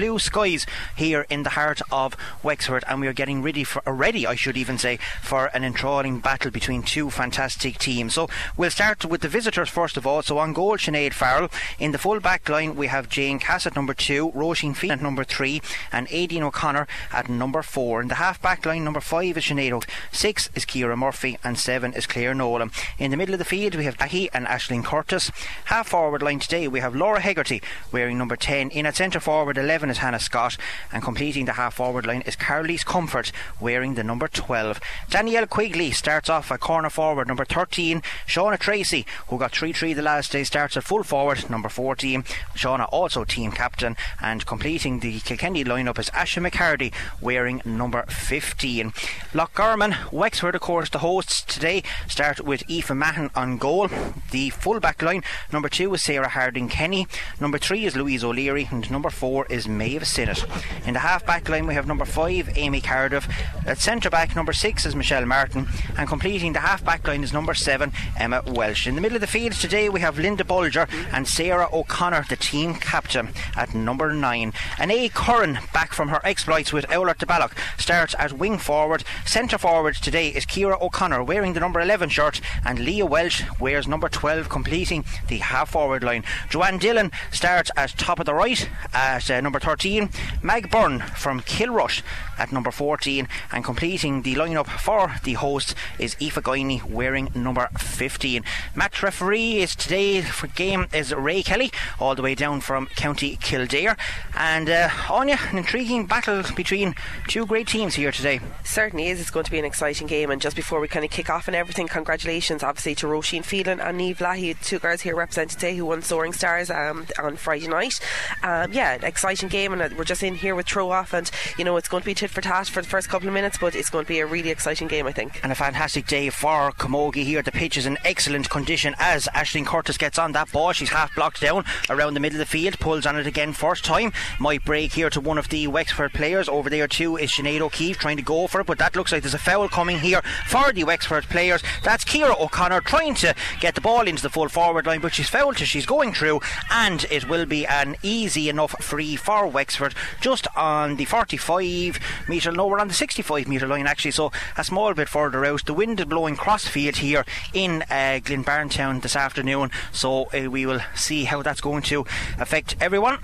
[0.00, 0.64] blue skies
[0.96, 4.56] here in the heart of Wexford, and we are getting ready for ready, I should
[4.56, 8.14] even say, for an enthralling battle between two fantastic teams.
[8.14, 8.26] So
[8.56, 10.22] we'll start with the visitors first of all.
[10.22, 11.50] So on goal, Sinead Farrell.
[11.78, 15.02] In the full back line, we have Jane Cass at number two, Roisin Fee at
[15.02, 15.60] number three,
[15.92, 18.00] and Aideen O'Connor at number four.
[18.00, 21.92] In the half back line, number five is Sinead six is Kira Murphy, and seven
[21.92, 22.70] is Claire Nolan.
[22.98, 25.30] In the middle of the field, we have Ahi and Ashling Curtis.
[25.66, 27.62] Half forward line today, we have Laura Hegarty
[27.92, 28.70] wearing number 10.
[28.70, 30.56] In at centre forward, 11 is Hannah Scott,
[30.90, 34.80] and completing the half forward line is Carolise Comfort wearing the number 12.
[35.10, 38.02] Danielle Quigley starts off at corner forward, number 13.
[38.26, 42.22] Shauna Tracy, who got 3 3 the last day, starts at full forward, number 14.
[42.54, 48.94] Shauna also team captain, and completing the Kilkenny lineup is Asha McCarty wearing number 15.
[49.34, 53.88] Lock Lochgarman, Wexford, of course, the hosts today start with Aoife Mahon on goal.
[54.30, 57.08] The full back line, number 2 is Sarah Harding Kenny,
[57.40, 60.44] number 3 is Louise O'Leary, and number 4 is Maeve Sinnott.
[60.84, 63.26] In the half back line, we have number 5, Amy Cardiff.
[63.66, 67.32] At centre back, number 6 is Michelle Martin, and completing the half back line is
[67.32, 68.86] number 7, Emma Welsh.
[68.86, 72.36] In the middle of the field today, we have Linda Bulger and Sarah O'Connor, the
[72.36, 74.52] team captain, at number 9.
[74.78, 75.08] And A.
[75.08, 79.02] Curran, back from her exploits with Owler de Balloch, starts at wing forward.
[79.24, 83.88] Centre forward today is Kira O'Connor wearing the number 11 shirt, and Leah Welsh wears
[83.88, 86.22] number 12, completing the half forward line.
[86.50, 90.08] Joanne Dillon starts at top of the right at uh, number 13.
[90.42, 92.02] Mag Byrne from Kilrush
[92.40, 97.68] at number 14, and completing the lineup for the host is Aoife Guiney wearing number
[97.78, 98.42] 15.
[98.74, 103.36] Match referee is today for game is Ray Kelly, all the way down from County
[103.36, 103.96] Kildare.
[104.34, 106.94] And uh, Anya, an intriguing battle between
[107.28, 108.40] two great teams here today.
[108.64, 109.20] Certainly is.
[109.20, 110.30] It's going to be an exciting game.
[110.30, 113.80] And just before we kind of kick off and everything, congratulations, obviously, to Roisin Phelan
[113.80, 117.68] and Neve Lahey, two girls here represented today who won Soaring Stars um, on Friday
[117.68, 118.00] night.
[118.42, 121.64] Um, yeah, exciting game, and uh, we're just in here with throw off, and you
[121.64, 123.90] know it's going to be for tat for the first couple of minutes, but it's
[123.90, 125.40] going to be a really exciting game, I think.
[125.42, 127.42] And a fantastic day for Camogie here.
[127.42, 130.72] The pitch is in excellent condition as Ashling Curtis gets on that ball.
[130.72, 133.84] She's half blocked down around the middle of the field, pulls on it again first
[133.84, 134.12] time.
[134.38, 136.48] Might break here to one of the Wexford players.
[136.48, 139.22] Over there too is Sinead O'Keefe trying to go for it, but that looks like
[139.22, 141.62] there's a foul coming here for the Wexford players.
[141.82, 145.28] That's Kira O'Connor trying to get the ball into the full forward line, but she's
[145.28, 149.94] fouled as she's going through, and it will be an easy enough free for Wexford
[150.20, 151.98] just on the 45
[152.28, 155.64] metre, no, we're on the 65 metre line actually, so a small bit further out.
[155.64, 161.24] The wind is blowing crossfield here in uh, this afternoon, so uh, we will see
[161.24, 162.04] how that's going to
[162.38, 163.18] affect everyone.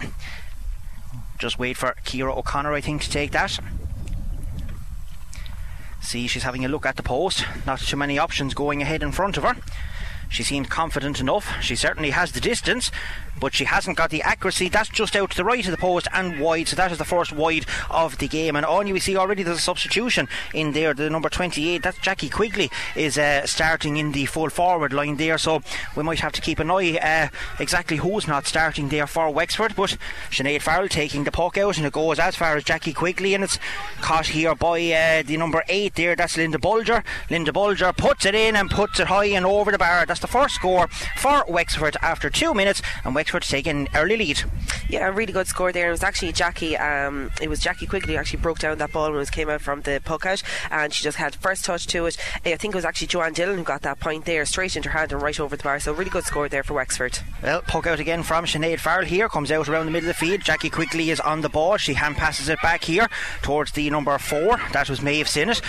[1.39, 3.59] Just wait for Kira O'Connor, I think, to take that.
[6.01, 7.45] See, she's having a look at the post.
[7.67, 9.57] Not too many options going ahead in front of her.
[10.29, 11.63] She seemed confident enough.
[11.63, 12.91] She certainly has the distance,
[13.41, 14.69] but she hasn't got the accuracy.
[14.69, 16.69] That's just out to the right of the post and wide.
[16.69, 18.57] So that is the first wide of the game.
[18.57, 20.95] And on you we see already there's a substitution in there.
[20.95, 25.39] The number 28, that's Jackie Quigley, is uh, starting in the full forward line there.
[25.39, 25.63] So
[25.95, 27.29] we might have to keep an eye uh,
[27.61, 29.77] exactly who's not starting there for Wexford.
[29.77, 29.97] But
[30.31, 33.45] Sinead Farrell taking the puck out and it goes as far as Jackie Quigley and
[33.45, 33.59] it's
[34.01, 36.17] caught here by uh, the number 8 there.
[36.17, 37.05] That's Linda Bulger.
[37.31, 40.07] Linda Bulger puts it in and puts it high and over the bar.
[40.07, 44.43] That's the first score for Wexford after two minutes, and Wexford taking early lead.
[44.89, 45.89] Yeah, a really good score there.
[45.89, 46.77] It was actually Jackie.
[46.77, 49.61] Um, it was Jackie Quigley who actually broke down that ball when it came out
[49.61, 52.17] from the puck out, and she just had first touch to it.
[52.45, 54.99] I think it was actually Joanne Dillon who got that point there, straight into her
[54.99, 55.81] hand and right over the bar.
[55.81, 57.19] So really good score there for Wexford.
[57.43, 59.29] Well, puck out again from Sinead Farrell here.
[59.29, 60.43] Comes out around the middle of the field.
[60.43, 61.77] Jackie Quigley is on the ball.
[61.77, 63.09] She hand passes it back here
[63.43, 64.59] towards the number four.
[64.73, 65.61] That was Maeve Sinnott.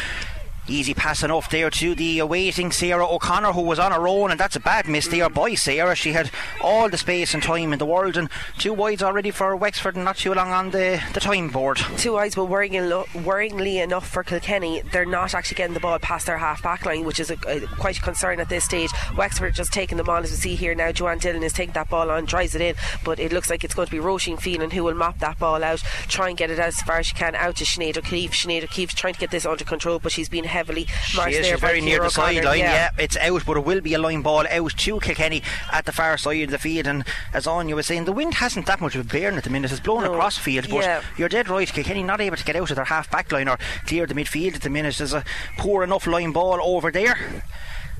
[0.69, 4.39] Easy passing off there to the awaiting Sarah O'Connor, who was on her own, and
[4.39, 5.95] that's a bad miss there by Sarah.
[5.95, 6.29] She had
[6.61, 10.03] all the space and time in the world, and two wides already for Wexford, and
[10.03, 11.77] not too long on the, the time board.
[11.97, 16.37] Two wides, but worryingly enough for Kilkenny, they're not actually getting the ball past their
[16.37, 18.91] half back line, which is a, a, quite a concern at this stage.
[19.15, 20.91] Wexford just taking the ball, as we see here now.
[20.91, 23.73] Joanne Dillon is taking that ball on, drives it in, but it looks like it's
[23.73, 25.79] going to be Roisin Phelan who will mop that ball out,
[26.09, 28.31] try and get it as far as she can out to Sinead O'Keefe.
[28.31, 31.45] Sinead O'Keefe's trying to get this under control, but she's been heavily marched she is,
[31.45, 32.59] there she's very near the sideline.
[32.59, 32.89] Yeah.
[32.97, 33.03] yeah.
[33.03, 36.17] it's out, but it will be a line ball out to Kilkenny at the far
[36.17, 36.87] side of the field.
[36.87, 39.49] And as Anya was saying, the wind hasn't that much of a bearing at the
[39.49, 39.71] minute.
[39.71, 40.13] It's blowing No.
[40.13, 41.01] across field, but Yeah.
[41.17, 41.71] you're dead right.
[41.71, 44.55] Kilkenny not able to get out of their half back line or clear the midfield
[44.55, 44.97] at the minute.
[44.97, 45.23] There's a
[45.57, 47.43] poor enough line ball over there.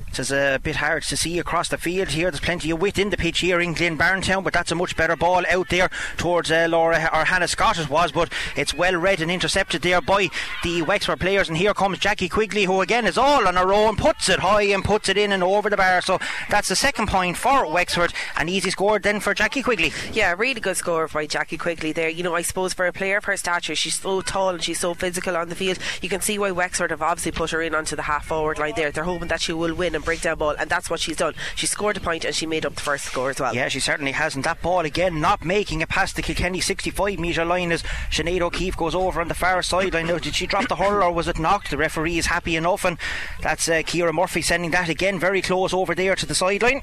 [0.08, 2.30] It's a bit hard to see across the field here.
[2.30, 5.16] There's plenty of width in the pitch here in Glynn-Barntown, but that's a much better
[5.16, 9.20] ball out there towards uh, Laura or Hannah Scott it was, but it's well read
[9.20, 10.28] and intercepted there by
[10.64, 11.48] the Wexford players.
[11.48, 14.62] And here comes Jackie Quigley, who again is all on her own, puts it high
[14.62, 16.00] and puts it in and over the bar.
[16.00, 16.18] So
[16.50, 18.12] that's the second point for Wexford.
[18.36, 19.92] An easy score then for Jackie Quigley.
[20.12, 22.08] Yeah, really good score by Jackie Quigley there.
[22.08, 24.80] You know, I suppose for a player of her stature, she's so tall and she's
[24.80, 25.78] so physical on the field.
[26.02, 28.74] You can see why Wexford have obviously put her in onto the half forward line
[28.76, 28.90] there.
[28.90, 31.34] They're hoping that she will win and break down ball, and that's what she's done.
[31.54, 33.54] She scored a point and she made up the first score as well.
[33.54, 34.46] Yeah, she certainly hasn't.
[34.46, 38.74] That ball again, not making it past the Kilkenny 65 metre line as Sinead O'Keefe
[38.74, 40.06] goes over on the far sideline.
[40.06, 41.68] Now, did she drop the hurl or was it knocked?
[41.68, 42.96] The referee is happy enough, and
[43.42, 46.80] that's uh, Kira Murphy sending that again very close over there to the sideline.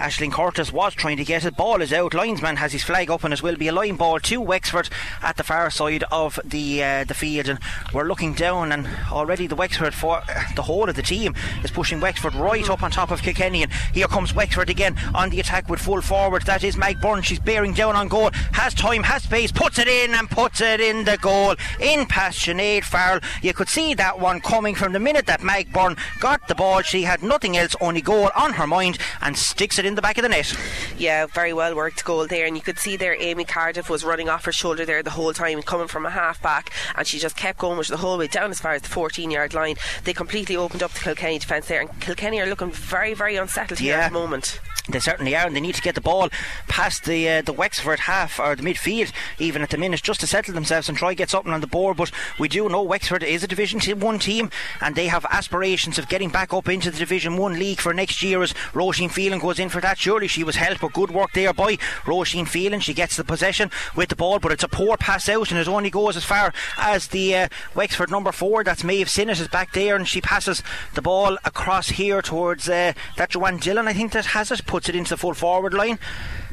[0.00, 1.58] Ashling Curtis was trying to get it.
[1.58, 2.14] Ball is out.
[2.14, 4.88] Linesman has his flag up, and it will be a line ball to Wexford
[5.22, 7.50] at the far side of the uh, the field.
[7.50, 7.58] And
[7.92, 11.70] we're looking down, and already the Wexford for uh, the whole of the team is
[11.70, 13.62] pushing Wexford right up on top of Kilkenny.
[13.62, 16.44] And here comes Wexford again on the attack with full forward.
[16.46, 17.20] That is Meg Byrne.
[17.20, 18.30] She's bearing down on goal.
[18.52, 21.56] Has time, has space, puts it in, and puts it in the goal.
[21.78, 23.20] In past Sinead Farrell.
[23.42, 26.80] You could see that one coming from the minute that Meg Byrne got the ball.
[26.80, 30.18] She had nothing else, only goal on her mind, and sticks it in the back
[30.18, 30.56] of the net.
[30.98, 34.28] Yeah, very well worked goal there, and you could see there Amy Cardiff was running
[34.28, 37.36] off her shoulder there the whole time, coming from a half back, and she just
[37.36, 39.76] kept going with the whole way down as far as the 14 yard line.
[40.04, 43.78] They completely opened up the Kilkenny defence there, and Kilkenny are looking very, very unsettled
[43.78, 44.60] here at the moment.
[44.88, 46.28] They certainly are, and they need to get the ball
[46.66, 50.26] past the uh, the Wexford half or the midfield, even at the minute, just to
[50.26, 51.96] settle themselves and try get something on the board.
[51.96, 54.50] But we do know Wexford is a Division One team,
[54.80, 58.22] and they have aspirations of getting back up into the Division One league for next
[58.22, 58.42] year.
[58.42, 61.52] As Roisin Phelan goes in for that, surely she was helped, but good work there
[61.52, 62.80] by Roisin Phelan.
[62.80, 65.68] She gets the possession with the ball, but it's a poor pass out, and it
[65.68, 68.64] only goes as far as the uh, Wexford number four.
[68.64, 70.62] That's Maeve Sinnott is back there, and she passes
[70.94, 73.88] the ball across here towards uh, that Joanne Dillon.
[73.88, 75.98] I think that has it, puts it into the full forward line.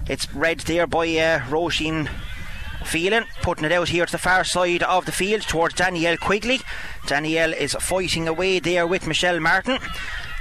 [0.07, 2.09] It's read there by uh, Roisin
[2.85, 6.62] Phelan, putting it out here to the far side of the field towards Danielle Quigley.
[7.06, 9.79] Danielle is fighting away there with Michelle Martin.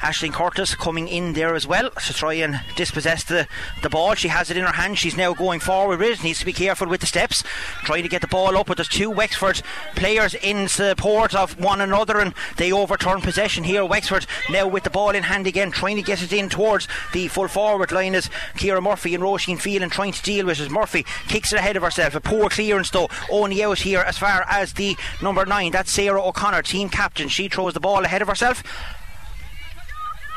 [0.00, 3.48] Ashling Curtis coming in there as well to try and dispossess the,
[3.82, 4.14] the ball.
[4.14, 4.98] She has it in her hand.
[4.98, 6.22] She's now going forward with it.
[6.22, 7.42] Needs to be careful with the steps.
[7.84, 9.62] Trying to get the ball up, but there's two Wexford
[9.94, 13.84] players in support of one another and they overturn possession here.
[13.84, 17.28] Wexford now with the ball in hand again, trying to get it in towards the
[17.28, 20.70] full forward line as Kira Murphy and Roisin Phelan trying to deal with it.
[20.70, 22.14] Murphy kicks it ahead of herself.
[22.14, 25.72] A poor clearance though, only out here as far as the number nine.
[25.72, 27.28] That's Sarah O'Connor, team captain.
[27.28, 28.62] She throws the ball ahead of herself.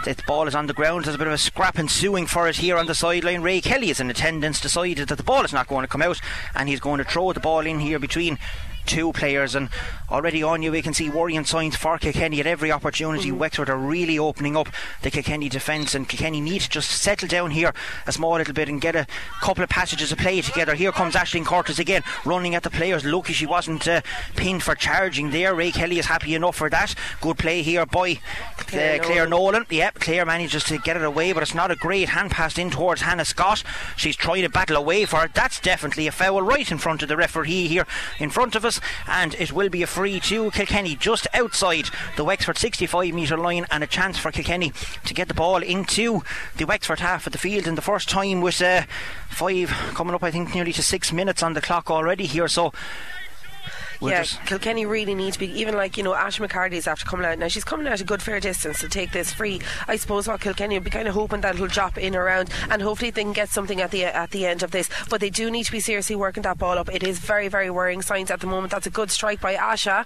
[0.06, 1.06] The ball is on the ground.
[1.06, 3.42] There's a bit of a scrap ensuing for it here on the sideline.
[3.42, 6.22] Ray Kelly is in attendance, decided that the ball is not going to come out,
[6.56, 8.40] and he's going to throw the ball in here between
[8.90, 9.56] two players.
[9.56, 9.70] And
[10.12, 13.32] already on you, we can see worrying signs for Kilkenny at every opportunity.
[13.32, 14.68] Wexford are really opening up
[15.04, 17.74] the Kilkenny defence, and Kilkenny need to just settle down here
[18.08, 19.08] a small little bit and get a
[19.42, 20.74] couple of passages of play together.
[20.74, 23.06] Here comes Ashling Curtis again, running at the players.
[23.06, 24.02] Lucky she wasn't uh,
[24.36, 25.54] pinned for charging there.
[25.54, 26.96] Ray Kelly is happy enough for that.
[27.22, 28.20] Good play here by
[28.58, 29.66] Claire uh, Claire Nolan.
[29.70, 32.72] Yep, Claire manages to get it away, but it's not a great hand pass in
[32.72, 33.64] towards Hannah Scott.
[33.96, 35.34] She's trying to battle away for it.
[35.36, 37.86] That's definitely a foul right in front of the referee here
[38.18, 41.86] in front of us, and it will be a free to Kilkenny just outside
[42.16, 44.72] the Wexford 65 metre line, and a chance for Kilkenny
[45.06, 46.24] to get the ball into
[46.58, 48.84] the Wexford half of the field in the first time with uh,
[49.30, 52.48] five coming up, I think, nearly to six minutes on the clock already here.
[52.48, 52.74] So.
[54.00, 57.06] We'll yeah, just- Kilkenny really need to be even like you know Ash McCarthy's after
[57.06, 57.48] coming out now.
[57.48, 59.62] She's coming out a good fair distance to take this free.
[59.88, 62.82] I suppose what Kilkenny will be kind of hoping that it'll drop in around and
[62.82, 64.90] hopefully they can get something at the at the end of this.
[65.10, 66.94] But they do need to be seriously working that ball up.
[66.94, 68.72] It is very very worrying signs at the moment.
[68.72, 70.06] That's a good strike by Asha.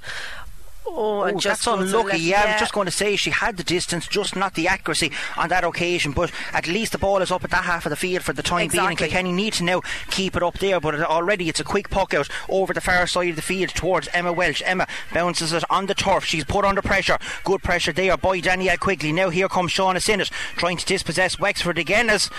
[0.85, 2.17] Oh, and Oh, just that's goes to the unlucky.
[2.17, 2.23] left.
[2.23, 5.11] Yeah, I was just going to say she had the distance, just not the accuracy
[5.37, 6.11] on that occasion.
[6.11, 8.43] But at least the ball is up at that half of the field for the
[8.43, 8.79] time being.
[8.83, 9.07] And Exactly.
[9.07, 10.79] Kilkenny need to now keep it up there.
[10.79, 14.07] But already it's a quick puck out over the far side of the field towards
[14.13, 14.61] Emma Welch.
[14.65, 16.25] Emma bounces it on the turf.
[16.25, 17.17] She's put under pressure.
[17.43, 19.11] Good pressure there by Danielle Quigley.
[19.13, 22.29] Now here comes Shauna Sinnott trying to dispossess Wexford again as.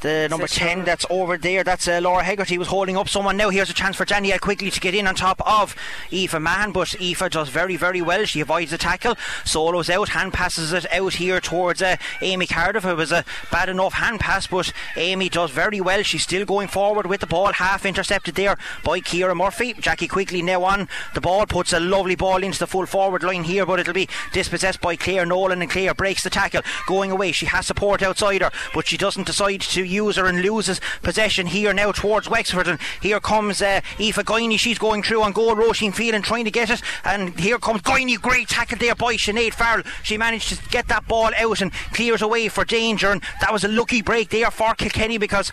[0.00, 3.36] The number 10 that's over there, that's uh, Laura Hegarty was holding up someone.
[3.36, 5.74] Now here's a chance for Danielle Quigley to get in on top of
[6.12, 8.24] Aoife Mann, but Aoife does very, very well.
[8.24, 12.84] She avoids the tackle, solos out, hand passes it out here towards uh, Amy Cardiff.
[12.84, 16.04] It was a bad enough hand pass, but Amy does very well.
[16.04, 19.72] She's still going forward with the ball, half intercepted there by Kira Murphy.
[19.72, 23.42] Jackie Quigley now on the ball, puts a lovely ball into the full forward line
[23.42, 27.32] here, but it'll be dispossessed by Claire Nolan, and Claire breaks the tackle, going away.
[27.32, 31.72] She has support outside her, but she doesn't decide to user and loses possession here
[31.72, 32.68] now towards Wexford.
[32.68, 34.58] And here comes uh, Aoife Guiney.
[34.58, 35.54] She's going through on goal.
[35.54, 36.82] Roisin Phelan trying to get it.
[37.04, 38.20] And here comes Guiney.
[38.20, 39.84] Great tackle there by Sinead Farrell.
[40.02, 43.10] She managed to get that ball out and clears away for danger.
[43.10, 45.52] And that was a lucky break there for Kilkenny because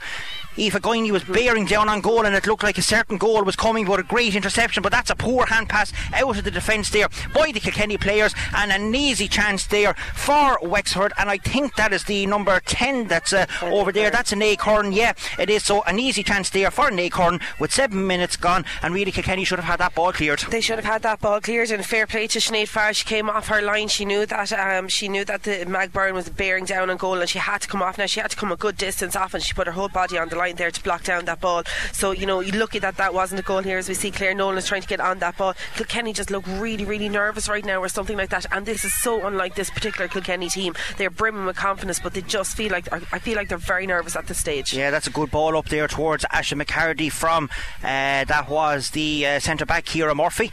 [0.58, 3.58] Aoife Guiney was bearing down on goal and it looked like a certain goal was
[3.58, 6.90] coming but a great interception but that's a poor hand pass out of the defence
[6.92, 11.76] there by the Kilkenny players and an easy chance there for Wexford and I think
[11.76, 15.64] that is the number 10 that's uh, over there that's an Acorn yeah it is
[15.64, 19.44] so an easy chance there for an Acorn with 7 minutes gone and really Kilkenny
[19.44, 22.08] should have had that ball cleared they should have had that ball cleared and fair
[22.08, 25.26] play to Sinead Farr she came off her line she knew that um, she knew
[25.26, 27.98] that the Mag Byrne was bearing down on goal and she had to come off
[27.98, 30.18] now she had to come a good distance off and she put her whole body
[30.18, 31.64] on the line there to block down that ball.
[31.92, 34.34] So, you know, you lucky that that wasn't a goal here as we see Claire
[34.34, 35.54] Nolan is trying to get on that ball.
[35.76, 38.46] Kilkenny just look really, really nervous right now or something like that.
[38.52, 40.74] And this is so unlike this particular Kilkenny team.
[40.98, 44.15] They're brimming with confidence, but they just feel like, I feel like they're very nervous
[44.16, 44.74] at this stage.
[44.74, 47.50] Yeah, that's a good ball up there towards Asha McCarty from,
[47.84, 50.52] uh, that was the uh, centre back, Kira Murphy.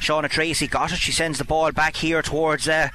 [0.00, 0.98] Shauna Tracy got it.
[0.98, 2.88] She sends the ball back here towards uh,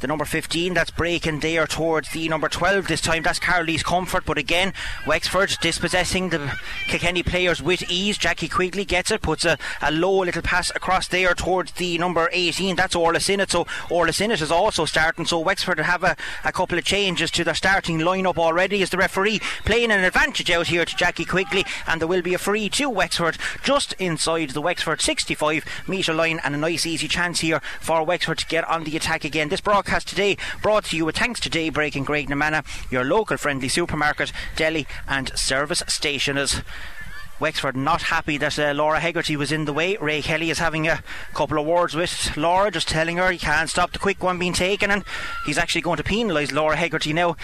[0.00, 3.22] the number 15 that's breaking there towards the number 12 this time.
[3.22, 4.72] That's Carly's Comfort but again
[5.06, 8.16] Wexford dispossessing the Kilkenny players with ease.
[8.16, 12.30] Jackie Quigley gets it puts a, a low little pass across there towards the number
[12.32, 13.50] 18 that's Orla Sinnott.
[13.50, 15.26] So Orla Sinnott is also starting.
[15.26, 18.96] So Wexford have a, a couple of changes to their starting lineup already as the
[18.96, 21.64] referee playing an advantage out here to Jackie Quigley.
[21.86, 26.40] And there will be a free to Wexford just inside the Wexford 65 metre line.
[26.42, 29.50] And a nice easy chance here for Wexford to get on the attack again.
[29.50, 33.36] This broadcast broadcast today brought to you with thanks to Daybreak in Graiguenamanagh, your local
[33.36, 36.62] friendly supermarket, deli and service stationers.
[37.40, 39.96] Wexford not happy that uh, Laura Hegarty was in the way.
[39.96, 41.02] Ray Kelly is having a
[41.34, 44.52] couple of words with Laura, just telling her he can't stop the quick one being
[44.52, 45.02] taken, and
[45.44, 47.36] he's actually going to penalise Laura Hegarty now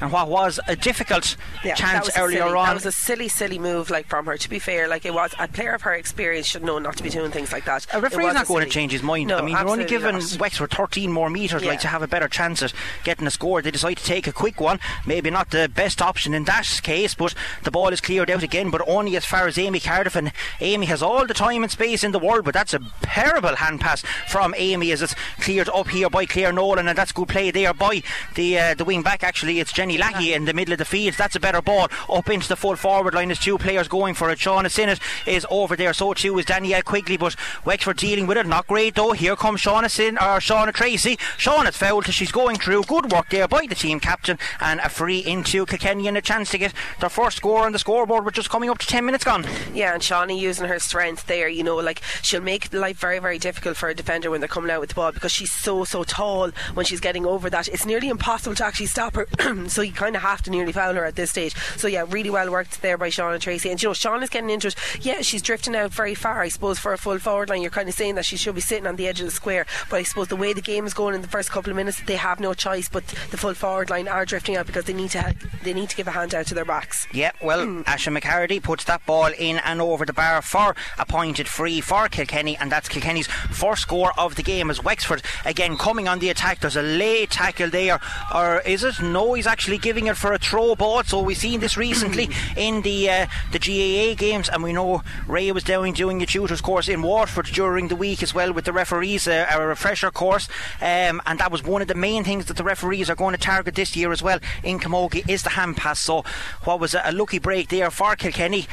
[0.00, 2.66] and what was a difficult yeah, chance earlier silly, on.
[2.66, 4.36] That was a silly, silly move, like from her.
[4.36, 7.02] To be fair, like it was a player of her experience should know not to
[7.02, 7.86] be doing things like that.
[7.92, 8.64] A referee's not going silly.
[8.66, 9.28] to change his mind.
[9.28, 10.36] No, I mean, you're only giving not.
[10.38, 11.70] Wexford 13 more metres, yeah.
[11.70, 12.72] like to have a better chance at
[13.04, 13.62] getting a score.
[13.62, 14.80] They decide to take a quick one.
[15.06, 18.70] Maybe not the best option in that case, but the ball is cleared out again.
[18.70, 22.02] But only as far as Amy Cardiff, and Amy has all the time and space
[22.02, 22.44] in the world.
[22.44, 26.52] But that's a terrible hand pass from Amy as it's cleared up here by Claire
[26.52, 28.02] Nolan, and that's good play there by
[28.34, 29.22] the uh, the wing back.
[29.22, 31.14] Actually, it's Jenny Lackey in the middle of the field.
[31.18, 33.28] That's a better ball up into the full forward line.
[33.28, 34.38] There's two players going for it.
[34.38, 35.92] Shauna Sinnott is over there.
[35.92, 37.36] So too is Danielle Quigley, but
[37.66, 38.46] Wexford dealing with it.
[38.46, 39.12] Not great though.
[39.12, 41.16] Here comes Shauna Sin or Shauna Tracy.
[41.36, 42.84] Shauna's fouled as she's going through.
[42.84, 46.50] Good work there by the team captain and a free into Kilkenny and a chance
[46.52, 48.24] to get their first score on the scoreboard.
[48.24, 49.44] We're just coming up to 10 minutes gone.
[49.74, 51.50] Yeah, and Shawnee using her strength there.
[51.50, 54.70] You know, like she'll make life very, very difficult for a defender when they're coming
[54.70, 57.68] out with the ball because she's so, so tall when she's getting over that.
[57.68, 59.26] It's nearly impossible to actually stop her.
[59.74, 61.54] so you kind of have to nearly foul her at this stage.
[61.76, 63.70] So yeah, really well worked there by Sean and Tracy.
[63.70, 64.76] And you know, Sean is getting into it.
[65.00, 66.40] Yeah, she's drifting out very far.
[66.40, 68.60] I suppose for a full forward line, you're kind of saying that she should be
[68.60, 69.66] sitting on the edge of the square.
[69.90, 72.00] But I suppose the way the game is going in the first couple of minutes,
[72.02, 72.88] they have no choice.
[72.88, 75.96] But the full forward line are drifting out because they need to they need to
[75.96, 77.06] give a hand out to their backs.
[77.12, 77.84] Yeah, well, mm.
[77.84, 82.08] Asha McCarty puts that ball in and over the bar for a pointed free for
[82.08, 86.28] Kilkenny, and that's Kilkenny's first score of the game as Wexford again coming on the
[86.28, 86.60] attack.
[86.60, 87.98] There's a late tackle there,
[88.32, 89.00] or is it?
[89.00, 91.02] No, he's actually giving it for a throw ball.
[91.04, 95.50] So we've seen this recently in the uh, the GAA games, and we know Ray
[95.52, 98.72] was down doing a tutors course in Waterford during the week as well with the
[98.72, 100.48] referees, uh, a refresher course,
[100.80, 103.40] um, and that was one of the main things that the referees are going to
[103.40, 106.00] target this year as well in Camogie is the hand pass.
[106.00, 106.24] So
[106.64, 108.66] what was a, a lucky break there for Kilkenny.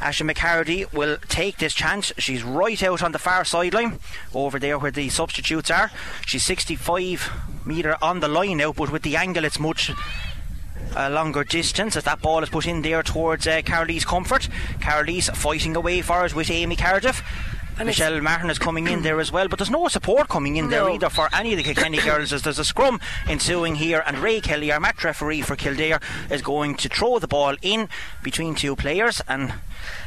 [0.00, 2.12] Asha McCarty will take this chance.
[2.16, 3.98] She's right out on the far sideline,
[4.34, 5.90] over there where the substitutes are.
[6.26, 7.30] She's 65
[7.66, 9.92] metre on the line now, but with the angle, it's much
[10.96, 14.48] a longer distance as that ball is put in there towards uh, Carly's Comfort.
[14.80, 17.22] Carly's fighting away for it with Amy Cardiff.
[17.80, 20.68] And Michelle Martin is coming in there as well, but there's no support coming in
[20.68, 24.18] there either for any of the Kilkenny girls as there's a scrum ensuing here and
[24.18, 25.98] Ray Kelly, our match referee for Kildare,
[26.30, 27.88] is going to throw the ball in
[28.22, 29.54] between two players and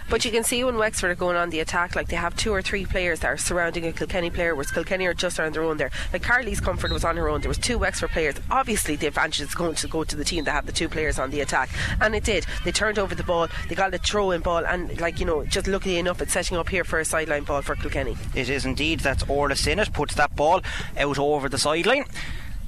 [0.10, 2.52] but you can see when Wexford are going on the attack, like they have two
[2.52, 5.64] or three players that are surrounding a Kilkenny player, whereas Kilkenny are just on their
[5.64, 5.92] own there.
[6.12, 7.42] Like Carly's Comfort was on her own.
[7.42, 8.36] There was two Wexford players.
[8.52, 11.20] Obviously, the advantage is going to go to the team that have the two players
[11.20, 11.70] on the attack,
[12.02, 12.46] and it did.
[12.64, 13.48] They turned over the ball.
[13.70, 16.70] They got a throw-in ball, and like you know, just lucky enough, it's setting up
[16.70, 18.18] here for a sideline ball for Kilkenny.
[18.36, 19.00] It is indeed.
[19.00, 20.62] That's Orla Sinnott puts that ball
[20.98, 22.06] out over the sideline,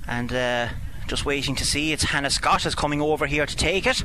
[0.07, 0.31] and.
[0.33, 0.67] Uh,
[1.07, 1.91] just waiting to see.
[1.91, 4.03] It's Hannah Scott is coming over here to take it.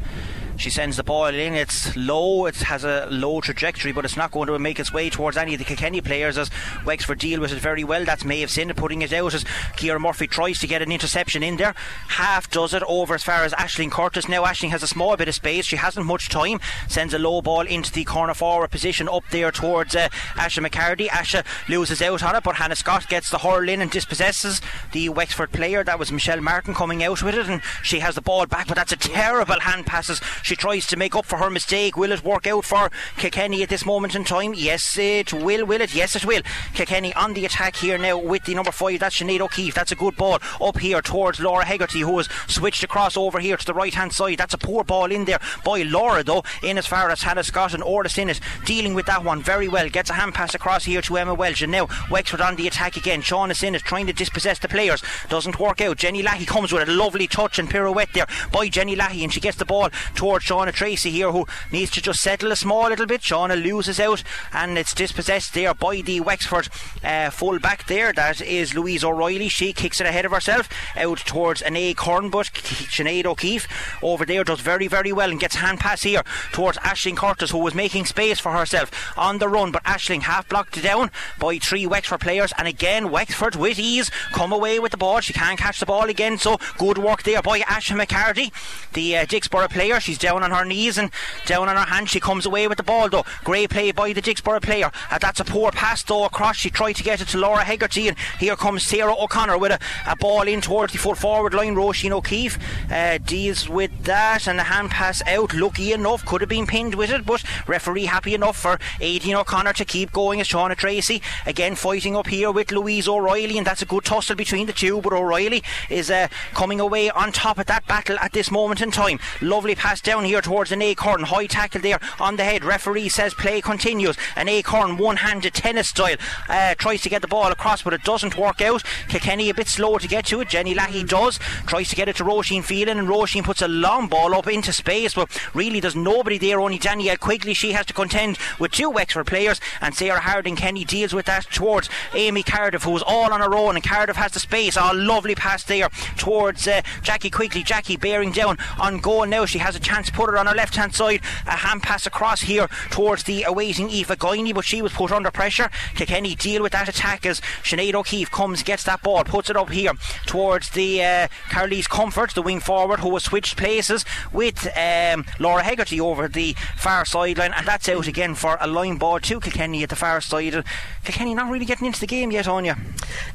[0.60, 1.54] She sends the ball in.
[1.54, 2.44] It's low.
[2.44, 5.54] It has a low trajectory, but it's not going to make its way towards any
[5.54, 6.50] of the Kilkenny players as
[6.84, 8.04] Wexford deal with it very well.
[8.04, 9.44] That's Maeve Sinna putting it out as
[9.78, 11.74] Kira Murphy tries to get an interception in there.
[12.08, 14.28] Half does it over as far as Ashling Curtis.
[14.28, 15.64] Now Ashling has a small bit of space.
[15.64, 16.60] She hasn't much time.
[16.88, 21.06] Sends a low ball into the corner forward position up there towards uh, Asha McCarty.
[21.06, 24.60] Asha loses out on it, but Hannah Scott gets the hurl in and dispossesses
[24.92, 25.82] the Wexford player.
[25.82, 28.74] That was Michelle Martin coming out with it, and she has the ball back, but
[28.74, 30.20] that's a terrible hand passes.
[30.56, 31.96] Tries to make up for her mistake.
[31.96, 34.54] Will it work out for Kilkenny at this moment in time?
[34.54, 35.64] Yes, it will.
[35.64, 35.94] Will it?
[35.94, 36.42] Yes, it will.
[36.74, 39.00] Kilkenny on the attack here now with the number five.
[39.00, 39.74] That's Sinead O'Keefe.
[39.74, 43.56] That's a good ball up here towards Laura Hegarty, who has switched across over here
[43.56, 44.38] to the right hand side.
[44.38, 47.74] That's a poor ball in there by Laura, though, in as far as Hannah Scott
[47.74, 49.88] and Orla Sinnott dealing with that one very well.
[49.88, 52.96] Gets a hand pass across here to Emma Welch, and now Wexford on the attack
[52.96, 53.22] again.
[53.22, 55.02] Shauna Sinnott trying to dispossess the players.
[55.28, 55.98] Doesn't work out.
[55.98, 59.40] Jenny Lahey comes with a lovely touch and pirouette there by Jenny Lahey, and she
[59.40, 63.06] gets the ball towards Shauna Tracy here, who needs to just settle a small little
[63.06, 63.22] bit.
[63.22, 64.22] Shauna loses out,
[64.52, 66.68] and it's dispossessed there by the Wexford
[67.02, 68.12] uh, full back there.
[68.12, 69.48] That is Louise O'Reilly.
[69.48, 73.66] She kicks it ahead of herself out towards an A Corn, but Sinead O'Keefe
[74.02, 76.22] over there does very, very well and gets hand pass here
[76.52, 80.48] towards Ashling Curtis, who was making space for herself on the run, but Ashling half
[80.48, 84.98] blocked down by three Wexford players, and again Wexford with ease come away with the
[84.98, 85.20] ball.
[85.20, 88.52] She can't catch the ball again, so good work there by Asha McCarty,
[88.92, 90.00] the uh, Dicksboro player.
[90.00, 91.10] She's down on her knees and
[91.46, 92.10] down on her hands.
[92.10, 93.24] She comes away with the ball though.
[93.44, 94.90] Great play by the Dicksboro player.
[95.10, 96.56] Uh, that's a poor pass though across.
[96.56, 99.78] She tried to get it to Laura Hegarty, and here comes Sarah O'Connor with a,
[100.06, 101.74] a ball in towards the full forward line.
[101.74, 102.58] Roisin O'Keefe
[102.90, 105.54] uh, deals with that, and the hand pass out.
[105.54, 109.72] Lucky enough, could have been pinned with it, but referee happy enough for Aidan O'Connor
[109.74, 113.82] to keep going as Shauna Tracy again fighting up here with Louise O'Reilly, and that's
[113.82, 115.00] a good tussle between the two.
[115.00, 118.90] But O'Reilly is uh, coming away on top of that battle at this moment in
[118.90, 119.18] time.
[119.40, 122.64] Lovely pass down here towards an acorn, high tackle there on the head.
[122.64, 124.16] Referee says play continues.
[124.34, 126.16] An acorn, one-handed tennis style,
[126.48, 128.82] uh, tries to get the ball across, but it doesn't work out.
[129.06, 130.48] Kilkenny a bit slow to get to it.
[130.48, 131.38] Jenny Lahey does,
[131.68, 134.72] tries to get it to Roisin Phelan, and Roisin puts a long ball up into
[134.72, 136.60] space, but really there's nobody there.
[136.60, 137.54] Only Danielle Quigley.
[137.54, 141.44] She has to contend with two Wexford players, and Sarah Harding Kenny deals with that
[141.52, 144.76] towards Amy Cardiff, who's all on her own, and Cardiff has the space.
[144.76, 147.62] Oh, lovely pass there towards uh, Jackie Quigley.
[147.62, 149.46] Jackie bearing down on goal now.
[149.46, 151.20] She has a chance to put it on her left hand side.
[151.46, 155.30] A hand pass across here towards the awaiting Aoife Guiney, but she was put under
[155.30, 155.70] pressure.
[155.94, 159.70] Kilkenny deal with that attack as Sinead O'Keefe comes, gets that ball, puts it up
[159.70, 159.92] here
[160.26, 165.62] towards the uh, Carlise Comfort, the wing forward, who has switched places with um, Laura
[165.62, 169.82] Hegarty over the far sideline, and that's out again for a line ball to Kilkenny
[169.82, 170.64] at the far side.
[171.04, 172.76] Kilkenny not really getting into the game yet, Anya.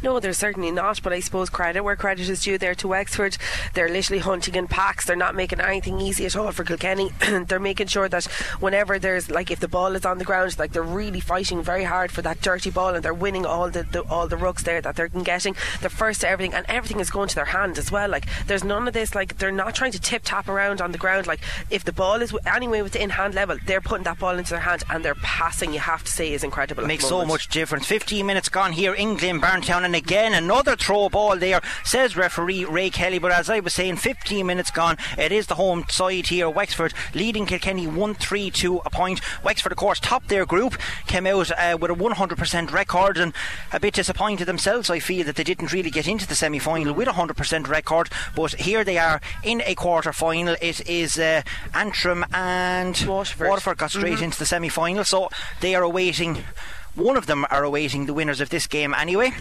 [0.02, 3.38] No, they're certainly not, but I suppose credit where credit is due there to Wexford.
[3.74, 5.06] They're literally hunting in packs.
[5.06, 7.12] They're not making anything easy at all for Kilkenny.
[7.48, 8.26] they're making sure that
[8.60, 11.84] whenever there's like if the ball is on the ground, like they're really fighting very
[11.84, 14.82] hard for that dirty ball and they're winning all the, the all the rucks there
[14.82, 15.56] that they're getting.
[15.82, 18.10] They're first to everything and everything is going to their hand as well.
[18.10, 20.98] Like there's none of this like they're not trying to tip tap around on the
[20.98, 21.28] ground.
[21.28, 24.60] Like if the ball is anyway within hand level, they're putting that ball into their
[24.60, 25.74] hand and they're passing.
[25.74, 26.84] You have to say is incredible.
[26.84, 27.86] It makes so much difference.
[27.86, 32.90] 15 minutes gone here in Glynn-Barntown, and again another throw ball there, says referee Ray
[32.90, 33.20] Kelly.
[33.20, 34.98] But as I was saying, 15 minutes gone.
[35.18, 36.45] It is the home side here.
[36.50, 39.22] Wexford leading Kilkenny 1 3 to a point.
[39.44, 40.78] Wexford, of course, topped their group,
[41.08, 43.34] came out uh, with a 100% record and
[43.72, 44.90] a bit disappointed themselves.
[44.90, 48.10] I feel that they didn't really get into the semi final with a 100% record,
[48.36, 50.56] but here they are in a quarter final.
[50.62, 51.42] It is uh,
[51.74, 54.26] Antrim and Waterford, Waterford got straight mm-hmm.
[54.26, 55.30] into the semi final, so
[55.62, 56.44] they are awaiting.
[56.96, 59.34] One of them are awaiting the winners of this game anyway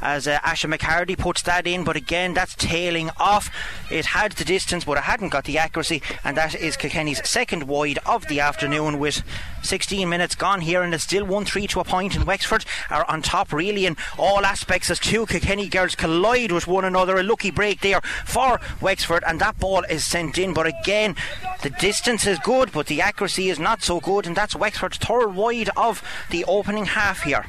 [0.00, 3.50] as uh, Asha McCarty puts that in, but again, that's tailing off.
[3.90, 7.64] It had the distance, but it hadn't got the accuracy, and that is Kilkenny's second
[7.64, 9.22] wide of the afternoon with
[9.62, 12.16] 16 minutes gone here, and it's still 1 3 to a point.
[12.16, 16.66] and Wexford are on top really in all aspects as two Kilkenny girls collide with
[16.66, 17.18] one another.
[17.18, 21.16] A lucky break there for Wexford, and that ball is sent in, but again,
[21.62, 25.34] the distance is good, but the accuracy is not so good, and that's Wexford's third
[25.34, 27.44] wide of the opening half here.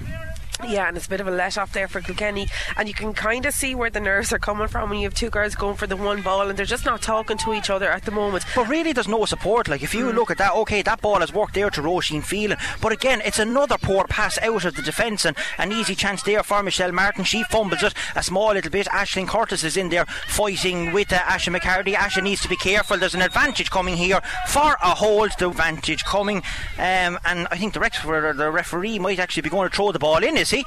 [0.68, 2.48] Yeah, and it's a bit of a let off there for Kilkenny,
[2.78, 5.14] and you can kind of see where the nerves are coming from when you have
[5.14, 7.90] two girls going for the one ball and they're just not talking to each other
[7.90, 8.46] at the moment.
[8.56, 9.68] But really, there's no support.
[9.68, 10.14] Like if you mm.
[10.14, 13.40] look at that, okay, that ball has worked there to Roisin Phelan, but again, it's
[13.40, 17.24] another poor pass out of the defence and an easy chance there for Michelle Martin.
[17.24, 18.88] She fumbles it a small little bit.
[18.88, 21.94] Ashling Curtis is in there fighting with uh, Asha McCarty.
[21.94, 22.98] Asha needs to be careful.
[22.98, 25.32] There's an advantage coming here for a hold.
[25.40, 26.38] The advantage coming,
[26.78, 30.00] um, and I think the, ref- the referee might actually be going to throw the
[30.00, 30.38] ball in.
[30.38, 30.66] Is he?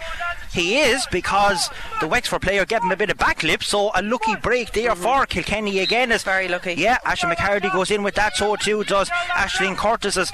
[0.52, 1.68] He is because
[2.00, 3.62] the Wexford player gave him a bit of backlip.
[3.62, 5.02] So a lucky break there mm-hmm.
[5.02, 6.12] for Kilkenny again.
[6.12, 6.74] Is very lucky.
[6.74, 8.36] Yeah, Ashley McCarty goes in with that.
[8.36, 10.32] So too does Ashling Curtis's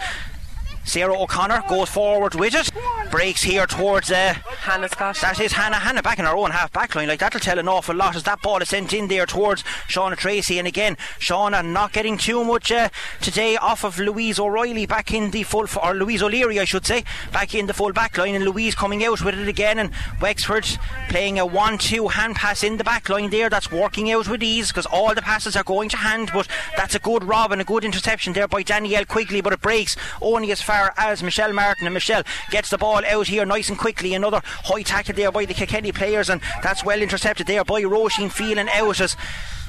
[0.85, 2.71] Sarah O'Connor goes forward with it,
[3.11, 5.17] breaks here towards uh, Hannah Scott.
[5.21, 5.77] That is Hannah.
[5.77, 7.09] Hannah back in her own half back line.
[7.09, 10.17] Like that'll tell an awful lot as that ball is sent in there towards Shauna
[10.17, 10.59] Tracy.
[10.59, 12.89] And again, Shauna not getting too much uh,
[13.21, 17.05] today off of Louise O'Reilly back in the full, or Louise O'Leary, I should say,
[17.33, 18.35] back in the full back line.
[18.35, 19.79] And Louise coming out with it again.
[19.79, 20.67] And Wexford
[21.09, 23.49] playing a 1 2 hand pass in the back line there.
[23.49, 26.31] That's working out with ease because all the passes are going to hand.
[26.35, 29.41] But that's a good rob and a good interception there by Danielle Quigley.
[29.41, 31.87] But it breaks only as far far as Michelle Martin.
[31.87, 34.15] And Michelle gets the ball out here nice and quickly.
[34.15, 38.31] Another high tackle there by the Kilkenny players, and that's well intercepted there by Roisin
[38.31, 39.17] Phelan out as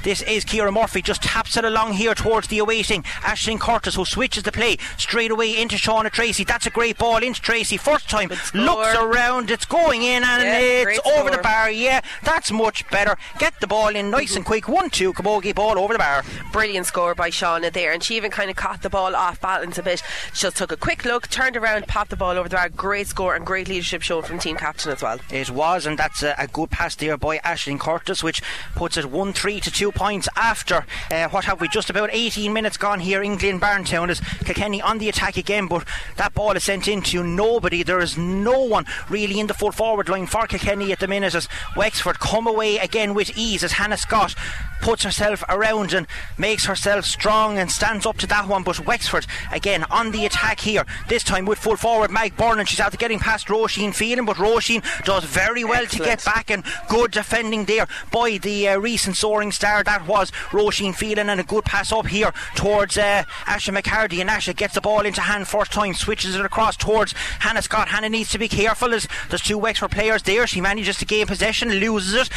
[0.04, 4.06] this is Kira Murphy, just taps it along here towards the awaiting Ashling Curtis, who
[4.06, 6.44] switches the play straight away into Shauna Tracy.
[6.44, 7.78] That's a great ball into Tracy.
[7.78, 11.70] First time, looks around, it's going in, and yeah, it's over the bar.
[11.70, 13.16] Yeah, that's much better.
[13.38, 14.38] Get the ball in nice mm-hmm.
[14.38, 14.68] and quick.
[14.68, 16.24] 1 2, Camogie ball over the bar.
[16.52, 19.78] Brilliant score by Shauna there, and she even kind of caught the ball off balance
[19.78, 20.02] a bit.
[20.34, 22.70] She just took a quick look, turned around, popped the ball over the bar.
[22.70, 25.20] Great score and great leadership shown from team captain as well.
[25.30, 28.42] It was, and that's a, a good pass there by Ashling Curtis, which
[28.76, 32.52] puts it 1 3 to 2 points after uh, what have we just about 18
[32.52, 36.64] minutes gone here in Glynn-Barntown as Kilkenny on the attack again but that ball is
[36.64, 40.92] sent into nobody there is no one really in the full forward line for Kilkenny
[40.92, 44.36] at the minute as Wexford come away again with ease as Hannah Scott
[44.82, 48.64] puts herself around and makes herself strong and stands up to that one.
[48.64, 50.86] But Wexford again on the attack here.
[51.08, 52.66] This time with full forward Meg Byrne.
[52.66, 56.04] She's out getting past Roisin Phelan, but Roisin does very well Excellent.
[56.04, 60.32] to get back and good defending there by the uh, recent soaring star that was
[60.52, 64.76] Roisin Phelan and a good pass up here towards uh, Asha McCarty and Asha gets
[64.76, 67.90] the ball into hand first time, switches it across towards Hannah Scott.
[67.90, 70.48] Hannah needs to be careful as there's two Wexford players there.
[70.48, 72.30] She manages to gain possession, loses it.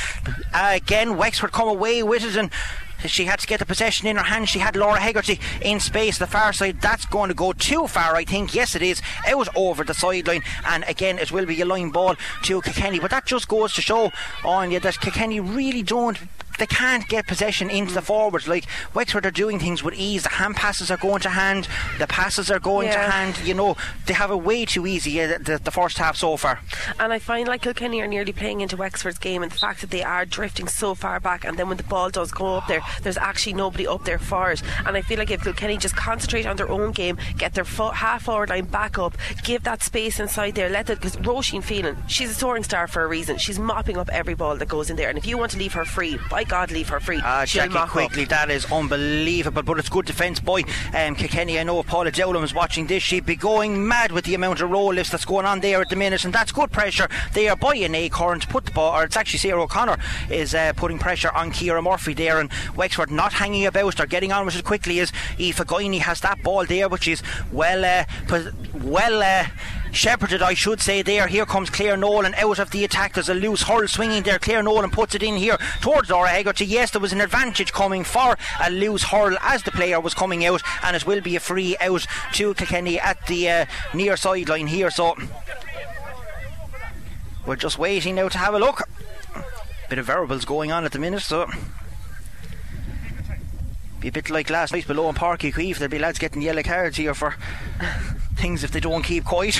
[0.52, 2.50] Uh, again, Wexford come away with it and
[3.10, 4.48] she had to get the possession in her hand.
[4.48, 6.80] She had Laura Hegarty in space, the far side.
[6.80, 8.54] That's going to go too far, I think.
[8.54, 9.00] Yes, it is.
[9.26, 13.00] Out over the sideline, and again, it will be a line ball to Kilkenny.
[13.00, 14.12] But that just goes to show
[14.44, 16.18] on you that Kilkenny really don't
[16.58, 18.46] they can't get possession into the forwards.
[18.46, 20.22] Like Wexford are doing things with ease.
[20.22, 21.68] The hand passes are going to hand.
[21.98, 23.06] The passes are going yeah.
[23.06, 23.38] to hand.
[23.46, 26.60] You know they have it way too easy uh, the, the, first half so far.
[26.98, 29.90] And I find like Kilkenny are nearly playing into Wexford's game, and the fact that
[29.90, 32.82] they are drifting so far back, and then when the ball does go up there,
[33.02, 34.62] there's actually nobody up there for it.
[34.86, 37.90] And I feel like if Kilkenny just concentrate on their own game, get their fo-
[37.90, 41.96] half forward line back up, give that space inside there, let it because Roisin Phelan,
[42.08, 43.38] she's a soaring star for a reason.
[43.38, 45.72] She's mopping up every ball that goes in there, and if you want to leave
[45.74, 47.20] her free, by God, leave her free.
[47.22, 49.62] Ah, Jackie Quigley, that is unbelievable.
[49.62, 50.62] But it's good defence by
[50.94, 51.58] um, Kilkenny.
[51.58, 54.70] I know Paula Dowling is watching this, she'd be going mad with the amount of
[54.70, 57.74] roll lifts that's going on there at the minute, and that's good pressure there by
[57.76, 58.94] an acorn to put the ball.
[58.98, 59.98] Or it's actually Sarah O'Connor
[60.30, 62.50] is uh, putting pressure on Kira Murphy there, and
[62.84, 63.96] Wexford not hanging about.
[63.96, 65.00] They're getting on with it quickly.
[65.00, 68.04] As Aoife Guiney has that ball there, which is well, uh,
[68.74, 69.22] well.
[69.22, 69.46] Uh,
[69.90, 71.28] shepherded, I should say, there.
[71.28, 73.14] Here comes Claire Nolan out of the attack.
[73.14, 74.38] There's a loose hurl swinging there.
[74.38, 76.66] Claire Nolan puts it in here towards Laura Hegarty.
[76.66, 80.44] Yes, there was an advantage coming for a loose hurl as the player was coming
[80.44, 84.66] out, and it will be a free out to Kilkenny at the uh, near sideline
[84.66, 84.90] here.
[84.90, 85.16] So
[87.46, 88.82] we're just waiting now to have a look.
[89.88, 91.48] Bit of variables going on at the minute, so
[94.04, 96.62] be a bit like last night below in Parky Uí There'll be lads getting yellow
[96.62, 97.36] cards here for
[98.36, 99.58] things if they don't keep quiet.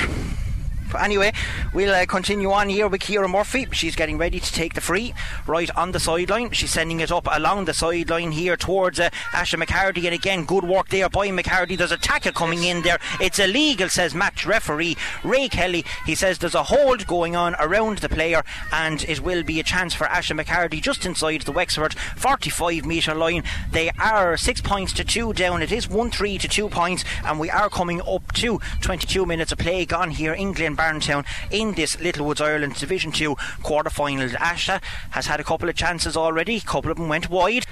[1.00, 1.32] Anyway,
[1.72, 3.66] we'll uh, continue on here with Kira Murphy.
[3.72, 5.14] She's getting ready to take the free
[5.46, 6.50] right on the sideline.
[6.50, 10.04] She's sending it up along the sideline here towards uh, Asha McCarty.
[10.04, 11.76] And again, good work there by McCarty.
[11.76, 12.98] There's a tackle coming in there.
[13.20, 15.84] It's illegal, says match referee Ray Kelly.
[16.06, 19.64] He says there's a hold going on around the player, and it will be a
[19.64, 23.42] chance for Asha McCarty just inside the Wexford 45 metre line.
[23.70, 25.62] They are six points to two down.
[25.62, 29.52] It is 1 3 to two points, and we are coming up to 22 minutes
[29.52, 30.34] of play gone here.
[30.34, 34.28] England Barntown in this Littlewoods Ireland Division 2 quarter final.
[34.28, 37.64] Asha has had a couple of chances already, a couple of them went wide.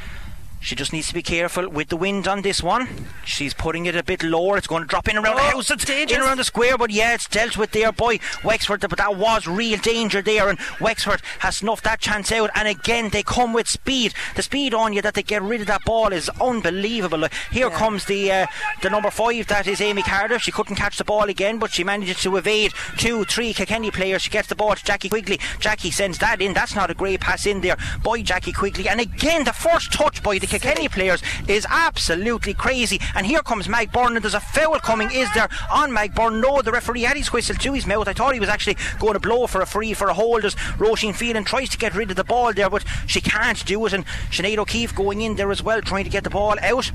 [0.63, 2.89] She just needs to be careful with the wind on this one.
[3.25, 4.57] She's putting it a bit lower.
[4.57, 5.71] It's going to drop in around oh, the house.
[5.73, 6.17] It's dangerous.
[6.17, 8.81] in around the square, but yeah, it's dealt with there by Wexford.
[8.81, 12.51] But that was real danger there, and Wexford has snuffed that chance out.
[12.55, 14.15] And again, they come with speed.
[14.37, 17.27] The speed on you that they get rid of that ball is unbelievable.
[17.51, 17.77] Here yeah.
[17.77, 18.47] comes the uh,
[18.83, 19.49] the number five.
[19.49, 20.43] That is Amy Cardiff.
[20.43, 24.23] She couldn't catch the ball again, but she manages to evade two, three Kilkenny players.
[24.23, 25.41] She gets the ball to Jackie Quigley.
[25.59, 26.55] Jackie sends that in.
[26.55, 28.89] That's not a great pass in there by Jackie Quigley.
[28.89, 33.01] And again, the first touch by the Kilkenny players is absolutely crazy.
[33.15, 35.11] And here comes Mag Byrne, and there's a foul coming.
[35.11, 36.43] Is there on Mag Byrne?
[36.43, 38.07] No, the referee had his whistle to his mouth.
[38.07, 40.55] I thought he was actually going to blow for a free for a hold as
[40.77, 43.95] Roisin Phelan tries to get rid of the ball there, but she can't do it.
[43.95, 46.93] And Sinead O'Keefe going in there as well, trying to get the ball out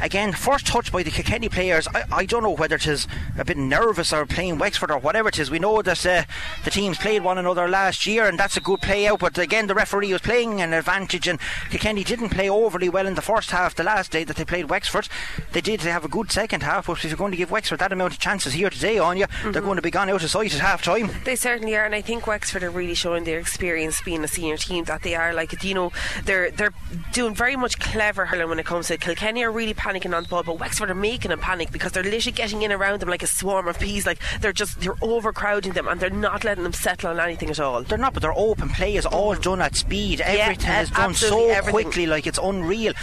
[0.00, 1.88] again, first touch by the Kilkenny players.
[1.94, 3.06] I, I don't know whether it is
[3.38, 5.50] a bit nervous or playing Wexford or whatever it is.
[5.50, 6.24] We know that uh,
[6.64, 9.20] the teams played one another last year, and that's a good play out.
[9.20, 11.38] But again, the referee was playing an advantage, and
[11.70, 13.74] Kilkenny didn't play overly well in the first half.
[13.74, 15.08] The last day that they played Wexford,
[15.52, 16.86] they did they have a good second half.
[16.86, 19.26] But if you're going to give Wexford that amount of chances here today on you,
[19.26, 19.52] mm-hmm.
[19.52, 21.10] they're going to be gone out of sight at half time.
[21.24, 24.56] They certainly are, and I think Wexford are really showing their experience being a senior
[24.56, 25.32] team that they are.
[25.32, 25.92] Like you know,
[26.24, 26.74] they're they're
[27.12, 30.28] doing very much clever hurling when it comes to Kilkenny are really panicking on the
[30.28, 33.22] ball, but Wexford are making them panic because they're literally getting in around them like
[33.22, 34.06] a swarm of peas.
[34.06, 37.60] Like they're just they're overcrowding them and they're not letting them settle on anything at
[37.60, 37.82] all.
[37.82, 39.42] They're not, but their open play is all mm.
[39.42, 40.20] done at speed.
[40.22, 41.72] Everything yeah, is done so everything.
[41.72, 42.94] quickly, like it's unreal.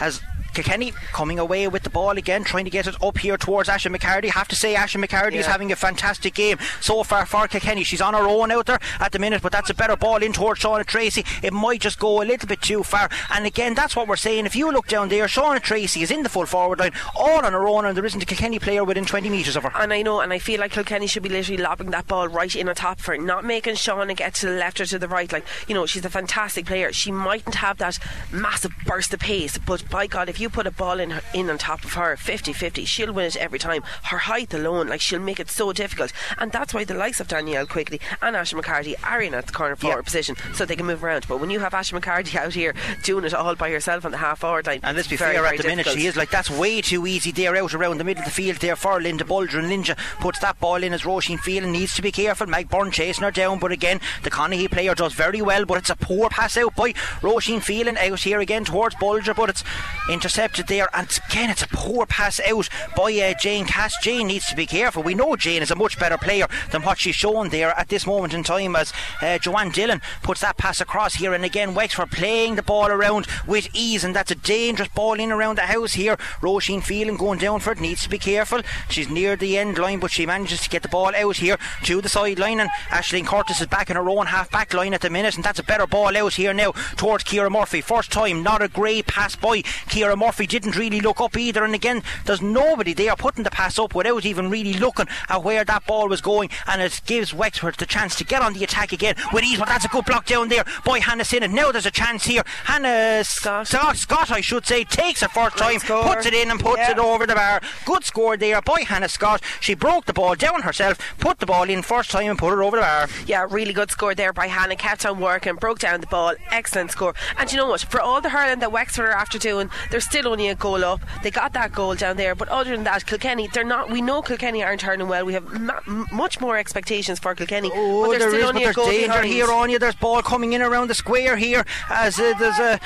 [0.00, 0.20] As
[0.54, 3.90] Kilkenny coming away with the ball again, trying to get it up here towards Ashley
[3.90, 4.30] McCarty.
[4.30, 5.40] Have to say, Ashley McCarty yeah.
[5.40, 7.84] is having a fantastic game so far for Kilkenny.
[7.84, 10.32] She's on her own out there at the minute, but that's a better ball in
[10.32, 11.24] towards Shauna Tracy.
[11.42, 13.10] It might just go a little bit too far.
[13.30, 14.46] And again, that's what we're saying.
[14.46, 17.52] If you look down there, Shauna Tracy is in the full forward line, all on
[17.52, 19.72] her own, and there isn't a Kilkenny player within 20 metres of her.
[19.74, 22.54] And I know, and I feel like Kilkenny should be literally lobbing that ball right
[22.54, 25.08] in on top for her, not making Shauna get to the left or to the
[25.08, 25.30] right.
[25.32, 26.92] Like, you know, she's a fantastic player.
[26.92, 27.98] She mightn't have that
[28.32, 31.50] massive burst of pace, but by God, if you put a ball in her in
[31.50, 33.82] on top of her 50-50 she'll win it every time.
[34.04, 36.12] Her height alone like she'll make it so difficult.
[36.38, 39.52] And that's why the likes of Danielle Quigley and Ashley McCarty are in at the
[39.52, 40.04] corner forward yep.
[40.04, 41.26] position so they can move around.
[41.28, 44.18] But when you have Ashley McCarty out here doing it all by herself on the
[44.18, 45.86] half forward line and let's be very, fair very at the difficult.
[45.86, 47.30] minute she is like that's way too easy.
[47.32, 50.38] There out around the middle of the field there for Linda Bulger and Linja puts
[50.40, 52.46] that ball in as Roisin Phelan needs to be careful.
[52.46, 55.90] Meg Byrne chasing her down but again the Conahy player does very well but it's
[55.90, 59.64] a poor pass out by Roisin Phelan out here again towards Bulger but it's
[60.10, 63.94] intercepted there and again it's a poor pass out by uh, Jane Cass.
[64.02, 65.02] Jane needs to be careful.
[65.02, 68.06] We know Jane is a much better player than what she's shown there at this
[68.06, 68.92] moment in time as
[69.22, 71.34] uh, Joanne Dillon puts that pass across here.
[71.34, 75.30] And again, Wexford playing the ball around with ease, and that's a dangerous ball in
[75.30, 76.16] around the house here.
[76.40, 78.62] Roisin Phelan going down for it, needs to be careful.
[78.88, 82.00] She's near the end line, but she manages to get the ball out here to
[82.00, 82.58] the sideline.
[82.58, 85.44] And Ashling Curtis is back in her own half back line at the minute, and
[85.44, 87.80] that's a better ball out here now towards Kira Murphy.
[87.80, 90.23] First time, not a great pass by Kira Murphy.
[90.32, 94.24] Didn't really look up either, and again, there's nobody there putting the pass up without
[94.24, 98.14] even really looking at where that ball was going, and it gives Wexford the chance
[98.16, 99.58] to get on the attack again with ease.
[99.58, 101.50] But that's a good block down there by Hannah Sinnott.
[101.50, 102.42] Now there's a chance here.
[102.64, 106.60] Hannah Scott, Scott, Scott I should say, takes it first time, puts it in and
[106.60, 106.92] puts yeah.
[106.92, 107.60] it over the bar.
[107.84, 109.42] Good score there by Hannah Scott.
[109.60, 112.62] She broke the ball down herself, put the ball in first time and put it
[112.62, 113.08] over the bar.
[113.26, 114.76] Yeah, really good score there by Hannah.
[114.76, 116.34] Kept on working, broke down the ball.
[116.50, 117.14] Excellent score.
[117.38, 117.80] And you know what?
[117.82, 121.00] For all the hurling that Wexford are after doing, they're still only a goal up.
[121.24, 123.90] They got that goal down there, but other than that, Kilkenny, they're not.
[123.90, 125.24] We know Kilkenny aren't turning well.
[125.24, 127.70] We have ma- much more expectations for Kilkenny.
[127.74, 129.26] Oh, but there is, but there's danger behind.
[129.26, 129.80] here on you.
[129.80, 132.78] There's ball coming in around the square here as uh, there's a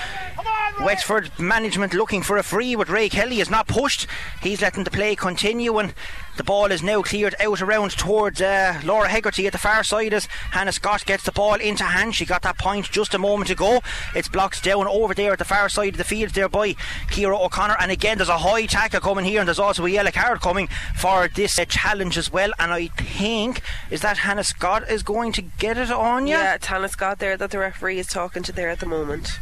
[0.81, 4.07] Wexford management looking for a free, but Ray Kelly is not pushed.
[4.41, 5.93] He's letting the play continue and
[6.39, 10.15] the ball is now cleared out around towards uh, Laura Hegarty at the far side
[10.15, 12.15] as Hannah Scott gets the ball into hand.
[12.15, 13.81] She got that point just a moment ago.
[14.15, 16.75] It's blocked down over there at the far side of the field there by
[17.11, 17.77] Kira O'Connor.
[17.81, 20.69] And again, there's a high tackle coming here, and there's also a yellow card coming
[20.97, 22.53] for this uh, challenge as well.
[22.59, 26.35] And I think is that Hannah Scott is going to get it on you.
[26.35, 29.39] Yeah, it's Hannah Scott there that the referee is talking to there at the moment.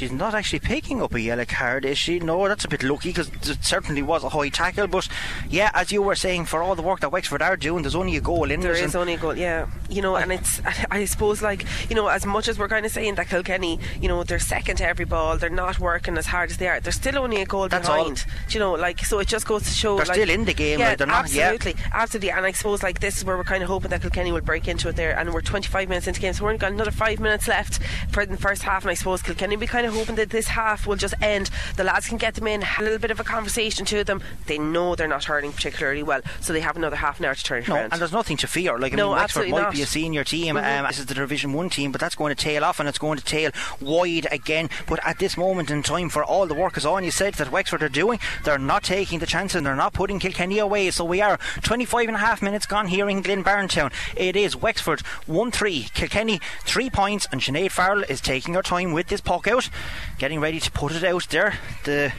[0.00, 2.20] She's not actually picking up a yellow card, is she?
[2.20, 4.86] No, that's a bit lucky because it certainly was a high tackle.
[4.86, 5.06] But
[5.50, 8.16] yeah, as you were saying, for all the work that Wexford are doing, there's only
[8.16, 8.72] a goal in there.
[8.72, 9.66] There is only a goal, yeah.
[9.90, 10.58] You know, and it's
[10.90, 14.08] I suppose like you know, as much as we're kind of saying that Kilkenny, you
[14.08, 16.80] know, they're second to every ball, they're not working as hard as they are.
[16.80, 18.24] They're still only a goal that's behind.
[18.26, 18.34] All.
[18.48, 20.78] you know, like so it just goes to show they're like, still in the game.
[20.78, 21.80] Yeah, absolutely, not.
[21.80, 21.90] Yeah.
[21.92, 22.30] absolutely.
[22.30, 24.66] And I suppose like this is where we're kind of hoping that Kilkenny will break
[24.66, 25.18] into it there.
[25.18, 27.80] And we're 25 minutes into the game, so we've only got another five minutes left
[28.08, 28.84] for the first half.
[28.84, 31.50] And I suppose Kilkenny will be kind of hoping that this half will just end.
[31.76, 34.22] The lads can get them in, a little bit of a conversation to them.
[34.46, 37.44] They know they're not hurling particularly well, so they have another half an hour to
[37.44, 37.92] turn it no, around.
[37.92, 38.78] And there's nothing to fear.
[38.78, 39.72] Like I no, mean, Wexford might not.
[39.72, 40.56] be a senior team.
[40.56, 40.84] Mm-hmm.
[40.84, 42.98] Um, this is the Division One team, but that's going to tail off and it's
[42.98, 43.50] going to tail
[43.80, 44.68] wide again.
[44.86, 47.50] But at this moment in time, for all the work is on, you said that
[47.50, 50.90] Wexford are doing, they're not taking the chance and they're not putting Kilkenny away.
[50.90, 53.92] So we are 25 and a half minutes gone here in Glynn-Barntown.
[54.16, 58.92] It is Wexford 1 3, Kilkenny 3 points, and Sinead Farrell is taking her time
[58.92, 59.69] with this puck out,
[60.18, 61.54] getting ready to put it out there.
[61.84, 62.12] The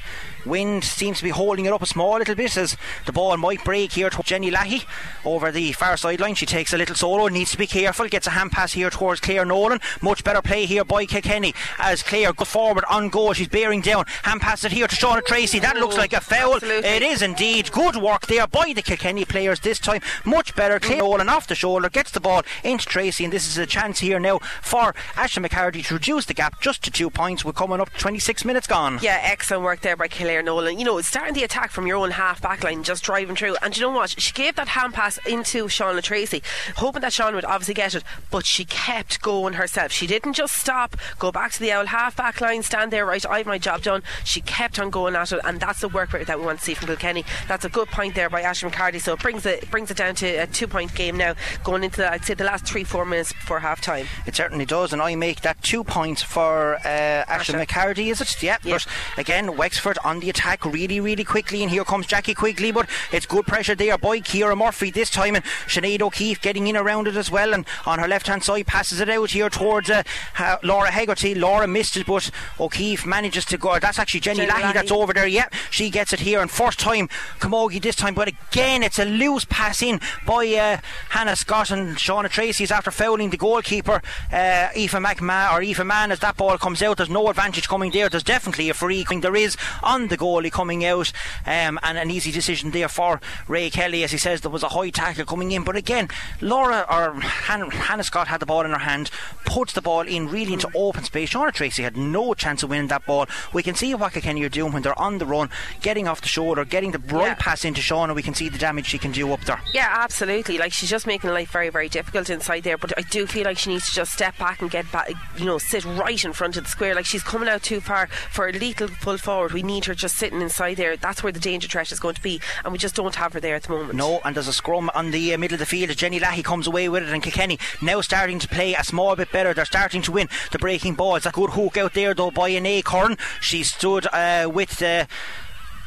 [0.46, 3.64] Wind seems to be holding it up a small little bit as the ball might
[3.64, 4.86] break here to Jenny Lahey
[5.26, 6.36] over the far sideline.
[6.36, 9.22] She takes a little solo, needs to be careful, gets a hand pass here towards
[9.22, 9.80] Claire Nolan.
[10.02, 13.34] Much better play here by Kilkenny as Claire goes forward on goal.
[13.34, 14.06] She's bearing down.
[14.24, 15.60] Hand pass it here to Shauna Tracy.
[15.60, 16.56] That looks like a foul.
[16.56, 16.90] Absolutely.
[16.90, 17.72] It is indeed.
[17.72, 20.02] Good work there by the Kilkenny players this time.
[20.26, 20.80] Much better.
[20.80, 21.12] Claire mm.
[21.12, 24.20] Nolan off the shoulder, gets the ball into Tracy, and this is a chance here
[24.20, 27.46] now for Ashley McCarty to reduce the gap just to two points.
[27.46, 29.00] We're coming up 26 minutes gone.
[29.02, 30.80] Yeah, excellent work there by Claire Nolan.
[30.80, 33.58] You know, starting the attack from your own half back line, just driving through.
[33.62, 34.12] And you know what?
[34.18, 36.42] She gave that hand pass into Shauna Tracy,
[36.78, 39.92] hoping that Sean would obviously get it, but she kept going herself.
[39.92, 43.26] She didn't just stop, go back to the old half back line, stand there, right,
[43.26, 44.04] I've my job done.
[44.24, 46.64] She kept on going at it, and that's the work rate that we want to
[46.64, 47.26] see from Kilkenny.
[47.50, 49.02] That's a good point there by Ashley McCarty.
[49.02, 51.98] So it brings it brings it down to a two point game now, going into
[51.98, 54.08] the, I'd say the last three, four minutes before half time.
[54.26, 56.88] It certainly does, and I make that two points for uh,
[57.28, 58.42] Ashley McCarty, is it?
[58.42, 58.76] Yeah, Yeah.
[58.76, 62.88] But again, Wexford on the attack really, really quickly, and here comes Jackie Quigley, but
[63.12, 67.08] it's good pressure there by Ciara Murphy this time, and Sinead O'Keefe getting in around
[67.08, 70.04] it as well, and on her left hand side passes it out here towards uh,
[70.40, 71.36] uh, Laura Hegarty.
[71.36, 73.78] Laura missed it, but O'Keefe manages to go.
[73.80, 74.74] That's actually Jenny, Jenny Lahey Lahey.
[74.74, 75.28] that's over there.
[75.28, 79.06] Yep, she gets it here, and first time Camogie this time, but again it's a
[79.06, 80.78] loose pass in by uh,
[81.10, 85.84] Hannah Scott and Shauna Tracy is after fouling the goalkeeper, uh, Aoife McMahon or Aoife
[85.84, 86.98] Mann as that ball comes out.
[86.98, 88.10] There's no advantage coming there.
[88.10, 89.02] There's definitely a free.
[89.02, 91.12] There is on the goalie coming out,
[91.48, 94.70] um, and an easy decision there for Ray Kelly as he says there was a
[94.70, 95.64] high tackle coming in.
[95.64, 96.10] But again,
[96.42, 99.10] Laura or Han- Hannah Scott had the ball in her hand,
[99.46, 101.32] puts the ball in really into open space.
[101.32, 103.26] Shauna Tracy had no chance of winning that ball.
[103.54, 105.50] We can see what Kilkenny are doing when they're on the run,
[105.82, 107.34] getting off the shoulder, getting the right Yeah.
[107.36, 108.14] pass into Shauna.
[108.14, 109.60] We can see the damage she can do up there.
[109.74, 110.58] Yeah, absolutely.
[110.58, 112.78] Like she's just making life very, very difficult inside there.
[112.78, 115.46] But I do feel like she needs to just step back and get back, you
[115.46, 116.96] know, sit right in front of the square.
[116.96, 119.54] Like she's coming out too far for a little pull forward.
[119.54, 120.98] We need her just sitting inside there.
[120.98, 123.40] That's where the danger threat is going to be, and we just don't have her
[123.40, 123.94] there at the moment.
[123.94, 126.68] No, and there's a scrum on the uh, middle of the field Jenny Lahey comes
[126.68, 129.54] away with it, and Kilkenny now starting to play a small bit better.
[129.54, 131.26] They're starting to win the breaking balls.
[131.26, 133.18] A good hook out there though by Áine Curran.
[133.40, 134.82] She stood uh, with.
[134.82, 135.06] Uh,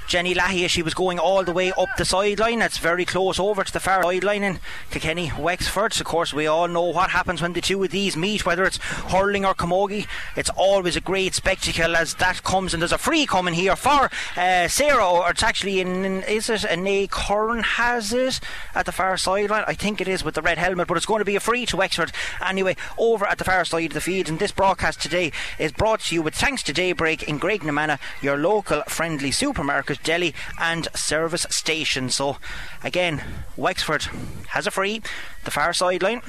[0.07, 2.63] Jenny Lahey as she was going all the way up the sideline.
[2.63, 5.99] It's very close over to the far sideline in Kilkenny, Wexford.
[6.01, 8.79] Of course, we all know what happens when the two of these meet, whether it's
[8.79, 10.07] hurling or camogie.
[10.37, 14.11] It's always a great spectacle as that comes, and there's a free coming here for
[14.37, 18.41] uh, Sarah, or it's actually in, in is it a Curran has it
[18.75, 19.65] at the far sideline?
[19.67, 21.67] I think it is with the red helmet, but it's going to be a free
[21.67, 22.13] to Wexford
[22.45, 24.29] anyway over at the far side of the field.
[24.29, 28.37] And this broadcast today is brought to you with thanks to Daybreak in Graignamanagh, your
[28.37, 32.11] local friendly supermarket, deli, and service station.
[32.11, 32.39] So
[32.83, 33.23] again,
[33.57, 34.09] Wexford
[34.49, 35.03] has a free,
[35.45, 36.23] the far sideline.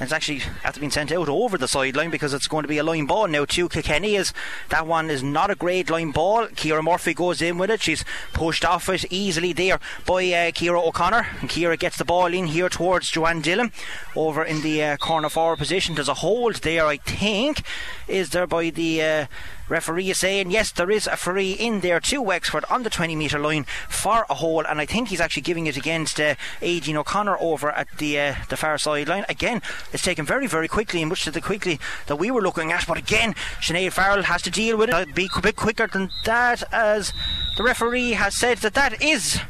[0.00, 2.82] It's actually after being sent out over the sideline because it's going to be a
[2.82, 4.16] line ball now to Kilkenny.
[4.16, 4.32] Is
[4.70, 6.48] that one is not a great line ball.
[6.48, 7.82] Kira Murphy goes in with it.
[7.82, 12.34] She's pushed off it easily there by uh, Kira O'Connor, and Kira gets the ball
[12.34, 13.70] in here towards Joanne Dillon
[14.16, 15.94] over in the uh, corner forward position.
[15.94, 17.62] There's a hold there, I think,
[18.08, 19.02] is there by the.
[19.02, 19.26] Uh,
[19.68, 23.16] Referee is saying yes, there is a free in there to Wexford on the 20
[23.16, 26.96] metre line for a hole, and I think he's actually giving it against uh, Aideen
[26.96, 29.24] O'Connor over at the uh, the far sideline.
[29.28, 32.72] Again, it's taken very very quickly, and much to the quickly that we were looking
[32.72, 32.86] at.
[32.86, 35.14] But again, Sinead Farrell has to deal with it.
[35.14, 37.12] Be a bit quicker than that, as
[37.56, 39.40] the referee has said that that is.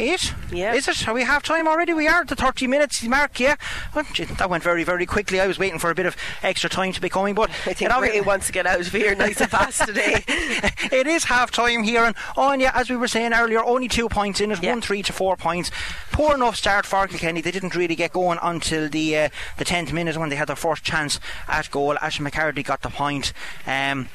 [0.00, 0.32] It?
[0.50, 0.72] Yeah.
[0.74, 1.06] Is it?
[1.06, 1.92] Are we half time already?
[1.92, 3.56] We are at the 30 minutes mark, yeah.
[3.94, 4.04] Well,
[4.38, 5.40] that went very, very quickly.
[5.40, 7.90] I was waiting for a bit of extra time to be coming, but I think
[7.90, 10.24] it Ray wants to get out of here nice and fast today.
[10.28, 14.40] it is half time here, and Anya, as we were saying earlier, only two points
[14.40, 14.70] in it, Yeah.
[14.72, 15.70] one three to four points.
[16.12, 17.42] Poor enough start for Kilkenny.
[17.42, 20.56] They didn't really get going until the uh, the tenth minute when they had their
[20.56, 21.98] first chance at goal.
[21.98, 23.32] Ashley McCarthy got the point.
[23.66, 24.08] Um,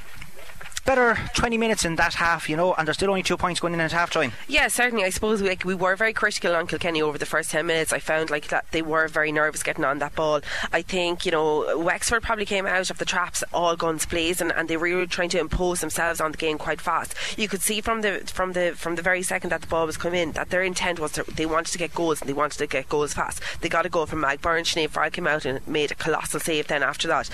[0.86, 3.74] better 20 minutes in that half, you know, and there's still only two points going
[3.74, 4.32] in at half time.
[4.48, 5.04] Yeah, certainly.
[5.04, 7.92] I suppose we, like, we were very critical on Kilkenny over the first 10 minutes.
[7.92, 10.42] I found like that they were very nervous getting on that ball.
[10.72, 14.70] I think, you know, Wexford probably came out of the traps all guns blazing and
[14.70, 17.16] they were really trying to impose themselves on the game quite fast.
[17.38, 19.98] You could see from the from the from the very second that the ball was
[19.98, 22.58] coming in that their intent was to, they wanted to get goals and they wanted
[22.60, 23.42] to get goals fast.
[23.62, 24.64] They got a goal from Mag Byrne.
[24.64, 27.30] Sinead Farrell came out and made a colossal save then after that.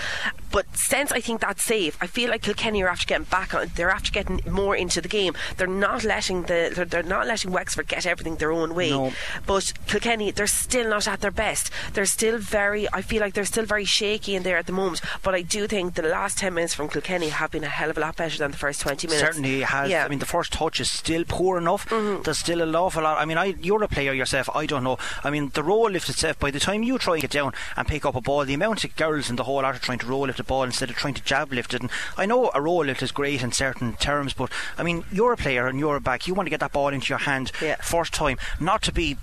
[0.51, 3.71] But since I think that save, I feel like Kilkenny are after getting back on.
[3.75, 5.33] They're after getting more into the game.
[5.57, 8.91] They're not letting the they're, they're not letting Wexford get everything their own way.
[8.91, 9.11] No.
[9.45, 11.71] But Kilkenny, they're still not at their best.
[11.93, 12.87] They're still very.
[12.93, 15.01] I feel like they're still very shaky in there at the moment.
[15.23, 17.97] But I do think the last ten minutes from Kilkenny have been a hell of
[17.97, 19.23] a lot better than the first twenty minutes.
[19.23, 19.89] Certainly has.
[19.89, 20.05] Yeah.
[20.05, 21.87] I mean, the first touch is still poor enough.
[21.89, 22.23] Mm-hmm.
[22.23, 23.17] There's still an awful lot.
[23.17, 24.49] I mean, I, you're a player yourself.
[24.53, 24.97] I don't know.
[25.23, 26.39] I mean, the roll lift itself.
[26.39, 28.83] By the time you try and get down and pick up a ball, the amount
[28.83, 30.95] of girls in the whole lot are trying to roll lift the ball instead of
[30.95, 31.81] trying to jab lift it.
[31.81, 35.03] And I know a roll lift is great great in certain terms, but I mean,
[35.11, 36.27] you're a player and you're a back.
[36.27, 37.75] You want to get that ball into your hand Yeah.
[37.81, 39.17] first time, not to be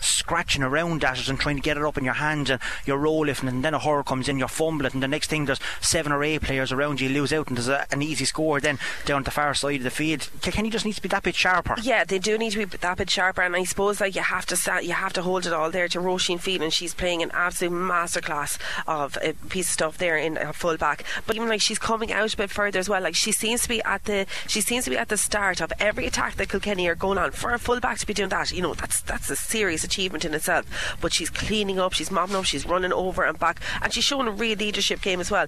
[0.00, 2.96] scratching around at it and trying to get it up in your hand and you're
[2.98, 5.44] roll lifting and then a horror comes in, you fumble it, and the next thing
[5.44, 8.24] there's seven or eight players around you, you lose out, and there's a, an easy
[8.24, 10.28] score then down the far side of the field.
[10.40, 11.74] Kilkenny just needs to be that bit sharper.
[11.82, 14.46] Yeah, they do need to be that bit sharper, and I suppose like you have
[14.46, 16.70] to you have to hold it all there to Roisin Phelan.
[16.70, 21.04] She's playing an absolute masterclass of a piece of stuff there in a full back.
[21.26, 23.02] But even like she's coming out a bit further as well.
[23.02, 25.72] Like she seems to be at the she seems to be at the start of
[25.80, 27.32] every attack that Kilkenny are going on.
[27.32, 30.24] For a full back to be doing that, you know, that's that's a serious achievement
[30.24, 30.64] in itself.
[31.00, 34.28] But she's cleaning up, she's mopping up, she's running over and back, and she's showing
[34.28, 35.46] a real leadership game as well.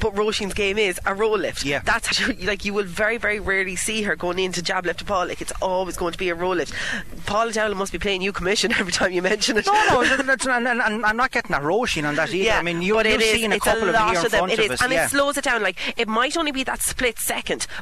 [0.00, 1.64] But Roisin's game is a roll lift.
[1.64, 1.80] Yeah.
[1.84, 5.26] That's like you will very, very rarely see her going into jab lift to Paul.
[5.26, 6.74] Like it's always going to be a roll lift.
[7.26, 9.66] Paul Dowling must be playing you commission every time you mention it.
[9.66, 12.44] No, no, that's, and, and, and I'm not getting a Roisin on that either.
[12.44, 14.16] Yeah, I mean, you, but you've it is, seen a couple a of lot them
[14.16, 14.44] here of them.
[14.44, 14.82] of is, us.
[14.82, 15.06] and yeah.
[15.06, 15.62] it slows it down.
[15.62, 17.31] Like it might only be that split second,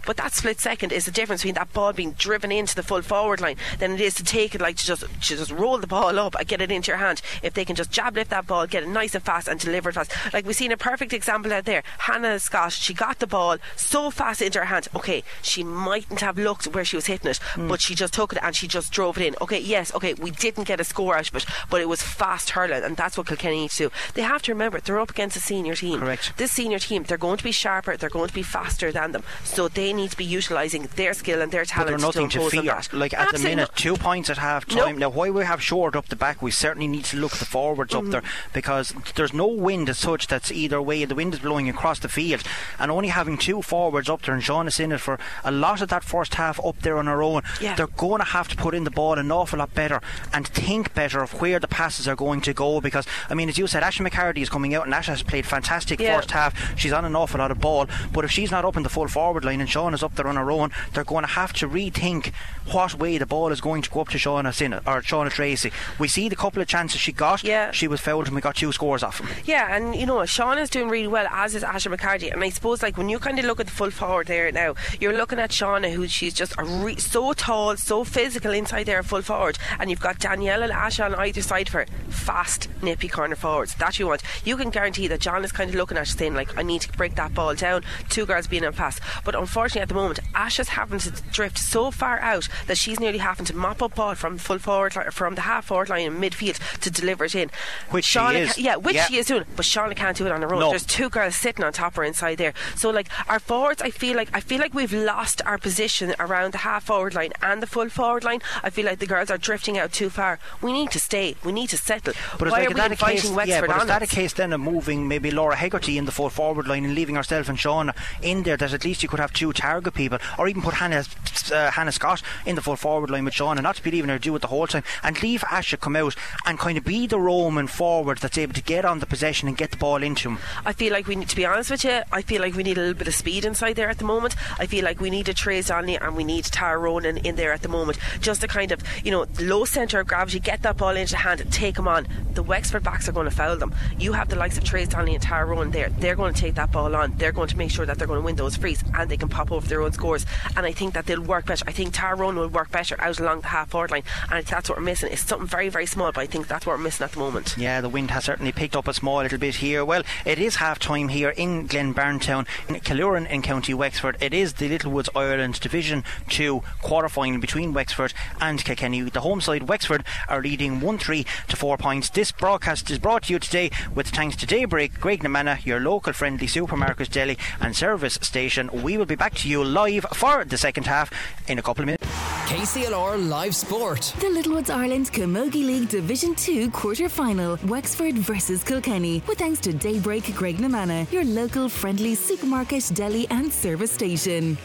[0.06, 3.02] but that split second is the difference between that ball being driven into the full
[3.02, 5.86] forward line than it is to take it like to just to just roll the
[5.86, 7.20] ball up and get it into your hand.
[7.42, 9.90] If they can just jab lift that ball, get it nice and fast, and deliver
[9.90, 10.12] it fast.
[10.32, 11.82] Like we've seen a perfect example out there.
[11.98, 14.88] Hannah Scott, she got the ball so fast into her hand.
[14.94, 17.68] Okay, she mightn't have looked where she was hitting it, Hmm.
[17.68, 19.34] but she just took it and she just drove it in.
[19.40, 22.50] Okay, yes, okay, we didn't get a score out of it, but it was fast
[22.50, 23.90] hurling, and that's what Kilkenny need to do.
[24.14, 26.00] They have to remember they're up against a senior team.
[26.00, 26.32] Correct.
[26.36, 29.22] This senior team, they're going to be sharper, they're going to be faster than them,
[29.44, 32.42] so they need to be utilising their skill and their But talent they're nothing to
[32.42, 32.80] on fear.
[32.92, 34.92] Like at Absolutely the minute, two points at half time.
[34.92, 34.98] Nope.
[34.98, 37.92] Now, why we have shored up the back, we certainly need to look the forwards
[37.94, 38.06] Mm-hmm.
[38.06, 38.22] up there
[38.52, 41.04] because there's no wind as such that's either way.
[41.04, 42.42] The wind is blowing across the field,
[42.78, 45.80] and only having two forwards up there and Sean is in it for a lot
[45.82, 47.42] of that first half up there on her own.
[47.60, 47.74] Yeah.
[47.74, 50.00] They're going to have to put in the ball an awful lot better
[50.32, 53.58] and think better of where the passes are going to go because, I mean, as
[53.58, 56.16] you said, Ashley McCarty is coming out and Asha has played fantastic Yeah.
[56.16, 56.78] first half.
[56.78, 59.08] She's on an awful lot of ball, but if she's not up in the full
[59.20, 61.68] forward line and Sean is up there on her own, they're going to have to
[61.68, 62.32] rethink
[62.72, 65.70] what way the ball is going to go up to Shauna Sinnott or Shauna Tracy.
[65.98, 67.44] We see the couple of chances she got.
[67.44, 67.70] Yeah.
[67.70, 69.28] She was fouled and we got two scores off them.
[69.44, 72.32] Yeah, and you know, Sean is doing really well, as is Asher McCarty.
[72.32, 74.74] And I suppose, like, when you kind of look at the full forward there now,
[74.98, 79.02] you're looking at Shauna, who she's just a re- so tall, so physical inside there,
[79.02, 79.58] full forward.
[79.78, 83.74] And you've got Danielle and Asha on either side for fast, nippy corner forwards.
[83.74, 84.22] That you want.
[84.46, 86.80] You can guarantee that John is kind of looking at her saying, like, I need
[86.82, 87.84] to break that ball down.
[88.08, 89.00] Two girls being in fast.
[89.24, 93.18] But unfortunately, at the moment, Asha's having to drift so far out that she's nearly
[93.18, 96.16] having to mop up ball from full forward, li- from the half forward line in
[96.20, 97.50] midfield to deliver it in.
[97.90, 98.54] Which she is.
[98.54, 99.06] ca- yeah, which Yeah.
[99.06, 100.60] she is doing, but Shauna can't do it on her own.
[100.60, 100.70] No.
[100.70, 102.54] There's two girls sitting on top of her inside there.
[102.76, 106.52] So like our forwards, I feel like I feel like we've lost our position around
[106.52, 108.40] the half forward line and the full forward line.
[108.62, 110.38] I feel like the girls are drifting out too far.
[110.62, 111.36] We need to stay.
[111.44, 112.14] We need to settle.
[112.38, 113.24] But is Why like, are we that a case?
[113.24, 116.04] inviting Yeah, Wexford but is that a case then of moving maybe Laura Hegarty in
[116.04, 118.56] the full forward line and leaving herself and Shauna in there?
[118.56, 121.04] That at least you could have two target people, or even put Hannah
[121.52, 124.18] uh, Hannah Scott in the full forward line with Shauna, not to be leaving her
[124.18, 126.14] do it the whole time, and leave Asha come out
[126.46, 129.56] and kind of be the Roman forward that's able to get on the possession and
[129.56, 130.38] get the ball into him.
[130.64, 132.02] I feel like we need to be honest with you.
[132.12, 134.36] I feel like we need a little bit of speed inside there at the moment.
[134.58, 137.52] I feel like we need a Trace Donnelly and we need Tara Ronan in there
[137.52, 140.76] at the moment, just to kind of you know low centre of gravity, get that
[140.76, 142.06] ball into the hand, and take them on.
[142.34, 143.74] The Wexford backs are going to foul them.
[143.98, 145.88] You have the likes of Trace Donnelly and Tara Ronan there.
[145.90, 147.16] They're going to take that ball on.
[147.16, 149.28] They're going to make sure that they're going to win those frees and they can
[149.28, 150.26] pop over their own scores.
[150.56, 151.64] And I think that they'll work better.
[151.66, 154.78] I think Ronan will work better out along the half forward line, and that's what
[154.78, 155.12] we're missing.
[155.12, 157.54] It's something very very small, but I think that's what we're missing at the moment.
[157.56, 159.84] Yeah, the wind has certainly picked up a small little bit here.
[159.84, 164.16] Well, it is half time here in Glynn-Barntown, in Killuran in County Wexford.
[164.20, 169.02] It is the Littlewoods Ireland Division 2 quarter final between Wexford and Kilkenny.
[169.02, 172.10] The home side, Wexford, are leading 1 3 to 4 points.
[172.10, 176.46] This broadcast is brought to you today with thanks to Daybreak, Graignamanagh, your local friendly
[176.46, 178.68] supermarket, deli, and service station.
[178.82, 181.12] We will be back to you live for the second half
[181.48, 182.06] in a couple of minutes.
[182.46, 184.14] KCLR Live Sport.
[184.18, 189.72] The Littlewoods Ireland Camogie League Division 2 quarter final, Wexford versus Kilkenny, with thanks to
[189.72, 194.56] Daybreak Graignamanagh, your local friendly supermarket, deli, and service station.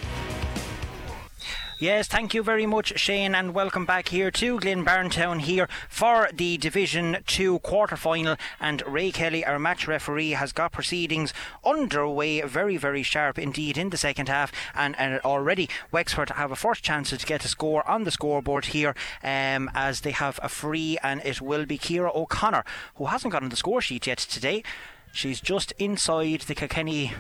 [1.78, 6.55] Yes, thank you very much, Shane, and welcome back here to Glynn-Barntown here for the
[6.55, 8.38] Division 2 quarter final.
[8.61, 11.34] And Ray Kelly, our match referee, has got proceedings
[11.65, 14.53] underway very, very sharp indeed in the second half.
[14.73, 18.67] And, and already Wexford have a first chance to get a score on the scoreboard
[18.67, 22.63] here um, as they have a free, and it will be Kira O'Connor,
[22.95, 24.63] who hasn't got on the score sheet yet today.
[25.11, 27.11] She's just inside the Kilkenny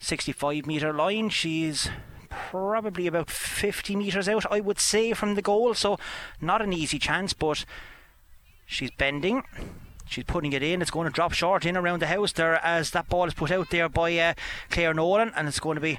[0.00, 1.28] 65 metre line.
[1.28, 1.88] She's
[2.50, 5.74] probably about 50 metres out, I would say, from the goal.
[5.74, 5.98] So,
[6.40, 7.64] not an easy chance, but
[8.66, 9.42] she's bending.
[10.06, 10.82] She's putting it in.
[10.82, 13.50] It's going to drop short in around the house there as that ball is put
[13.50, 14.34] out there by uh,
[14.70, 15.98] Claire Nolan, and it's going to be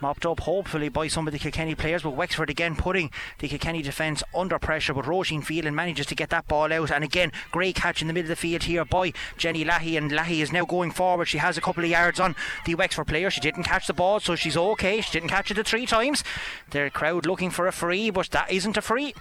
[0.00, 3.82] mopped up hopefully by some of the Kilkenny players, but Wexford again putting the Kilkenny
[3.82, 4.94] defence under pressure.
[4.94, 8.14] But Roisin Phelan manages to get that ball out, and again, great catch in the
[8.14, 11.26] middle of the field here by Jenny Lahey, and Lahey is now going forward.
[11.26, 12.34] She has a couple of yards on
[12.66, 13.30] the Wexford player.
[13.30, 15.00] She didn't catch the ball, so she's okay.
[15.00, 16.24] She didn't catch it the three times.
[16.70, 19.14] The crowd looking for a free, but that isn't a free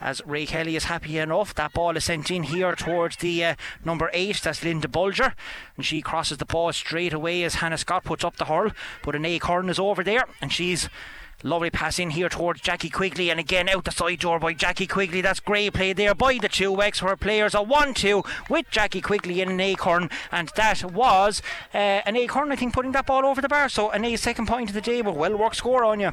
[0.00, 1.54] as Ray Kelly is happy enough.
[1.54, 5.34] That ball is sent in here towards the uh, number eight, that's Linda Bulger,
[5.76, 8.72] and she crosses the ball straight away as Hannah Scott puts up the hurl.
[9.02, 10.88] But Áine Curran is over there, and she's
[11.42, 14.86] Lovely pass in here towards Jackie Quigley, and again out the side door by Jackie
[14.86, 15.20] Quigley.
[15.20, 17.54] That's great play there by the two Wexford players.
[17.54, 21.42] A 1 2 with Jackie Quigley in Áine Curran, and that was
[21.74, 23.68] uh, Áine Curran, I think, putting that ball over the bar.
[23.68, 26.12] So, an A second point of the day, but well worked score on you.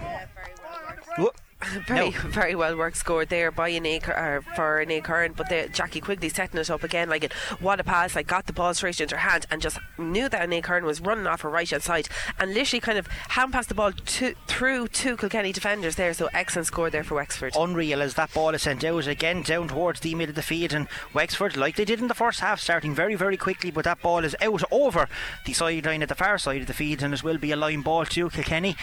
[1.17, 1.27] Yeah,
[1.88, 2.18] very, no.
[2.30, 6.30] very well work scored there by an acre for Áine Curran, but the, Jackie Quigley
[6.30, 7.34] setting it up again like it.
[7.59, 8.16] What a pass!
[8.16, 11.01] Like got the ball straight into her hand and just knew that Áine Curran was
[11.01, 12.07] running off her right hand side
[12.39, 16.14] and literally kind of hand passed the ball to, through two Kilkenny defenders there.
[16.14, 17.53] So excellent score there for Wexford.
[17.57, 20.74] Unreal as that ball is sent out again down towards the middle of the field
[20.74, 24.01] and Wexford, like they did in the first half, starting very very quickly, but that
[24.01, 25.07] ball is out over
[25.45, 27.82] the sideline at the far side of the field and it will be a line
[27.82, 28.76] ball to Kilkenny.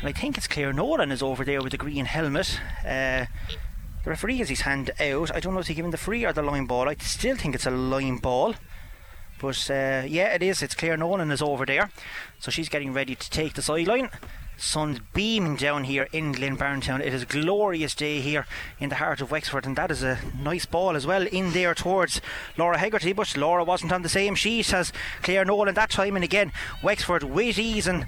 [0.00, 2.60] And I think it's Claire Nolan is over there with the green helmet.
[2.84, 3.26] Uh,
[4.04, 5.34] the referee has his hand out.
[5.34, 6.88] I don't know if he's giving the free or the line ball.
[6.88, 8.54] I still think it's a line ball.
[9.40, 10.62] But uh, yeah, it is.
[10.62, 11.90] It's Claire Nolan is over there.
[12.38, 14.10] So she's getting ready to take the sideline.
[14.58, 17.00] Sun's beaming down here in Glynn-Barntown.
[17.00, 18.46] It is a glorious day here
[18.80, 21.74] in the heart of Wexford, and that is a nice ball as well in there
[21.74, 22.22] towards
[22.56, 23.12] Laura Hegarty.
[23.12, 27.22] But Laura wasn't on the same sheet as Claire Nolan that time, and again, Wexford
[27.22, 28.06] with ease and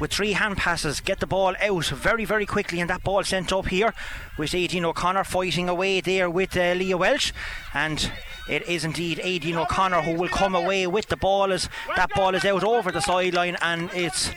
[0.00, 3.52] with three hand passes, get the ball out very, very quickly, and that ball sent
[3.52, 3.94] up here
[4.38, 7.32] with Aideen O'Connor fighting away there with uh, Leah Welch,
[7.74, 8.10] and
[8.48, 12.34] it is indeed Aideen O'Connor who will come away with the ball as that ball
[12.34, 14.30] is out over the sideline, and it's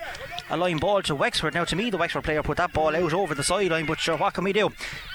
[0.49, 1.53] a line ball to Wexford.
[1.53, 4.18] Now, to me, the Wexford player put that ball out over the sideline, but sure,
[4.18, 4.70] what can we do?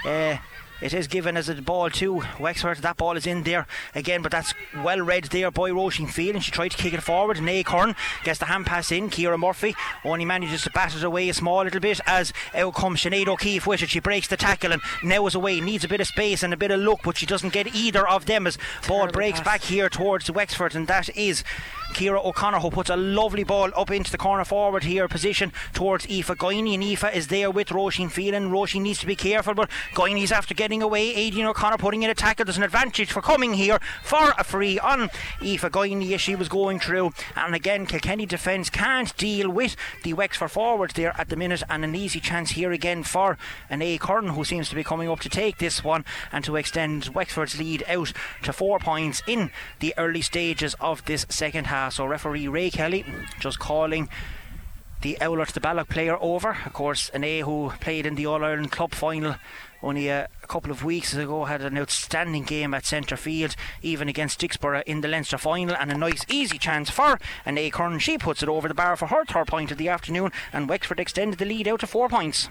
[0.05, 0.38] Uh,
[0.81, 2.79] it is given as a ball to Wexford.
[2.79, 4.55] That ball is in there again, but that's
[4.85, 7.39] well read there by Roisin and She tried to kick it forward.
[7.39, 9.11] Áine Curran gets the hand pass in.
[9.11, 9.74] Kira Murphy
[10.05, 13.66] only manages to bat it away a small little bit as out comes Sinead O'Keefe
[13.66, 13.91] with it.
[13.91, 15.61] She breaks the tackle and now is away.
[15.61, 18.07] Needs a bit of space and a bit of luck, but she doesn't get either
[18.09, 19.45] of them as Terrible ball breaks pass.
[19.45, 21.43] back here towards Wexford, and that is
[21.95, 26.07] Kira O'Connor who puts a lovely ball up into the corner forward here position towards
[26.07, 28.51] Aoife Guiney and Aoife is there with Roisin Phelan.
[28.51, 31.14] Roisin needs to be careful but Guiney's after getting away.
[31.14, 32.45] Aideen O'Connor putting in a tackle.
[32.45, 35.11] There's an advantage for coming here for a free on
[35.43, 39.74] Aoife Guiney as she was going through and again Kilkenny defence can't deal with
[40.05, 43.39] the Wexford forwards there at the minute and an easy chance here again for
[43.70, 47.07] Áine Curran who seems to be coming up to take this one and to extend
[47.09, 48.12] Wexford's lead out
[48.43, 52.70] to four points in the early stages of this second half Uh, so referee Ray
[52.70, 53.05] Kelly
[53.39, 54.09] just calling
[55.03, 56.59] the Oulart the Ballagh player over.
[56.66, 59.37] Of course, an A who played in the All Ireland Club final
[59.83, 64.09] only a, a, couple of weeks ago had an outstanding game at centre field, even
[64.09, 67.99] against Dicksboro in the Leinster final, and a nice easy chance for Áine Curran.
[67.99, 71.01] She puts it over the bar for her third point of the afternoon, and Wexford
[71.01, 72.49] extended the lead out to four points.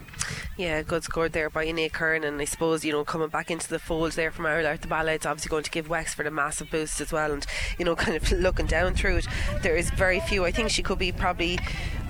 [0.57, 3.67] Yeah, good score there by Áine Curran, and I suppose you know coming back into
[3.69, 6.71] the fold there from Oulart the Ballagh, it's obviously going to give Wexford a massive
[6.71, 7.32] boost as well.
[7.32, 7.45] And
[7.78, 9.28] you know, kind of looking down through it,
[9.61, 10.45] there is very few.
[10.45, 11.59] I think she could be probably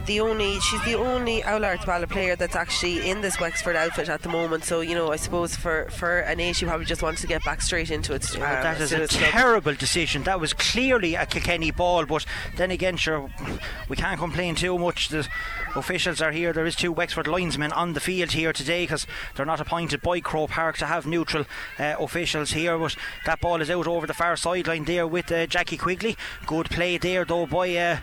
[0.07, 4.23] the only she's the only Oulart Ballagh player that's actually in this Wexford outfit at
[4.23, 4.63] the moment.
[4.63, 7.43] So you know, I suppose for for an age, she probably just wants to get
[7.43, 8.33] back straight into it.
[8.35, 10.23] Um, that is a terrible decision.
[10.23, 13.29] That was clearly a Kilkenny ball, but then again, sure,
[13.89, 15.09] we can't complain too much.
[15.09, 15.27] The
[15.75, 16.53] officials are here.
[16.53, 19.05] There is two Wexford linesmen on the field here today because
[19.35, 21.45] they're not appointed by Croke Park to have neutral
[21.77, 22.77] uh, officials here.
[22.77, 22.95] But
[23.25, 26.15] that ball is out over the far sideline there with uh, Jackie Quigley.
[26.45, 27.99] Good play there though by.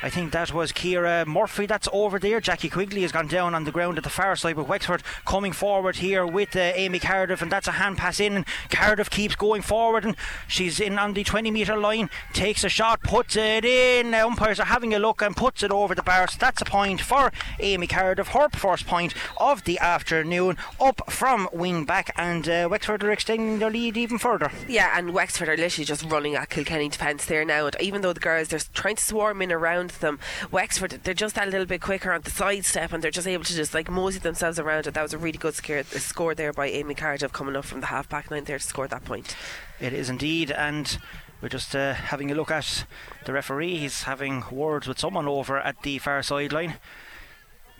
[0.00, 2.40] I think that was Kira Murphy that's over there.
[2.40, 5.50] Jackie Quigley has gone down on the ground at the far side, but Wexford coming
[5.52, 8.36] forward here with uh, Amy Cardiff, and that's a hand pass in.
[8.36, 10.14] And Cardiff keeps going forward, and
[10.46, 14.12] she's in on the 20 metre line, takes a shot, puts it in.
[14.12, 16.28] The umpires are having a look and puts it over the bar.
[16.28, 21.48] So that's a point for Amy Cardiff, her first point of the afternoon, up from
[21.52, 24.52] wing back, and uh, Wexford are extending their lead even further.
[24.68, 28.12] Yeah, and Wexford are literally just running at Kilkenny defence there now, and even though
[28.12, 30.18] the girls they're trying to swarm in around them.
[30.50, 33.54] Wexford, they're just that little bit quicker on the sidestep and they're just able to
[33.54, 34.94] just like mosey themselves around it.
[34.94, 37.86] That was a really good scare, score there by Amy Cardiff coming up from the
[37.86, 39.34] half back line there to score that point.
[39.80, 40.98] It is indeed, and
[41.40, 42.84] we're just uh, having a look at
[43.24, 43.76] the referee.
[43.76, 46.74] He's having words with someone over at the far sideline.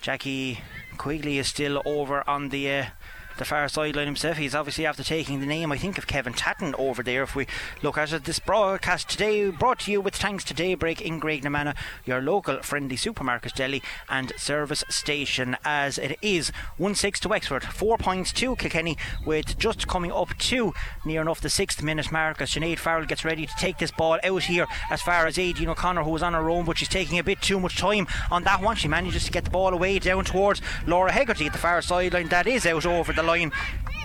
[0.00, 0.60] Jackie
[0.96, 2.86] Quigley is still over on the uh,
[3.38, 4.36] the far sideline himself.
[4.36, 7.22] He's obviously after taking the name, I think, of Kevin Tatton over there.
[7.22, 7.46] If we
[7.82, 11.76] look at it, this broadcast today brought to you with thanks to Daybreak in Graignamanagh,
[12.04, 15.56] your local friendly supermarket, deli, and service station.
[15.64, 20.36] As it is 1 6 to Wexford, 4 points to Kilkenny, with just coming up
[20.36, 20.74] to
[21.04, 24.18] near enough the sixth minute mark as Sinead Farrell gets ready to take this ball
[24.24, 27.18] out here as far as Aideen O'Connor, who was on her own, but she's taking
[27.18, 28.76] a bit too much time on that one.
[28.76, 32.28] She manages to get the ball away down towards Laura Hegarty at the far sideline.
[32.28, 33.52] That is out over the line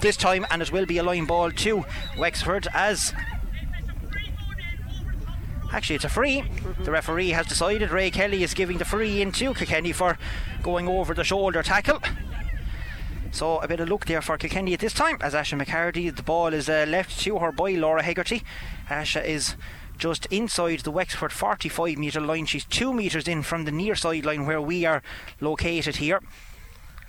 [0.02, 1.86] this time, and it will be a line ball to
[2.18, 3.14] Wexford as
[5.74, 6.44] Actually, it's a free.
[6.84, 10.20] The referee has decided Ray Kelly is giving the free in to Kilkenny for
[10.62, 12.00] going over the shoulder tackle.
[13.32, 16.16] So a bit of luck there for Kilkenny at this time as Asha McCarty.
[16.16, 18.44] The ball is uh, left to her by Laura Hegarty.
[18.88, 19.56] Asha is
[19.98, 22.46] just inside the Wexford 45 metre line.
[22.46, 25.02] She's two metres in from the near sideline where we are
[25.42, 26.22] located here.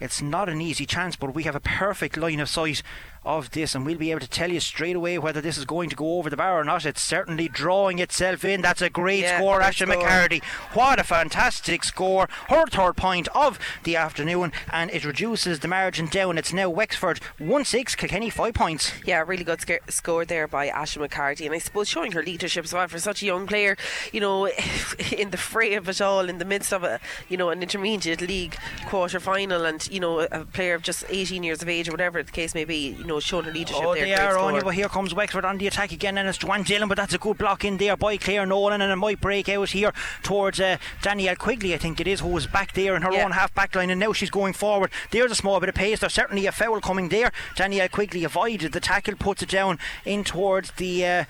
[0.01, 2.82] It's not an easy chance, but we have a perfect line of sight
[3.24, 5.88] of this, and we'll be able to tell you straight away whether this is going
[5.90, 6.84] to go over the bar or not.
[6.84, 8.60] It's certainly drawing itself in.
[8.62, 9.86] That's a great Yeah, score, score.
[9.88, 10.42] McCarty.
[10.74, 12.28] What a fantastic score.
[12.48, 16.38] Her third point of the afternoon, and it reduces the margin down.
[16.38, 18.92] It's now Wexford 1 6, Kilkenny 5 points.
[19.04, 22.64] Yeah, really good sca- score there by Asha McCarthy, and I suppose showing her leadership
[22.64, 23.76] as well for such a young player.
[24.12, 24.46] You know,
[25.16, 28.20] in the fray of it all, in the midst of a you know an intermediate
[28.20, 28.56] league
[28.86, 32.22] quarter final, and you know a player of just 18 years of age or whatever
[32.22, 32.88] the case may be.
[32.90, 34.04] You know, showing her leadership Oh, there.
[34.04, 36.62] they are on you, but here comes Wexford on the attack again, and it's Joanne
[36.64, 39.48] Dillon, but that's a good block in there by Claire Nolan, and it might break
[39.48, 39.92] out here
[40.22, 43.24] towards uh, Danielle Quigley, I think it is, who was back there in her Yeah.
[43.24, 44.90] own half back line, and now she's going forward.
[45.10, 47.30] There's a small bit of pace, there's certainly a foul coming there.
[47.56, 51.06] Danielle Quigley avoided the tackle, puts it down in towards the.
[51.06, 51.24] Uh,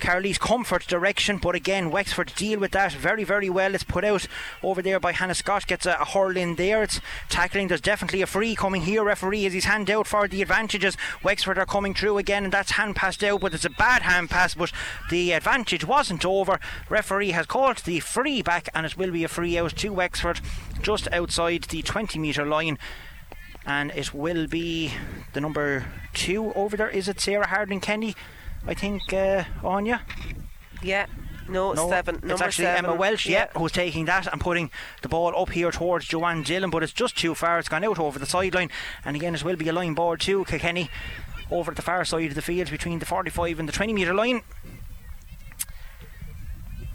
[0.00, 3.74] Carly's comfort direction, but again, Wexford deal with that very, very well.
[3.74, 4.26] It's put out
[4.62, 6.82] over there by Hannah Scott, gets a, a hurl in there.
[6.82, 7.68] It's tackling.
[7.68, 9.04] There's definitely a free coming here.
[9.04, 10.96] Referee has his hand out for the advantages.
[11.22, 14.30] Wexford are coming through again, and that's hand passed out, but it's a bad hand
[14.30, 14.72] pass, but
[15.10, 16.58] the advantage wasn't over.
[16.88, 20.40] Referee has called the free back, and it will be a free out to Wexford
[20.82, 22.78] just outside the 20 metre line.
[23.66, 24.92] And it will be
[25.32, 25.84] the number
[26.14, 26.88] two over there.
[26.88, 28.14] Is it Sarah Harding Kenny?
[28.66, 30.02] I think, uh, Anya?
[30.82, 31.06] Yeah.
[31.48, 32.16] No, No, seven.
[32.16, 32.84] it's number actually seven.
[32.84, 33.48] Emma Welsh, yeah.
[33.56, 34.70] who's taking that and putting
[35.02, 37.58] the ball up here towards Joanne Dillon, but it's just too far.
[37.58, 38.70] It's gone out over the sideline,
[39.04, 40.90] and again, it will be a line ball to Kilkenny
[41.50, 44.14] over at the far side of the field between the 45 and the 20 metre
[44.14, 44.42] line.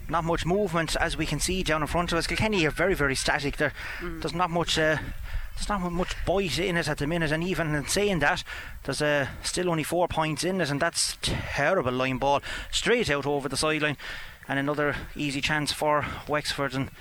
[0.07, 2.27] Not much movement as we can see down in front of us.
[2.27, 3.57] Kilkenny are very, very static.
[3.57, 4.77] There, there's not much.
[4.77, 4.97] Uh,
[5.55, 8.43] there's not much bite in it at the minute, and even in saying that,
[8.83, 12.41] there's uh, still only four points in it, and that's terrible line ball
[12.71, 13.97] straight out over the sideline,
[14.47, 16.73] and another easy chance for Wexford.
[16.73, 16.91] And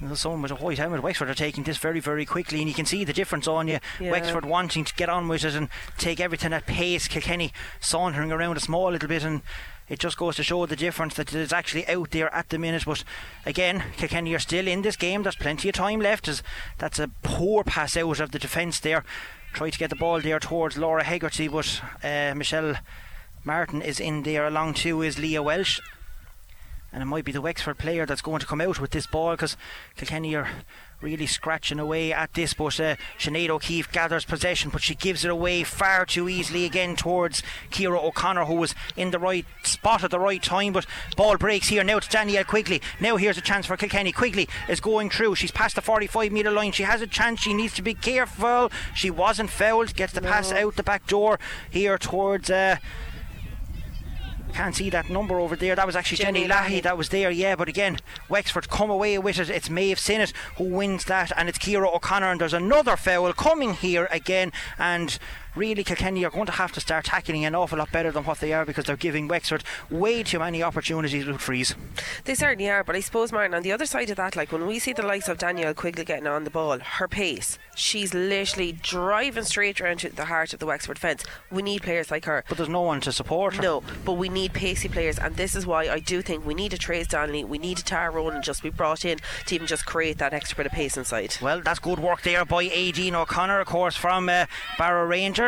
[0.00, 1.02] there's someone with a white helmet.
[1.02, 3.78] Wexford are taking this very, very quickly, and you can see the difference on you.
[4.00, 4.10] Yeah.
[4.10, 5.68] Wexford wanting to get on with it and
[5.98, 7.08] take everything at pace.
[7.08, 9.42] Kilkenny sauntering around a small little bit, and
[9.88, 12.58] it just goes to show the difference that it is actually out there at the
[12.58, 12.84] minute.
[12.86, 13.04] But
[13.44, 15.22] again, Kilkenny are still in this game.
[15.22, 16.42] There's plenty of time left.
[16.78, 19.04] That's a poor pass out of the defence there.
[19.52, 22.76] Try to get the ball there towards Laura Hegarty, but uh, Michelle
[23.44, 24.46] Martin is in there.
[24.46, 25.80] Along too is Leah Welsh
[26.94, 29.32] and it might be the Wexford player that's going to come out with this ball
[29.32, 29.56] because
[29.96, 30.48] Kilkenny are
[31.00, 32.54] really scratching away at this.
[32.54, 36.96] But uh, Sinead O'Keefe gathers possession, but she gives it away far too easily again
[36.96, 40.72] towards Kira O'Connor, who was in the right spot at the right time.
[40.72, 40.86] But
[41.16, 42.80] ball breaks here now to Danielle Quigley.
[43.00, 44.12] Now here's a chance for Kilkenny.
[44.12, 45.34] Quigley is going through.
[45.34, 46.72] She's past the 45 metre line.
[46.72, 47.40] She has a chance.
[47.40, 48.70] She needs to be careful.
[48.94, 49.94] She wasn't fouled.
[49.94, 51.38] Gets the pass out the back door
[51.70, 52.50] here towards.
[52.50, 52.76] Uh,
[54.54, 55.74] can't see that number over there.
[55.74, 57.56] That was actually Jenny, Jenny Lahey that was there, yeah.
[57.56, 57.98] But again,
[58.28, 59.50] Wexford come away with it.
[59.50, 62.30] It's Maeve Sinnott who wins that, and it's Kira O'Connor.
[62.30, 64.52] And there's another foul coming here again.
[64.78, 65.18] And
[65.54, 68.40] really, Kilkenny are going to have to start tackling an awful lot better than what
[68.40, 71.74] they are because they're giving Wexford way too many opportunities to freeze.
[72.24, 74.66] They certainly are, but I suppose, Martin, on the other side of that, like when
[74.66, 78.72] we see the likes of Danielle Quigley getting on the ball, her pace, she's literally
[78.72, 81.24] driving straight around to the heart of the Wexford fence.
[81.50, 82.44] We need players like her.
[82.48, 83.62] But there's no one to support her.
[83.62, 86.72] No, but we need pacey players, and this is why I do think we need
[86.72, 89.86] a Trace Donnelly, we need a Tara Ronan just be brought in to even just
[89.86, 91.36] create that extra bit of pace inside.
[91.40, 94.46] Well, that's good work there by Aideen O'Connor, of course, from uh,
[94.78, 95.43] Barrow Rangers.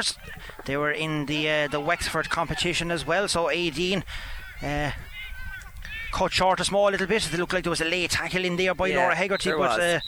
[0.65, 3.29] They were in the uh, the Wexford competition as well.
[3.29, 4.03] So Aideen
[4.63, 4.93] uh,
[6.13, 7.33] cut short a small little bit.
[7.33, 9.81] It looked like there was a late tackle in there by Yeah, Laura Hegarty, but
[9.81, 10.01] uh,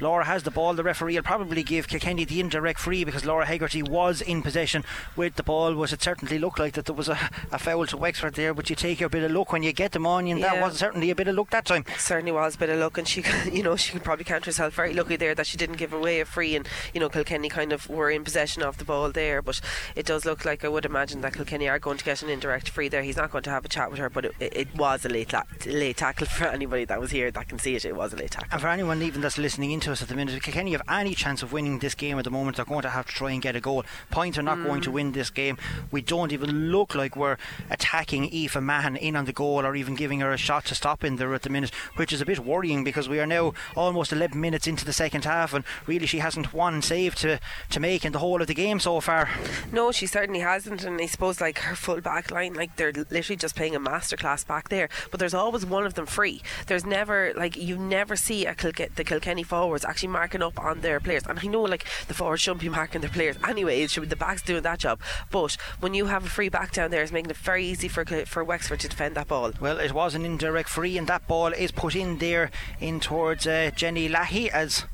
[0.00, 0.74] Laura has the ball.
[0.74, 4.84] The referee will probably give Kilkenny the indirect free because Laura Hegarty was in possession
[5.16, 5.74] with the ball.
[5.74, 7.18] Was it certainly looked like that there was a,
[7.50, 8.54] a foul to Wexford there?
[8.54, 10.54] But you take your bit of luck when you get them on, and yeah.
[10.54, 11.84] that was certainly a bit of luck that time.
[11.98, 13.22] certainly was a bit of luck, and she,
[13.52, 16.20] you know, she could probably count herself very lucky there that she didn't give away
[16.20, 19.42] a free, and you know, Kilkenny kind of were in possession of the ball there.
[19.42, 19.60] But
[19.94, 22.68] it does look like I would imagine that Kilkenny are going to get an indirect
[22.68, 23.02] free there.
[23.02, 25.32] He's not going to have a chat with her, but it, it was a late
[25.32, 27.84] la- late tackle for anybody that was here that can see it.
[27.84, 28.48] It was a late tackle.
[28.52, 31.12] And for anyone even that's listening into us at the minute, if Kilkenny have any
[31.12, 33.42] chance of winning this game at the moment, they're going to have to try and
[33.42, 33.84] get a goal.
[34.12, 34.64] Points are not mm.
[34.64, 34.92] going to mm.
[34.92, 35.58] win this game.
[35.90, 37.36] We don't even look like we're
[37.68, 41.02] attacking Aoife Mahan in on the goal or even giving her a shot to stop
[41.02, 44.12] in there at the minute, which is a bit worrying because we are now almost
[44.12, 48.04] 11 minutes into the second half and really she hasn't one save to, to make
[48.04, 49.28] in the whole of the game so far.
[49.72, 53.36] No, she certainly hasn't, and I suppose like her full back line, like they're literally
[53.36, 54.88] just playing a masterclass back there.
[55.10, 56.40] But there's always one of them free.
[56.68, 60.80] There's never like you never see a Kilke- the Kilkenny forwards actually marking up on
[60.80, 61.22] their players.
[61.24, 63.80] And I know like the forwards shouldn't be marking their players anyway.
[63.82, 64.98] It should be the backs doing that job.
[65.30, 68.04] But when you have a free back down there, it's making it very easy for
[68.26, 69.52] for Wexford to defend that ball.
[69.60, 72.50] Well, it was an indirect free, and that ball is put in there
[72.80, 74.84] in towards uh, Jenny Lahey as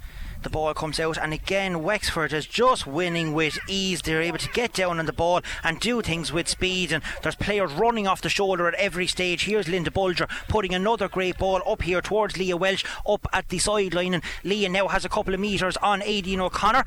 [0.43, 4.03] the ball comes out, and again, Wexford is just winning with ease.
[4.03, 7.35] They're able to get down on the ball and do things with speed, and there's
[7.35, 9.45] players running off the shoulder at every stage.
[9.45, 13.59] Here's Linda Bulger putting another great ball up here towards Leah Welch up at the
[13.59, 16.85] sideline, and Leah now has a couple of metres on Aideen O'Connor.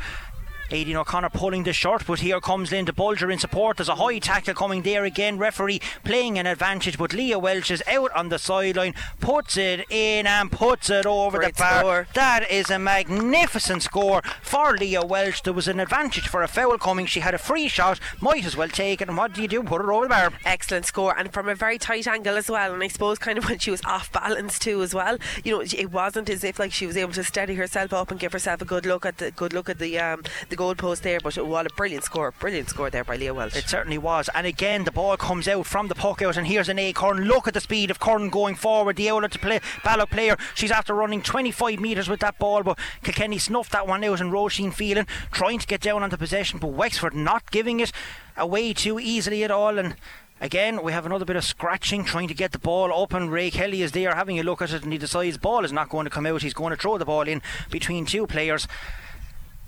[0.72, 3.76] Aideen O'Connor pulling the short, but here comes Linda Bulger in support.
[3.76, 5.38] There's a high tackle coming there again.
[5.38, 10.26] Referee playing an advantage, but Leah Welch is out on the sideline, puts it in
[10.26, 11.80] and puts it over Great the bar.
[11.80, 12.08] Score.
[12.14, 15.44] That is a magnificent score for Leah Welch.
[15.44, 17.06] There was an advantage for a foul coming.
[17.06, 19.10] She had a free shot, might as well take it.
[19.10, 19.64] And what do you do?
[19.64, 20.34] Put it over the bar.
[20.46, 22.74] Excellent score, and from a very tight angle as well.
[22.74, 25.18] And I suppose kind of when she was off balance too as well.
[25.44, 28.20] You know, it wasn't as if like she was able to steady herself up and
[28.20, 31.20] give herself a good look at the good look at the um, the goalpost there,
[31.20, 33.56] but what a brilliant score, brilliant score there by Leah Welch.
[33.56, 34.30] It certainly was.
[34.36, 37.24] And again, the ball comes out from the puck out, and here's Áine Curran.
[37.24, 38.96] Look at the speed of Curran going forward.
[38.96, 40.38] The Owler to play Ballock player.
[40.54, 44.32] She's after running 25 metres with that ball, but Kilkenny snuffed that one out, and
[44.32, 47.92] Roisin Phelan trying to get down on the possession, but Wexford not giving it
[48.38, 49.80] away too easily at all.
[49.80, 49.96] And
[50.42, 53.30] Again, we have another bit of scratching, trying to get the ball open.
[53.30, 55.72] Ray Kelly is there having a look at it, and he decides the ball is
[55.72, 56.42] not going to come out.
[56.42, 58.68] He's going to throw the ball in between two players.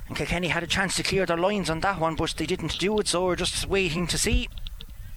[0.07, 2.77] And Kilkenny had a chance to clear their lines on that one, but they didn't
[2.79, 4.49] do it, so we're just waiting to see.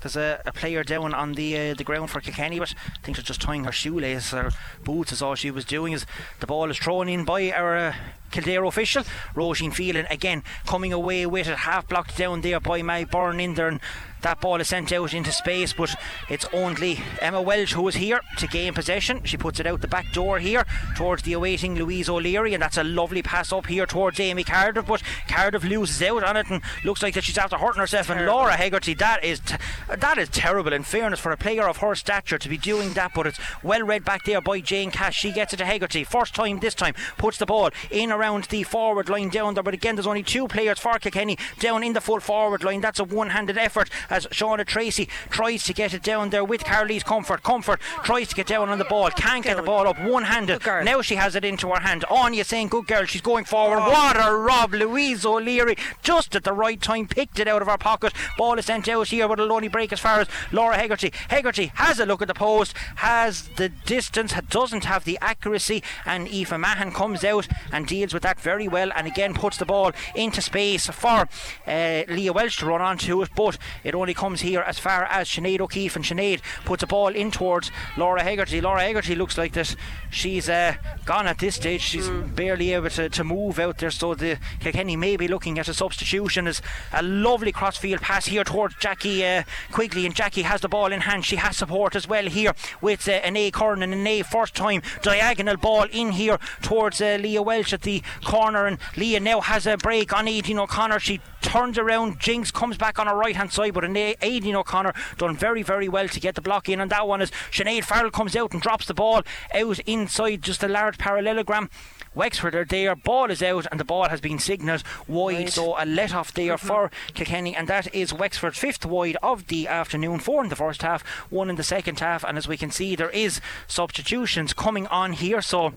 [0.00, 3.16] There's a, a player down on the uh, the ground for Kilkenny, but I think
[3.16, 4.50] they're just tying her shoelace or
[4.84, 5.92] boots is all she was doing.
[5.92, 6.06] Is
[6.38, 7.94] the ball is thrown in by our uh,
[8.30, 13.10] Kildare official, Roisin Phelan again coming away with it, half blocked down there by Mag
[13.10, 13.80] Byrne in there, and
[14.26, 15.94] that ball is sent out into space, but
[16.28, 19.22] it's only Emma Welch who is here to gain possession.
[19.22, 20.66] She puts it out the back door here
[20.96, 24.86] towards the awaiting Louise O'Leary, and that's a lovely pass up here towards Amy Cardiff.
[24.86, 28.10] But Cardiff loses out on it and looks like that she's after hurting herself.
[28.10, 29.54] And Laura Hegarty, that is t-
[29.96, 30.72] that is terrible.
[30.72, 33.84] In fairness, for a player of her stature to be doing that, but it's well
[33.84, 35.14] read back there by Jane Cash.
[35.14, 38.64] She gets it to Hegarty, first time this time, puts the ball in around the
[38.64, 39.62] forward line down there.
[39.62, 42.80] But again, there's only two players for Kilkenny down in the full forward line.
[42.80, 47.02] That's a one-handed effort as Shauna Tracy tries to get it down there with Carly's
[47.02, 47.42] Comfort.
[47.42, 50.64] Comfort tries to get down on the ball, can't get the ball up one handed.
[50.64, 52.06] Now she has it into her hand.
[52.10, 53.80] Anya saying, Good girl, she's going forward.
[53.82, 53.90] Oh.
[53.90, 54.72] What a rob!
[54.72, 58.14] Louise O'Leary just at the right time picked it out of her pocket.
[58.38, 61.12] Ball is sent out here, but it'll only break as far as Laura Hegarty.
[61.28, 66.26] Hegarty has a look at the post, has the distance, doesn't have the accuracy, and
[66.28, 69.92] Aoife Mahan comes out and deals with that very well and again puts the ball
[70.14, 71.28] into space for
[71.66, 75.28] uh, Leah Welch to run onto it, but it only comes here as far as
[75.28, 78.60] Sinead O'Keefe, and Sinead puts a ball in towards Laura Hegarty.
[78.60, 79.76] Laura Hegarty looks like this.
[80.10, 80.74] she's uh,
[81.04, 81.80] gone at this stage.
[81.80, 82.34] She's mm.
[82.34, 85.74] barely able to, to move out there, so the Kilkenny may be looking at a
[85.74, 86.46] substitution.
[86.46, 89.42] As a lovely crossfield pass here towards Jackie uh,
[89.72, 91.24] Quigley, and Jackie has the ball in hand.
[91.24, 94.82] She has support as well here with uh, Áine Curran and an A first time
[95.02, 99.66] diagonal ball in here towards uh, Leah Welch at the corner, and Leah now has
[99.66, 101.00] a break on Aideen O'Connor.
[101.00, 104.94] She turns around, Jinx comes back on her right hand side, but an Aideen O'Connor
[105.18, 106.80] done very, very well to get the block in.
[106.80, 109.22] And that one is Sinead Farrell comes out and drops the ball
[109.54, 111.70] out inside just a large parallelogram.
[112.14, 115.36] Wexford are there, ball is out, and the ball has been signalled wide.
[115.36, 115.48] Right.
[115.50, 116.66] So a let off there mm-hmm.
[116.66, 120.20] for Kilkenny, and that is Wexford's fifth wide of the afternoon.
[120.20, 122.96] Four in the first half, one in the second half, and as we can see,
[122.96, 125.42] there is substitutions coming on here.
[125.42, 125.74] So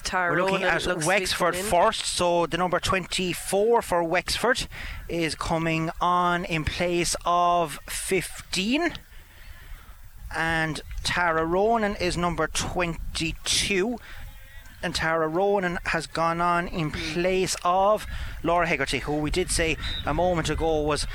[0.00, 2.04] Tara We're looking at Wexford first.
[2.06, 4.66] So the number 24 for Wexford
[5.08, 8.94] is coming on in place of 15.
[10.36, 13.98] And Tara Ronan is number 22.
[14.82, 18.06] and Tara Ronan has gone on in place of
[18.42, 21.06] Laura Hegarty, who we did say a moment ago was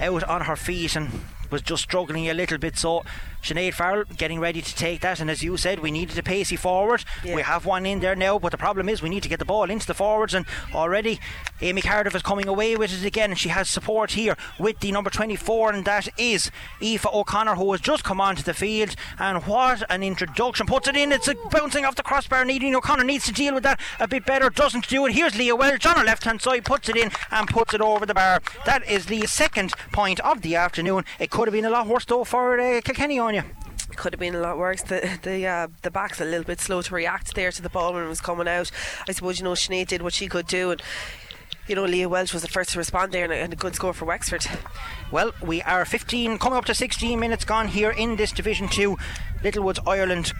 [0.00, 1.10] out on her feet and
[1.50, 2.76] was just struggling a little bit.
[2.76, 3.04] So
[3.46, 6.56] Sinead Farrell getting ready to take that, and as you said, we needed a pacey
[6.56, 7.04] forward.
[7.24, 7.36] Yeah.
[7.36, 9.44] We have one in there now, but the problem is we need to get the
[9.44, 11.20] ball into the forwards, and already
[11.60, 14.90] Amy Cardiff is coming away with it again, and she has support here with the
[14.90, 16.50] number 24, and that is
[16.82, 18.96] Aoife O'Connor, who has just come onto the field.
[19.18, 20.66] And what an introduction!
[20.66, 22.40] Puts it in, it's a bouncing off the crossbar.
[22.40, 25.12] and Nadine O'Connor needs to deal with that a bit better, doesn't do it.
[25.12, 28.04] Here's Leah Welch on her left hand side, puts it in and puts it over
[28.04, 28.42] the bar.
[28.64, 31.04] That is the second point of the afternoon.
[31.20, 33.96] It could have been a lot worse though for uh, Kilkenny on you.
[33.96, 34.82] could have been a lot worse.
[34.82, 37.94] The the uh, the back's a little bit slow to react there to the ball
[37.94, 38.70] when it was coming out.
[39.08, 40.82] I suppose you know Sinead did what she could do, and
[41.66, 43.74] you know Leah Welch was the first to respond there, and a, and a good
[43.74, 44.46] score for Wexford.
[45.12, 48.96] Well, we are 15, coming up to 16 minutes gone here in this Division 2
[49.44, 50.32] Littlewoods Ireland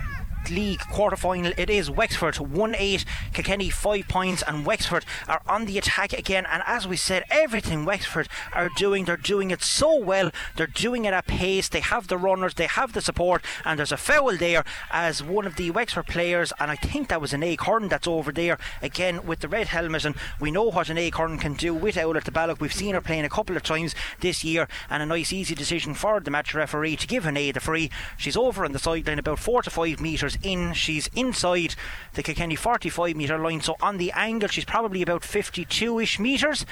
[0.50, 1.52] League quarter final.
[1.56, 6.46] It is Wexford 1 8, Kilkenny 5 points, and Wexford are on the attack again.
[6.46, 10.30] And as we said, everything Wexford are doing, they're doing it so well.
[10.56, 11.68] They're doing it at pace.
[11.68, 15.46] They have the runners, they have the support, and there's a foul there as one
[15.46, 19.26] of the Wexford players, and I think that was Áine Curran that's over there again
[19.26, 20.04] with the red helmet.
[20.04, 22.58] And we know what Áine Curran can do with Oulart the Ballagh.
[22.60, 25.94] We've seen her playing a couple of times this year, and a nice easy decision
[25.94, 27.90] for the match referee to give an A the free.
[28.16, 30.72] She's over on the sideline about four to five metres in.
[30.72, 31.74] She's inside
[32.14, 36.66] the Kilkenny 45 metre line, so on the angle, she's probably about 52 ish metres.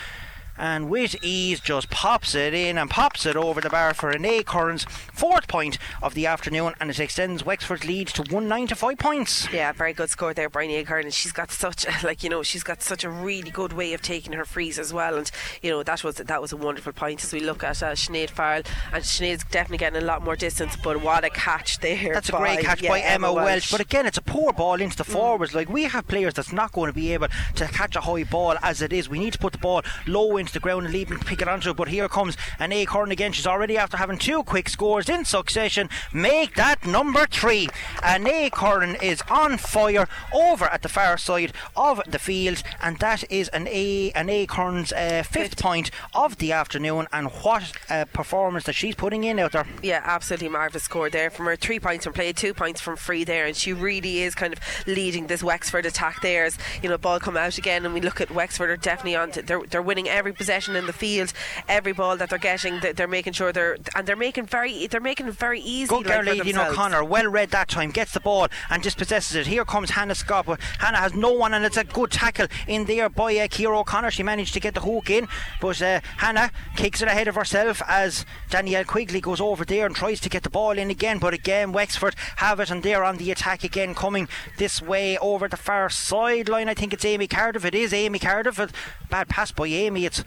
[0.56, 4.44] And with ease, just pops it in and pops it over the bar for Áine
[4.44, 8.74] Currans fourth point of the afternoon, and it extends Wexford's lead to one nine to
[8.74, 9.52] five points.
[9.52, 12.62] Yeah, very good score there, Brian Acorn, and she's got such like you know she's
[12.62, 15.30] got such a really good way of taking her frees as well, and
[15.62, 18.30] you know that was that was a wonderful point as we look at uh, Sinead
[18.30, 22.12] Farrell, and Sinead's definitely getting a lot more distance, but what a catch there!
[22.14, 23.44] That's a great catch yeah, by Emma Welch.
[23.46, 23.70] Welch.
[23.70, 24.98] But again, it's a poor ball into Mm.
[24.98, 25.54] the forwards.
[25.54, 28.54] Like we have players that's not going to be able to catch a high ball
[28.62, 29.08] as it is.
[29.08, 31.48] We need to put the ball low into the ground and leave them pick it
[31.48, 31.76] onto it.
[31.76, 33.32] But here comes Áine Curran again.
[33.32, 35.88] She's already after having two quick scores in succession.
[36.12, 37.68] Make that number three.
[37.98, 43.24] Áine Curran is on fire over at the far side of the field, and that
[43.30, 47.06] is an A Áine Curran's uh, fifth point of the afternoon.
[47.12, 49.66] And what a performance that she's putting in out there.
[49.82, 51.56] Yeah, absolutely marvellous score there from her.
[51.56, 54.60] Three points from play, two points from free there, and she really is kind of
[54.86, 56.44] leading this Wexford attack there.
[56.44, 59.30] As you know, ball come out again, and we look at Wexford are definitely on.
[59.32, 61.32] To, they're they're winning every possession in the field,
[61.68, 62.80] every ball that they're getting.
[62.80, 65.88] They're, they're making sure they're and they're making very they're making it very easy.
[65.88, 66.56] Good like, girl, Lady.
[66.56, 67.04] O'Connor.
[67.04, 67.90] Well read that time.
[67.90, 69.46] Gets the ball and dispossesses it.
[69.46, 70.46] Here comes Hannah Scott.
[70.46, 73.78] But Hannah has no one, and it's a good tackle in there by uh, Kira
[73.78, 74.10] O'Connor.
[74.10, 75.28] She managed to get the hook in,
[75.60, 79.94] but uh, Hannah kicks it ahead of herself as Danielle Quigley goes over there and
[79.94, 81.18] tries to get the ball in again.
[81.18, 84.28] But again, Wexford have it, and they're on the attack again, coming
[84.58, 86.68] this way over the far sideline.
[86.68, 87.64] I think it's Amy Cardiff.
[87.64, 88.58] It is Amy Cardiff.
[88.58, 88.68] A
[89.10, 90.06] bad pass by Amy.
[90.06, 90.23] It's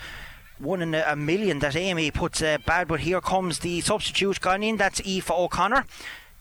[0.59, 4.63] one in a million that Amy puts uh, bad, but here comes the substitute gone
[4.63, 4.77] in.
[4.77, 5.85] That's Aoife O'Connor.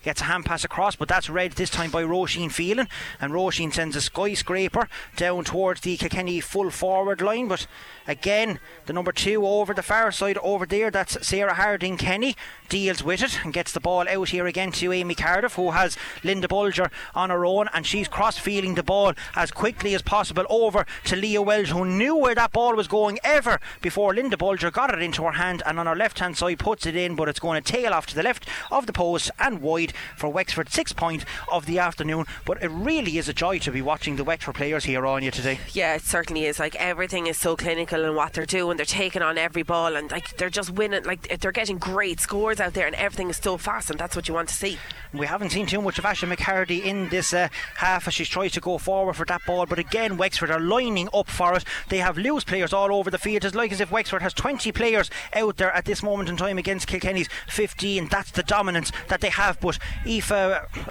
[0.07, 2.87] Gets a hand pass across, but that's read this time by Roisin Phelan.
[3.21, 7.49] And Roisin sends a skyscraper down towards the Kilkenny full forward line.
[7.49, 7.67] But
[8.07, 12.37] again, the number two over the far side over there, that's Sarah Harding Kenny,
[12.69, 15.97] deals with it and gets the ball out here again to Amy Cardiff, who has
[16.23, 17.69] Linda Bulger on her own.
[17.75, 21.85] And she's cross feeling the ball as quickly as possible over to Leah Welch, who
[21.85, 25.65] knew where that ball was going ever before Linda Bulger got it into her hand.
[25.67, 28.07] And on her left hand side, puts it in, but it's going to tail off
[28.07, 30.69] to the left of the post and wide for Wexford.
[30.69, 32.25] Six point of the afternoon.
[32.45, 35.31] But it really is a joy to be watching the Wexford players here on you
[35.31, 35.59] today.
[35.73, 36.59] Yeah, it certainly is.
[36.59, 38.77] Like everything is so clinical in what they're doing.
[38.77, 41.05] They're taking on every ball and like they're just winning.
[41.05, 44.29] Like they're getting great scores out there, and everything is so fast, and that's what
[44.29, 44.79] you want to see.
[45.13, 48.49] We haven't seen too much of Asha McCarty in this uh, half as she's tried
[48.49, 51.65] to go forward for that ball, but again, Wexford are lining up for it.
[51.89, 53.45] They have loose players all over the field.
[53.45, 56.59] It's like as if Wexford has 20 players out there at this moment in time
[56.59, 58.09] against Kilkenny's 15.
[58.09, 59.61] That's the dominance that they have.
[59.61, 59.76] But
[60.07, 60.31] Aoife,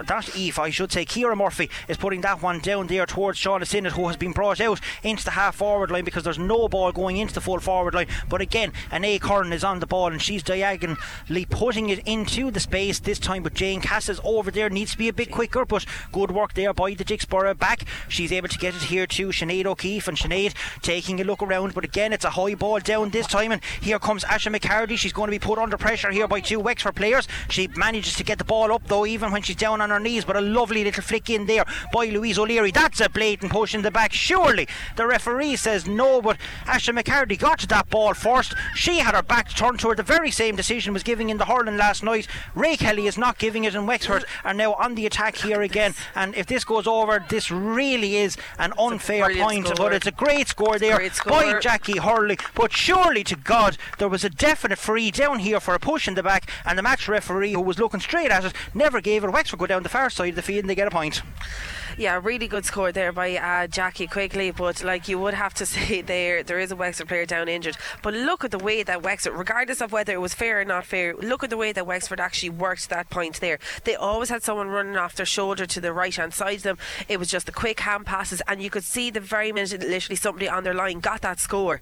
[0.09, 3.65] not Aoife, I should say, Kira Murphy is putting that one down there towards Shauna
[3.65, 6.91] Sinnott, who has been brought out into the half forward line because there's no ball
[6.91, 8.07] going into the full forward line.
[8.29, 12.59] But again, Áine Curran is on the ball and she's diagonally putting it into the
[12.59, 13.43] space this time.
[13.43, 16.53] But Jane Cass is over there, needs to be a bit quicker, but good work
[16.53, 17.85] there by the Dicksboro back.
[18.09, 21.73] She's able to get it here to Sinead O'Keefe, and Sinead taking a look around.
[21.73, 24.97] But again, it's a high ball down this time, and here comes Asha McCarty.
[24.97, 27.27] She's going to be put under pressure here by two Wexford players.
[27.49, 30.25] She manages to get the ball up though, even when she's down on her knees.
[30.25, 32.71] But a lovely little flick in there by Louise O'Leary.
[32.71, 34.13] That's a blatant push in the back.
[34.13, 38.53] Surely the referee says no, but Asha McCarty got to that ball first.
[38.75, 39.95] She had her back turned to her.
[39.95, 42.27] The very same decision was given in the hurling last night.
[42.53, 45.93] Ray Kelly is not giving it, and Wexford are now on the attack here again.
[46.13, 49.67] And if this goes over, this really is an unfair point.
[49.67, 49.75] score.
[49.77, 51.31] But it's a great score there great score.
[51.31, 52.37] by Jackie Hurley.
[52.53, 56.15] But surely to God, there was a definite free down here for a push in
[56.15, 59.29] the back, and the match referee, who was looking straight at it, never gave it.
[59.29, 61.21] Wexford go down the far side of the field and they get a point.
[61.97, 64.51] Yeah, really good score there by uh, Jackie Quigley.
[64.51, 67.77] But like you would have to say, there there is a Wexford player down injured.
[68.03, 70.85] But look at the way that Wexford, regardless of whether it was fair or not
[70.85, 73.59] fair, look at the way that Wexford actually worked that point there.
[73.85, 76.77] They always had someone running off their shoulder to the right hand side of them.
[77.07, 80.17] It was just the quick hand passes, and you could see the very minute literally
[80.17, 81.79] somebody on their line got that score.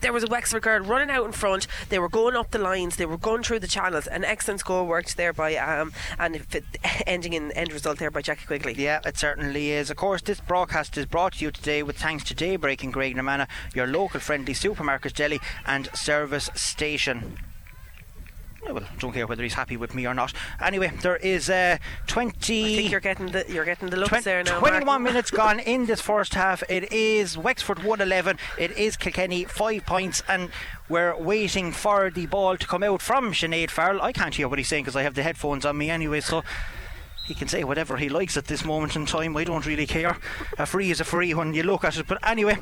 [0.00, 1.66] There was a Wexford girl running out in front.
[1.88, 2.96] They were going up the lines.
[2.96, 4.06] They were going through the channels.
[4.06, 6.46] An excellent score worked there by um and
[7.06, 8.74] ending in end result there by Jackie Quigley.
[8.74, 9.90] Yeah, it certainly is.
[9.90, 13.48] Of course, this broadcast is brought to you today with thanks to Daybreak in Graignamanagh,
[13.74, 17.38] your local friendly supermarket deli and service station.
[18.68, 20.32] I well, don't care whether he's happy with me or not.
[20.60, 21.78] Anyway, there is uh,
[22.08, 22.64] 20.
[22.64, 24.58] I think you're getting the you're getting the looks Twen- there now.
[24.58, 25.02] 21 Martin.
[25.04, 26.62] minutes gone in this first half.
[26.68, 28.38] It is Wexford 111.
[28.58, 30.22] It is Kilkenny 5 points.
[30.28, 30.50] And
[30.88, 34.02] we're waiting for the ball to come out from Sinead Farrell.
[34.02, 36.20] I can't hear what he's saying because I have the headphones on me anyway.
[36.20, 36.42] So
[37.26, 39.36] he can say whatever he likes at this moment in time.
[39.36, 40.16] I don't really care.
[40.58, 42.06] A free is a free when you look at it.
[42.06, 42.58] But anyway.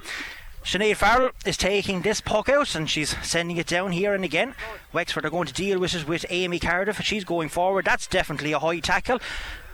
[0.64, 4.54] Sinead Farrell is taking this puck out and she's sending it down here and again.
[4.94, 7.02] Wexford are going to deal with it with Amy Cardiff.
[7.02, 7.84] She's going forward.
[7.84, 9.20] That's definitely a high tackle.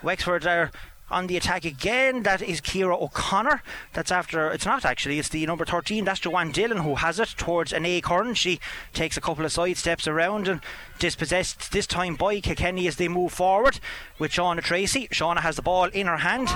[0.03, 0.72] Wexford are
[1.11, 2.22] on the attack again.
[2.22, 3.62] That is Kira O'Connor.
[3.92, 6.04] That's after, it's not actually, it's the number 13.
[6.04, 8.34] That's Joanne Dillon who has it towards Áine Curran.
[8.34, 8.61] She
[8.92, 10.61] takes a couple of side steps around and
[10.98, 13.80] dispossessed this time by Kilkenny as they move forward
[14.18, 15.08] with Shauna Tracy.
[15.08, 16.48] Shauna has the ball in her hand,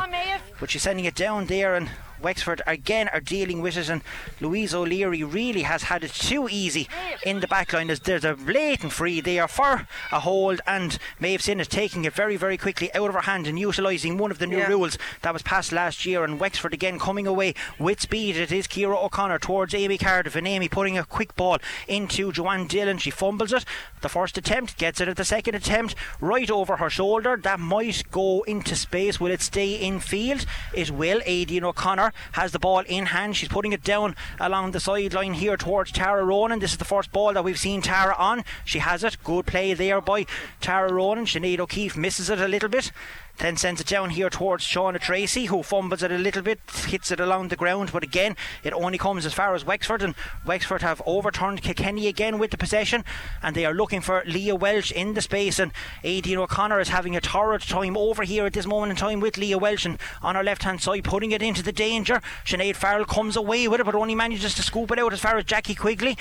[0.60, 1.90] but she's sending it down there and
[2.24, 4.02] Wexford again are dealing with it, and
[4.40, 6.88] Louise O'Leary really has had it too easy
[7.24, 7.88] in the back line.
[7.88, 12.14] There's, there's a blatant free there for a hold, and Maeve Sin is taking it
[12.14, 14.68] very, very quickly out of her hand and utilising one of the new Yeah.
[14.68, 16.24] rules that was passed last year.
[16.24, 18.36] And Wexford again coming away with speed.
[18.38, 22.66] It is Kira O'Connor towards Amy Cardiff, and Amy putting a quick ball into Joanne
[22.66, 22.96] Dillon.
[22.96, 23.66] She fumbles it.
[24.00, 27.36] The first attempt gets it at the second attempt, right over her shoulder.
[27.36, 29.20] That might go into space.
[29.20, 30.46] Will it stay in field?
[30.72, 31.20] It will.
[31.26, 33.36] Aidan O'Connor has the ball in hand.
[33.36, 36.58] She's putting it down along the sideline here towards Tara Ronan.
[36.58, 38.44] This is the first ball that we've seen Tara on.
[38.64, 39.16] She has it.
[39.24, 40.26] Good play there by
[40.60, 41.26] Tara Ronan.
[41.26, 42.92] Sinead O'Keefe misses it a little bit.
[43.38, 47.10] Then sends it down here towards Shauna Tracy, who fumbles it a little bit, hits
[47.10, 47.90] it along the ground.
[47.92, 50.14] But again, it only comes as far as Wexford, and
[50.46, 53.04] Wexford have overturned Kilkenny again with the possession,
[53.42, 55.58] and they are looking for Leah Welch in the space.
[55.58, 55.72] And
[56.04, 59.36] Aidan O'Connor is having a torrid time over here at this moment in time with
[59.36, 62.22] Leah Welch, and on her left hand side, putting it into the danger.
[62.44, 65.36] Sinead Farrell comes away with it, but only manages to scoop it out as far
[65.36, 66.16] as Jackie Quigley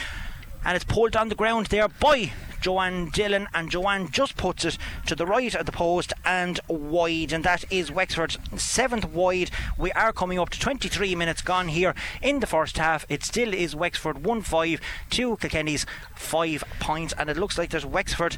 [0.66, 2.32] and it's pulled on the ground there by
[2.64, 7.34] Joanne Dillon, and Joanne just puts it to the right of the post and wide,
[7.34, 9.52] and that is Wexford's seventh wide.
[9.78, 13.06] We are coming up to 23 minutes gone here in the first half.
[13.10, 15.86] It still is Wexford 1 5 to Kilkenny's
[16.16, 18.38] 5 points, and it looks like there's Wexford.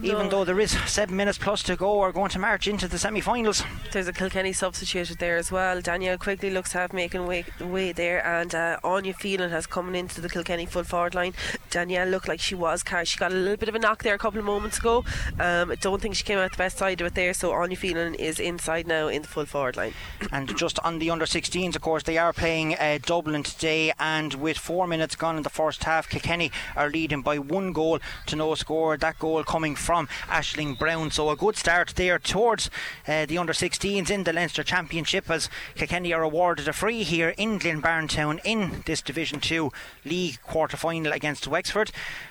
[0.00, 2.98] Even though there is seven minutes plus to go, are going to march into the
[2.98, 3.62] semi-finals.
[3.92, 5.80] There's a Kilkenny substituted there as well.
[5.80, 9.94] Danielle Quigley looks to have making way, way there, and uh, Anya Phelan has coming
[9.94, 11.34] into the Kilkenny full forward line.
[11.70, 14.14] Danielle looked like she was car- she got a little bit of a knock there
[14.14, 15.04] a couple of moments ago.
[15.38, 17.76] Um, I don't think she came out the best side of it there, so Anya
[17.76, 19.92] Phelan is inside now in the full forward line.
[20.30, 23.92] And just on the under 16s, of course, they are playing uh, Dublin today.
[23.98, 27.98] And with four minutes gone in the first half, Kilkenny are leading by one goal
[28.26, 28.96] to no score.
[28.96, 31.10] That goal coming from Ashling Brown.
[31.10, 32.70] So a good start there towards
[33.06, 37.34] uh, the under 16s in the Leinster Championship as Kilkenny are awarded a free here
[37.36, 39.70] in Glynn-Barntown in this Division 2
[40.04, 41.90] League quarter final against Wexford.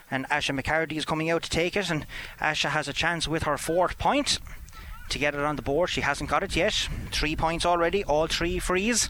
[0.09, 1.89] And Asha McCarty is coming out to take it.
[1.89, 2.07] And
[2.39, 4.39] Asha has a chance with her fourth point
[5.09, 5.89] to get it on the board.
[5.89, 6.87] She hasn't got it yet.
[7.11, 9.09] Three points already, all three frees.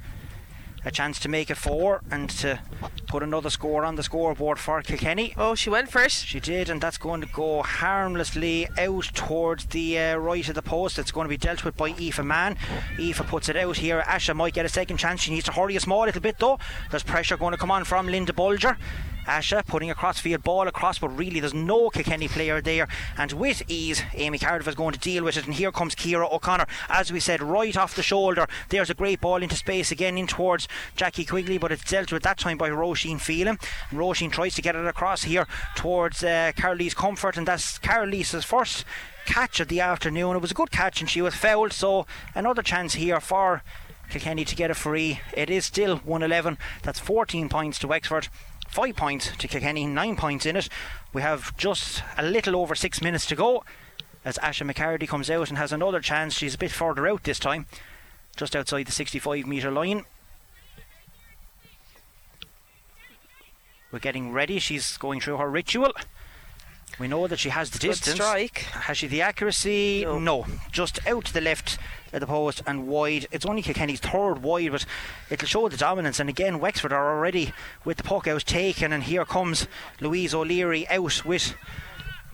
[0.84, 2.60] A chance to make it four and to
[3.08, 5.34] put another score on the scoreboard for Kilkenny.
[5.38, 6.26] Oh, she went first.
[6.26, 10.62] She did, and that's going to go harmlessly out towards the uh, right of the
[10.62, 10.98] post.
[10.98, 12.58] It's going to be dealt with by Aoife Mann.
[13.00, 14.02] Aoife puts it out here.
[14.08, 15.22] Asha might get a second chance.
[15.22, 16.58] She needs to hurry a small little bit though.
[16.90, 18.78] There's pressure going to come on from Linda Bulger.
[19.32, 22.88] Asha putting a crossfield ball across, but really there's no Kilkenny player there.
[23.18, 25.46] And with ease, Amy Cardiff is going to deal with it.
[25.46, 28.46] And here comes Kira O'Connor, as we said, right off the shoulder.
[28.68, 30.68] There's a great ball into space again in towards
[30.98, 33.58] Jackie Quigley, but it's dealt with that time by Roisin Phelan.
[33.92, 38.84] Roisin tries to get it across here towards uh, Carolise Comfort, and that's Carolise's first
[39.26, 40.36] catch of the afternoon.
[40.36, 42.06] It was a good catch, and she was fouled, so
[42.36, 43.64] another chance here for
[44.10, 45.22] Kilkenny to get a free.
[45.34, 46.58] It is still 111.
[46.84, 48.28] That's 14 points to Wexford.
[48.72, 50.70] Five points to Kilkenny, nine points in it.
[51.12, 53.66] We have just a little over six minutes to go
[54.24, 56.36] as Asha McCarty comes out and has another chance.
[56.36, 57.66] She's a bit further out this time,
[58.38, 60.06] just outside the 65 metre line.
[63.92, 64.58] We're getting ready.
[64.60, 65.92] She's going through her ritual.
[67.02, 68.16] We know that she has the Good distance.
[68.18, 68.60] strike.
[68.60, 70.06] Has she the accuracy?
[70.06, 70.46] No.
[70.72, 71.80] Just out to the left
[72.14, 73.26] of the post and wide.
[73.32, 74.86] It's only Kilkenny's third wide, but
[75.32, 76.20] it'll show the dominance.
[76.20, 78.94] And again, Wexford are already with the puck out taken.
[78.94, 79.68] And here comes
[80.00, 81.56] Louise O'Leary out with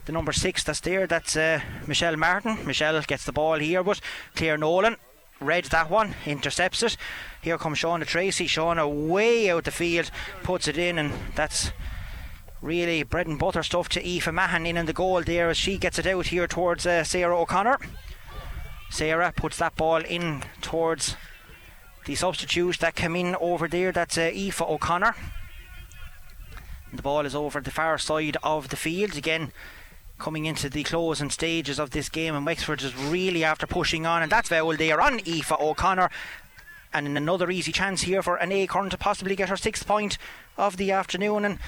[0.04, 1.06] the number six that's there.
[1.06, 2.58] That's uh, Michelle Martin.
[2.66, 4.02] Michelle gets the ball here, but
[4.36, 4.96] Claire Nolan
[5.40, 6.98] read that one, intercepts it.
[7.40, 8.46] Here comes Shauna Tracy.
[8.46, 10.10] Shauna way out the field,
[10.42, 11.72] puts it in, and that's
[12.60, 15.78] really bread and butter stuff to Aoife Mahan in in the goal there as she
[15.78, 17.78] gets it out here towards uh, Sarah O'Connor.
[18.90, 21.16] Sarah puts that ball in towards
[22.06, 23.92] the substitute that came in over there.
[23.92, 25.14] That's uh, Aoife O'Connor.
[26.92, 29.52] The ball is over the far side of the field again.
[30.18, 34.22] Coming into the closing stages of this game, and Wexford is really after pushing on,
[34.22, 36.10] and that's foul there on Aoife O'Connor.
[36.92, 40.18] And another easy chance here for Áine Curran to possibly get her sixth point
[40.56, 41.44] of the afternoon.
[41.44, 41.58] And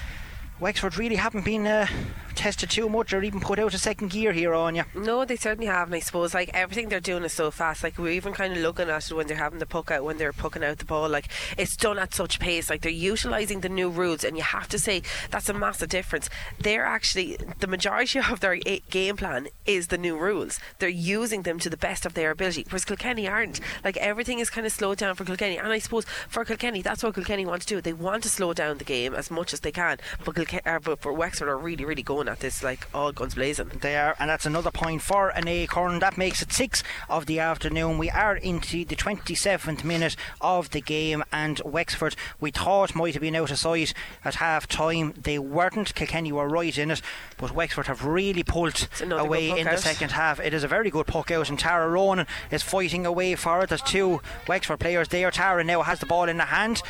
[0.61, 1.87] Wexford really haven't been uh,
[2.35, 4.83] tested too much or even put out a second gear here on you.
[4.93, 5.95] No, they certainly haven't.
[5.95, 7.83] I suppose like everything they're doing is so fast.
[7.83, 10.19] Like we're even kind of looking at it when they're having the puck out, when
[10.19, 11.09] they're pucking out the ball.
[11.09, 12.69] Like it's done at such pace.
[12.69, 15.01] Like they're utilising the new rules, and you have to say
[15.31, 16.29] that's a massive difference.
[16.59, 20.59] They're actually the majority of their game plan is the new rules.
[20.77, 23.59] They're using them to the best of their ability, whereas Kilkenny aren't.
[23.83, 27.01] Like everything is kind of slowed down for Kilkenny, and I suppose for Kilkenny that's
[27.01, 27.81] what Kilkenny want to do.
[27.81, 30.79] They want to slow down the game as much as they can, but Kilkenny, uh,
[30.79, 33.71] but for Wexford are really, really going at this like all guns blazing.
[33.81, 35.99] They are, and that's another point for Áine Curran.
[35.99, 37.97] That makes it six of the afternoon.
[37.97, 43.21] We are into the 27th minute of the game, and Wexford we thought might have
[43.21, 43.93] been out of sight
[44.23, 45.13] at half time.
[45.17, 45.95] They weren't.
[45.95, 47.01] Kilkenny were right in it,
[47.37, 49.79] but Wexford have really pulled away in the out.
[49.79, 50.39] second half.
[50.39, 53.69] It is a very good puck out, and Tara Ronan is fighting away for it.
[53.69, 55.31] There's two Wexford players there.
[55.31, 56.81] Tara now has the ball in the hand.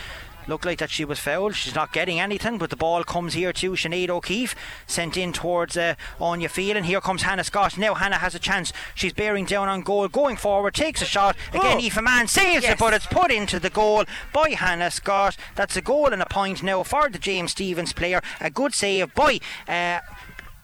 [0.48, 1.56] Looked like that she was fouled.
[1.56, 4.56] She's not getting anything, but the ball comes here to Sinead O'Keefe,
[4.88, 6.84] sent in towards uh, Anya Phelan.
[6.86, 7.78] Here comes Hannah Scott.
[7.78, 8.74] Now Hannah has a chance.
[8.96, 11.36] She's bearing down on goal, going forward, takes a shot.
[11.54, 11.80] Again, Oh.
[11.80, 12.74] Aoife Mann saves Yes.
[12.74, 15.38] it, but it's put into the goal by Hannah Scott.
[15.56, 18.22] That's a goal and a point now for the James Stephens player.
[18.40, 19.40] A good save by.
[19.68, 20.00] Uh,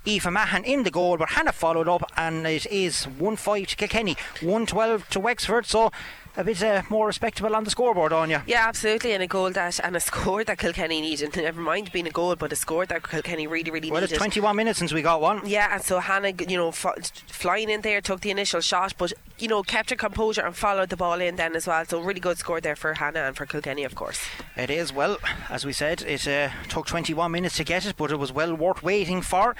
[0.07, 3.75] Aoife Mahan in the goal, but Hannah followed up, and it is 1 5 to
[3.75, 5.65] Kilkenny, 1 12 to Wexford.
[5.65, 5.91] So
[6.37, 8.39] a bit uh, more respectable on the scoreboard on you.
[8.45, 11.35] Yeah, absolutely, and a goal that and a score that Kilkenny needed.
[11.35, 14.13] Never mind being a goal, but a score that Kilkenny really, really Well, needed.
[14.13, 15.41] it's 21 minutes since we got one.
[15.45, 19.11] Yeah, and so Hannah, you know, f- flying in there, took the initial shot, but
[19.39, 21.83] you know, kept her composure and followed the ball in then as well.
[21.85, 24.23] So really good score there for Hannah and for Kilkenny, of course.
[24.55, 25.17] It is, well,
[25.49, 28.53] as we said, it uh, took 21 minutes to get it, but it was well
[28.55, 29.55] worth waiting for.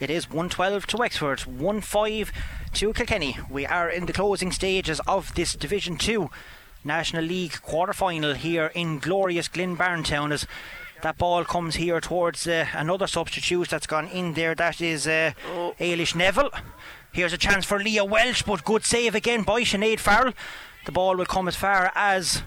[0.00, 2.32] It is 112 to Wexford, 1 5
[2.74, 3.36] to Kilkenny.
[3.50, 6.30] We are in the closing stages of this Division 2
[6.84, 10.46] National League quarter final here in glorious Glynn-Barntown as
[11.02, 14.54] that ball comes here towards uh, another substitute that's gone in there.
[14.54, 15.32] That is uh,
[15.80, 16.50] Ailish Neville.
[17.10, 20.32] Here's a chance for Leah Welsh, but good save again by Sinead Farrell.
[20.86, 22.44] The ball will come as far as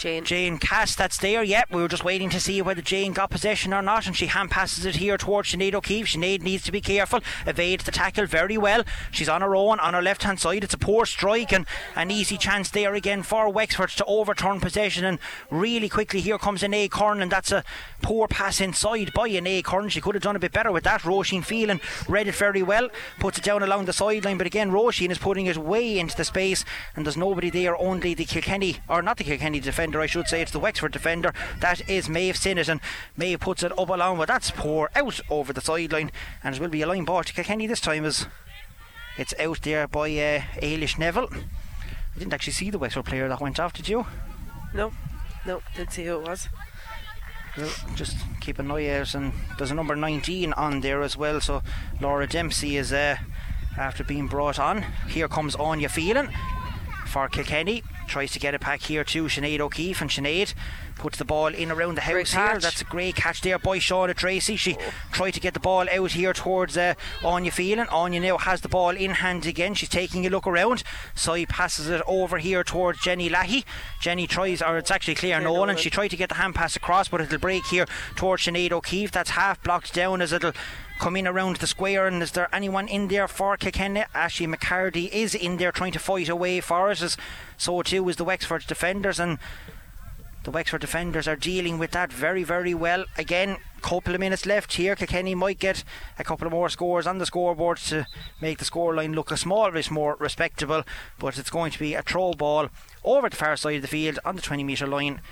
[0.00, 0.24] Jane.
[0.24, 1.42] Jane Cass, that's there.
[1.42, 4.28] Yep, we were just waiting to see whether Jane got possession or not, and she
[4.28, 6.06] hand passes it here towards Sinead O'Keefe.
[6.06, 8.82] Sinead needs to be careful, evades the tackle very well.
[9.10, 10.64] She's on her own on her left hand side.
[10.64, 15.04] It's a poor strike and an easy chance there again for Wexford to overturn possession.
[15.04, 15.18] And
[15.50, 17.62] really quickly, here comes Áine Curran, and that's a
[18.00, 19.90] poor pass inside by Áine Curran.
[19.90, 21.02] She could have done a bit better with that.
[21.02, 21.78] Roisin Phelan
[22.08, 22.88] read it very well,
[23.18, 26.24] puts it down along the sideline, but again, Roisin is putting it way into the
[26.24, 26.64] space,
[26.96, 30.42] and there's nobody there, only the Kilkenny, or not the Kilkenny defender, I should say,
[30.42, 31.32] it's the Wexford defender.
[31.60, 32.80] That is Maeve Sinnott, and
[33.16, 36.12] Maeve puts it up along, but that's poor out over the sideline,
[36.44, 38.26] and it will be a line ball to Kilkenny this time as
[39.16, 41.28] it's out there by uh, Ailish Neville.
[41.32, 44.06] I didn't actually see the Wexford player that went off, did you?
[44.74, 44.92] No,
[45.46, 46.48] no, didn't see who it was.
[47.56, 51.40] Well, just keep an eye out, and there's a number 19 on there as well.
[51.40, 51.62] So
[52.00, 53.16] Laura Dempsey is uh,
[53.76, 54.82] after being brought on.
[55.08, 56.30] Here comes Anya Phelan
[57.06, 57.82] for Kilkenny.
[58.10, 60.52] Tries to get it back here to Sinead O'Keefe, and Sinead
[60.96, 62.58] puts the ball in around the house here.
[62.58, 64.56] That's a great catch there by Shauna Tracy.
[64.56, 64.76] She
[65.12, 66.94] tried to get the ball out here towards uh,
[67.24, 67.88] Anya Phelan.
[67.88, 69.74] Anya now has the ball in hand again.
[69.74, 70.82] She's taking a look around.
[71.14, 73.64] So he passes it over here towards Jenny Lahey.
[74.00, 75.68] Jenny tries, or it's actually Claire Claire Nolan.
[75.68, 75.76] Nolan.
[75.76, 77.86] She tried to get the hand pass across, but it'll break here
[78.16, 79.12] towards Sinead O'Keefe.
[79.12, 80.52] That's half blocked down as it'll
[81.00, 82.06] come in around the square.
[82.06, 84.04] And is there anyone in there for Kilkenny?
[84.14, 86.90] Ashley McCarty is in there trying to fight away for.
[86.90, 87.16] As
[87.56, 89.18] so too is the Wexford defenders.
[89.18, 89.38] And
[90.44, 93.06] the Wexford defenders are dealing with that very, very well.
[93.18, 94.94] Again, couple of minutes left here.
[94.94, 95.82] Kilkenny might get
[96.18, 98.06] a couple of more scores on the scoreboard to
[98.40, 100.84] make the scoreline look a small bit more respectable.
[101.18, 102.68] But it's going to be a throw ball
[103.02, 105.22] over the far side of the field on the 20 metre line.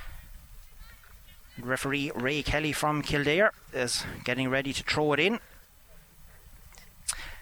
[1.61, 5.41] Referee Ray Kelly from Kildare is getting ready to throw it in.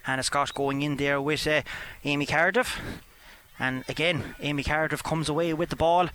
[0.07, 1.63] Hannah Scott going in there with uh,
[2.05, 2.81] Amy Cardiff.
[3.59, 6.11] And again, Amy Cardiff comes away with the ball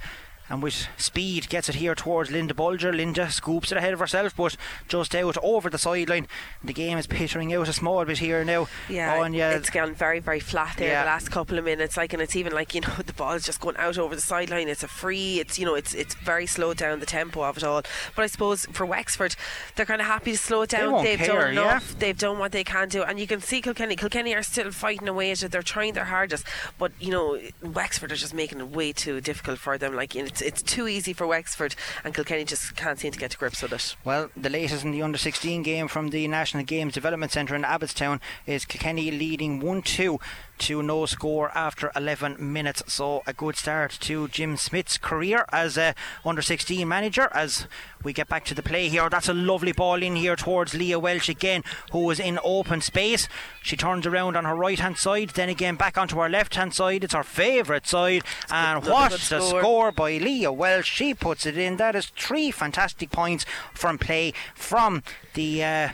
[0.52, 2.92] and with speed gets it here towards Linda Bulger.
[2.92, 4.58] Linda scoops it ahead of herself, but
[4.90, 6.28] just out over the sideline.
[6.62, 8.68] The game is petering out a small bit here now.
[8.90, 11.04] Yeah, Anya, it's gone very, very flat there Yeah.
[11.04, 11.96] the last couple of minutes.
[11.96, 14.22] Like, and it's even like you know the ball is just going out over the
[14.22, 14.68] sideline.
[14.68, 15.40] It's a free.
[15.40, 17.84] It's you know it's it's very slowed down the tempo of it all.
[18.16, 19.36] But I suppose for Wexford,
[19.76, 21.04] they're kind of happy to slow it down.
[21.04, 21.62] They've care, done yeah.
[21.62, 21.98] enough.
[21.98, 23.96] They've done what they can do, and you can see Kilkenny.
[23.96, 25.52] Kilkenny are still fighting away at it.
[25.54, 26.46] They're trying their hardest,
[26.78, 29.96] but you know Wexford are just making it way too difficult for them.
[29.96, 33.38] Like it's it's too easy for Wexford, and Kilkenny just can't seem to get to
[33.38, 33.96] grips with it.
[34.04, 37.64] Well, the latest in the under 16 game from the National Games Development Centre in
[37.64, 40.20] Abbotstown is Kilkenny leading 1 2
[40.60, 42.84] to no score after 11 minutes.
[42.88, 45.96] So, a good start to Jim Smith's career as a
[46.26, 47.30] under 16 manager.
[47.34, 47.68] As
[48.04, 51.00] we get back to the play here, that's a lovely ball in here towards Leah
[51.00, 53.28] Welsh again, who is in open space.
[53.62, 56.74] She turns around on her right hand side, then again back onto her left hand
[56.74, 57.04] side.
[57.04, 58.24] It's her favourite side.
[58.50, 59.62] And another what the score.
[59.62, 60.90] score by Leah Welsh.
[60.92, 61.78] She puts it in.
[61.78, 65.04] That is three fantastic points from play from
[65.34, 65.64] the.
[65.64, 65.90] Uh,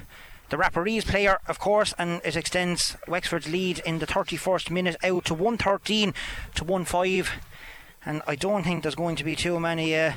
[0.49, 5.25] the Rapparees player, of course, and it extends Wexford's lead in the 31st minute out
[5.25, 6.13] to 113
[6.55, 7.31] to 1 5.
[8.05, 10.13] And I don't think there's going to be too many uh,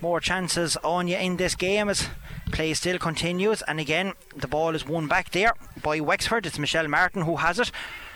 [0.00, 2.08] more chances on you in this game as
[2.50, 3.62] play still continues.
[3.62, 6.46] And again, the ball is won back there by Wexford.
[6.46, 7.70] It's Michelle Martin who has it.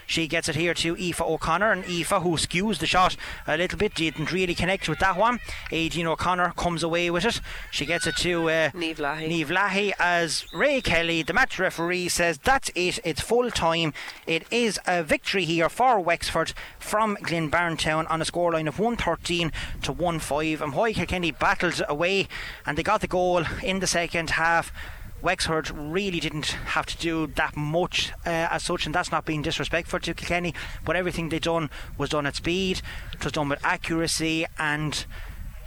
[0.08, 3.14] She gets it here to Aoife O'Connor, and Aoife, who skews the shot
[3.46, 5.38] a little bit, didn't really connect with that one.
[5.70, 7.42] Aideen O'Connor comes away with it.
[7.70, 9.28] She gets it to uh, Niamh Lahey.
[9.28, 12.98] Niamh Lahey as Ray Kelly, the match referee, says that's it.
[13.04, 13.92] It's full time.
[14.26, 19.52] It is a victory here for Wexford from Glynn-Barntown on a scoreline of 113
[19.82, 20.62] to 1 5.
[20.62, 22.28] And Hoy Kilkenny battled away
[22.64, 24.72] and they got the goal in the second half.
[25.20, 29.42] Wexford really didn't have to do that much uh, as such, and that's not being
[29.42, 30.54] disrespectful to Kilkenny.
[30.84, 32.82] But everything they done was done at speed,
[33.12, 35.04] it was done with accuracy, and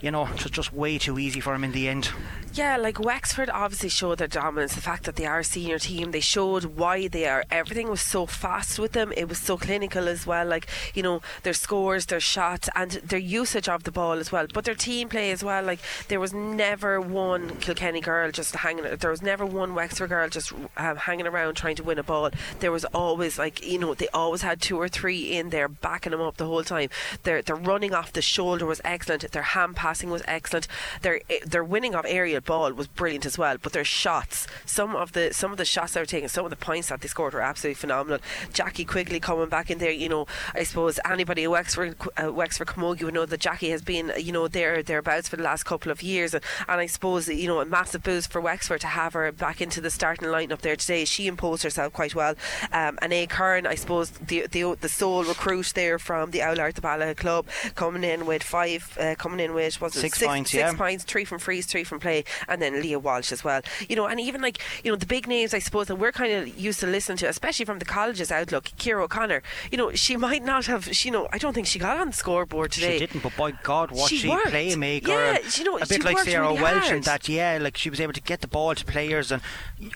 [0.02, 2.10] you know, it was just way too easy for them in the end.
[2.54, 4.74] Yeah, like Wexford obviously showed their dominance.
[4.74, 7.44] The fact that they are a senior team, they showed why they are.
[7.50, 9.10] Everything was so fast with them.
[9.16, 10.46] It was so clinical as well.
[10.46, 14.46] Like you know, their scores, their shots, and their usage of the ball as well.
[14.52, 15.62] But their team play as well.
[15.62, 18.84] Like there was never one Kilkenny girl just hanging.
[18.98, 22.28] There was never one Wexford girl just um, hanging around trying to win a ball.
[22.60, 26.10] There was always like you know they always had two or three in there backing
[26.10, 26.90] them up the whole time.
[27.22, 29.32] Their their running off the shoulder was excellent.
[29.32, 30.66] Their hand passing was excellent.
[31.02, 33.58] Their their winning of aerial ball was brilliant as well.
[33.60, 36.50] But their shots, some of the some of the shots they were taking, some of
[36.50, 38.20] the points that they scored were absolutely phenomenal.
[38.54, 39.90] Jackie Quigley coming back in there.
[39.90, 43.82] You know, I suppose anybody at Wexford uh, Wexford Camogie would know that Jackie has
[43.82, 47.28] been you know there thereabouts for the last couple of years, and, and I suppose
[47.28, 50.60] you know a massive boost for Wexford to have her back into the starting lineup
[50.62, 51.04] there today.
[51.04, 52.34] She imposed herself quite well.
[52.72, 56.74] Um, and Áine Curran, I suppose the the the sole recruit there from the Oulart
[56.74, 60.50] the Ballagh Club coming in with five, uh, coming in with was Six six points,
[60.50, 60.72] six yeah.
[60.76, 63.60] points, three from freeze, three from play, and then Leah Walsh as well.
[63.88, 66.32] You know, and even like you know the big names, I suppose that we're kind
[66.32, 68.64] of used to listen to, especially from the college's outlook.
[68.78, 71.78] Kira O'Connor, you know, she might not have, she, you know, I don't think she
[71.78, 72.98] got on the scoreboard today.
[72.98, 74.46] She didn't, but by God, was She she, worked.
[74.46, 75.08] playmaker?
[75.08, 76.94] Yeah, and you know, a bit like Sarah really Welsh hard.
[76.96, 77.28] and that.
[77.28, 79.42] Yeah, like she was able to get the ball to players, and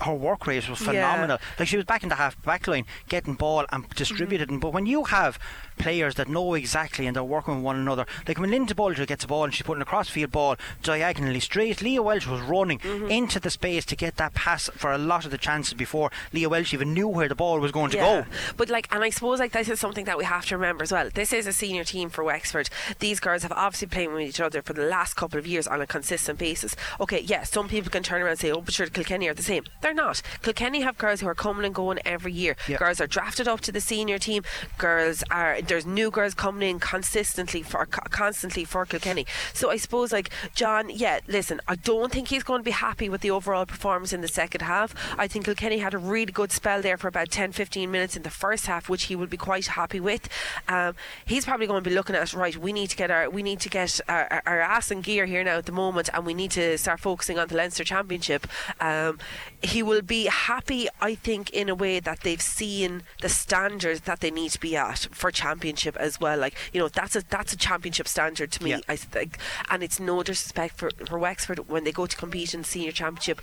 [0.03, 1.39] her work rate was phenomenal.
[1.59, 4.49] Like she was back in the half back line, getting ball and distributed.
[4.49, 4.59] Mm-hmm.
[4.59, 5.39] But when you have
[5.79, 9.25] players that know exactly and they're working with one another, like when Linda Bulger gets
[9.25, 11.83] a ball and she's putting a crossfield ball diagonally straight.
[11.83, 13.11] Leah Welsh was running Mm-hmm.
[13.11, 16.49] into the space to get that pass for a lot of the chances before Leah
[16.49, 18.21] Welsh even knew where the ball was going to Yeah.
[18.23, 18.27] go.
[18.57, 20.93] But like, and I suppose like this is something that we have to remember as
[20.93, 21.09] well.
[21.13, 22.69] This is a senior team for Wexford.
[22.99, 25.81] These girls have obviously played with each other for the last couple of years on
[25.81, 26.77] a consistent basis.
[27.01, 29.43] Okay, yeah, some people can turn around and say, "Oh, but sure, Kilkenny are the
[29.43, 30.23] same." They're not.
[30.43, 32.57] Kilkenny have girls who are coming and going every year.
[32.69, 32.77] Yeah.
[32.79, 34.43] Girls are drafted up to the senior team.
[34.79, 39.27] Girls are there's new girls coming in consistently for constantly for Kilkenny.
[39.53, 43.09] So I suppose like John, yeah, listen, I don't think he's going to be happy
[43.09, 44.95] with the overall performance in the second half.
[45.19, 48.23] I think Kilkenny had a really good spell there for about 10 15 minutes in
[48.23, 50.29] the first half which he will be quite happy with.
[50.69, 50.95] Um,
[51.25, 53.61] he's probably going to be looking at right, we need to get our we need
[53.61, 56.35] to get our, our, our ass in gear here now at the moment and we
[56.35, 58.47] need to start focusing on the Leinster Championship.
[58.81, 59.19] Um,
[59.63, 64.21] he will be happy I think in a way that they've seen the standards that
[64.21, 66.39] they need to be at for championship as well.
[66.39, 68.71] Like, you know, that's a that's a championship standard to me.
[68.71, 68.81] Yeah.
[68.89, 69.39] I think
[69.71, 73.41] and it's no disrespect for, for Wexford when they go to compete in senior championship.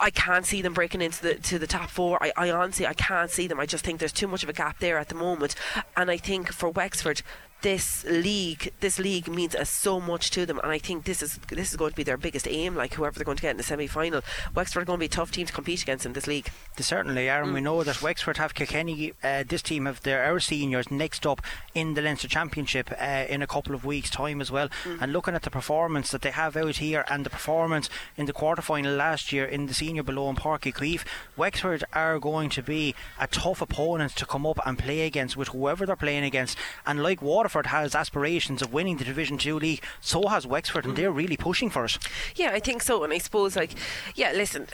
[0.00, 2.22] I can't see them breaking into the to the top four.
[2.22, 3.58] I, I honestly I can't see them.
[3.58, 5.54] I just think there's too much of a gap there at the moment.
[5.96, 7.22] And I think for Wexford,
[7.62, 11.70] this league this league means so much to them and I think this is this
[11.72, 13.62] is going to be their biggest aim like whoever they're going to get in the
[13.64, 14.20] semi final
[14.54, 16.82] Wexford are going to be a tough team to compete against in this league They
[16.84, 17.54] certainly are, and Mm.
[17.54, 19.12] we know that Wexford have Kilkenny.
[19.24, 21.40] Uh, this team have their our seniors next up
[21.74, 24.68] in the Leinster Championship uh, in a couple of weeks' time as well.
[24.84, 25.02] Mm.
[25.02, 28.32] And looking at the performance that they have out here and the performance in the
[28.32, 31.04] quarter final last year in the senior below in Páirc Uí Chaoimh,
[31.36, 35.48] Wexford are going to be a tough opponent to come up and play against with
[35.48, 36.56] whoever they're playing against.
[36.86, 40.94] And like Waterford has aspirations of winning the Division Two league, so has Wexford, and
[40.94, 41.96] they're really pushing for it.
[42.36, 43.02] Yeah, I think so.
[43.04, 43.70] And I suppose, like,
[44.14, 44.66] yeah, listen.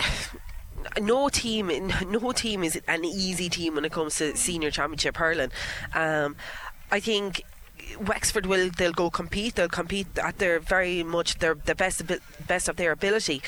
[1.01, 1.71] No team,
[2.09, 5.53] no team is an easy team when it comes to senior championship hurling.
[5.95, 6.35] Um,
[6.91, 7.43] I think
[8.01, 9.55] Wexford will they'll go compete.
[9.55, 12.03] They'll compete at their very much their the best
[12.49, 13.41] best of their ability.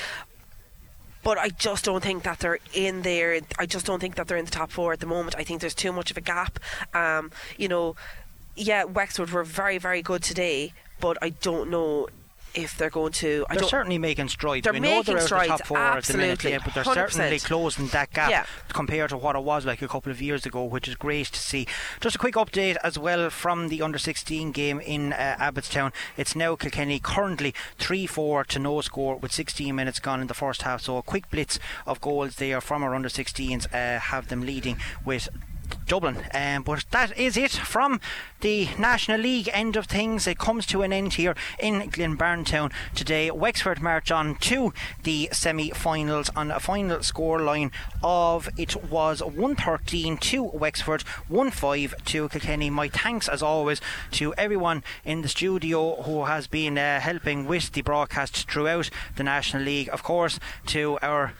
[1.25, 3.41] But I just don't think that they're in there.
[3.59, 5.35] I just don't think that they're in the top four at the moment.
[5.37, 6.61] I think there's too much of a gap.
[6.95, 7.97] Um, you know,
[8.57, 12.09] yeah, Wexford were very very good today, but I don't know
[12.55, 13.45] if they're going to.
[13.51, 14.65] I They're don't, certainly making strides.
[14.65, 16.51] They're we know they're making out of the strides, top four at the minute, absolutely,
[16.53, 16.95] yeah, but they're 100%.
[17.13, 18.47] certainly closing that gap Yeah.
[18.71, 21.39] compared to what it was like a couple of years ago, which is great to
[21.39, 21.67] see.
[22.01, 25.93] Just a quick update as well from the under 16 game in uh, Abbotstown.
[26.17, 30.33] It's now Kilkenny currently 3 4 to no score with 16 minutes gone in the
[30.33, 30.81] first half.
[30.81, 34.79] So a quick blitz of goals there from our under 16s uh, have them leading
[35.05, 35.29] with
[35.87, 36.25] Dublin.
[36.35, 38.01] Um, but that is it from
[38.41, 40.27] the National League end of things.
[40.27, 43.31] It comes to an end here in Glynn-Barntown today.
[43.31, 44.73] Wexford march on to
[45.03, 47.71] the semi finals on a final score line
[48.03, 52.71] of it was 113 to Wexford, 1 5 to Kilkenny.
[52.71, 53.81] My thanks as always
[54.13, 59.25] to everyone in the studio who has been uh, helping with the broadcast throughout the
[59.25, 59.89] National League.
[59.93, 61.33] Of course, to our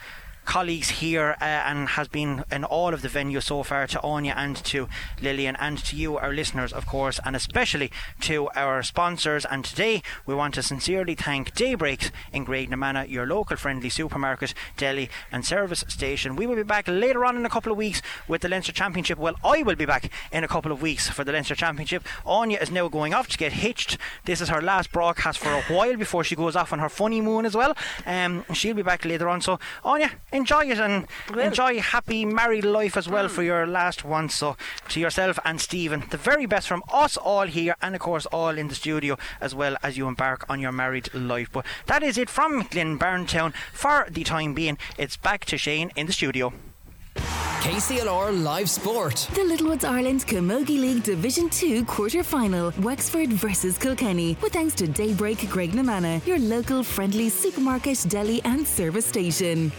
[0.47, 4.33] colleagues here uh, and has been in all of the venues so far to Anya
[4.37, 4.89] and to
[5.21, 7.91] Lillian and to you our listeners of course and especially
[8.21, 9.45] to our sponsors.
[9.45, 15.11] And today we want to sincerely thank Daybreaks in Graignamanagh your local friendly supermarket deli
[15.31, 16.37] and service station.
[16.37, 19.19] We will be back later on in a couple of weeks with the Leinster Championship.
[19.19, 22.05] Well I will be back in a couple of weeks for the Leinster Championship.
[22.25, 23.99] Anya is now going off to get hitched.
[24.25, 27.21] This is her last broadcast for a while before she goes off on her funny
[27.21, 27.77] moon as well.
[28.07, 29.41] Um, she'll be back later on.
[29.41, 31.41] So Anya enjoy it and Will.
[31.41, 33.31] enjoy happy married life as well mm.
[33.31, 34.29] for your last one.
[34.29, 34.57] So
[34.91, 38.57] to yourself and Stephen, the very best from us all here, and of course all
[38.59, 41.49] in the studio as well as you embark on your married life.
[41.53, 44.79] But that is it from Glynn-Barntown for the time being.
[44.99, 46.53] It's back to Shane in the studio.
[47.67, 49.29] KCLR Live Sport.
[49.35, 54.87] The Littlewoods Ireland Camogie League Division 2 quarter final, Wexford versus Kilkenny, with thanks to
[54.87, 59.73] Daybreak Graignamanagh, your local friendly supermarket, deli, and service station.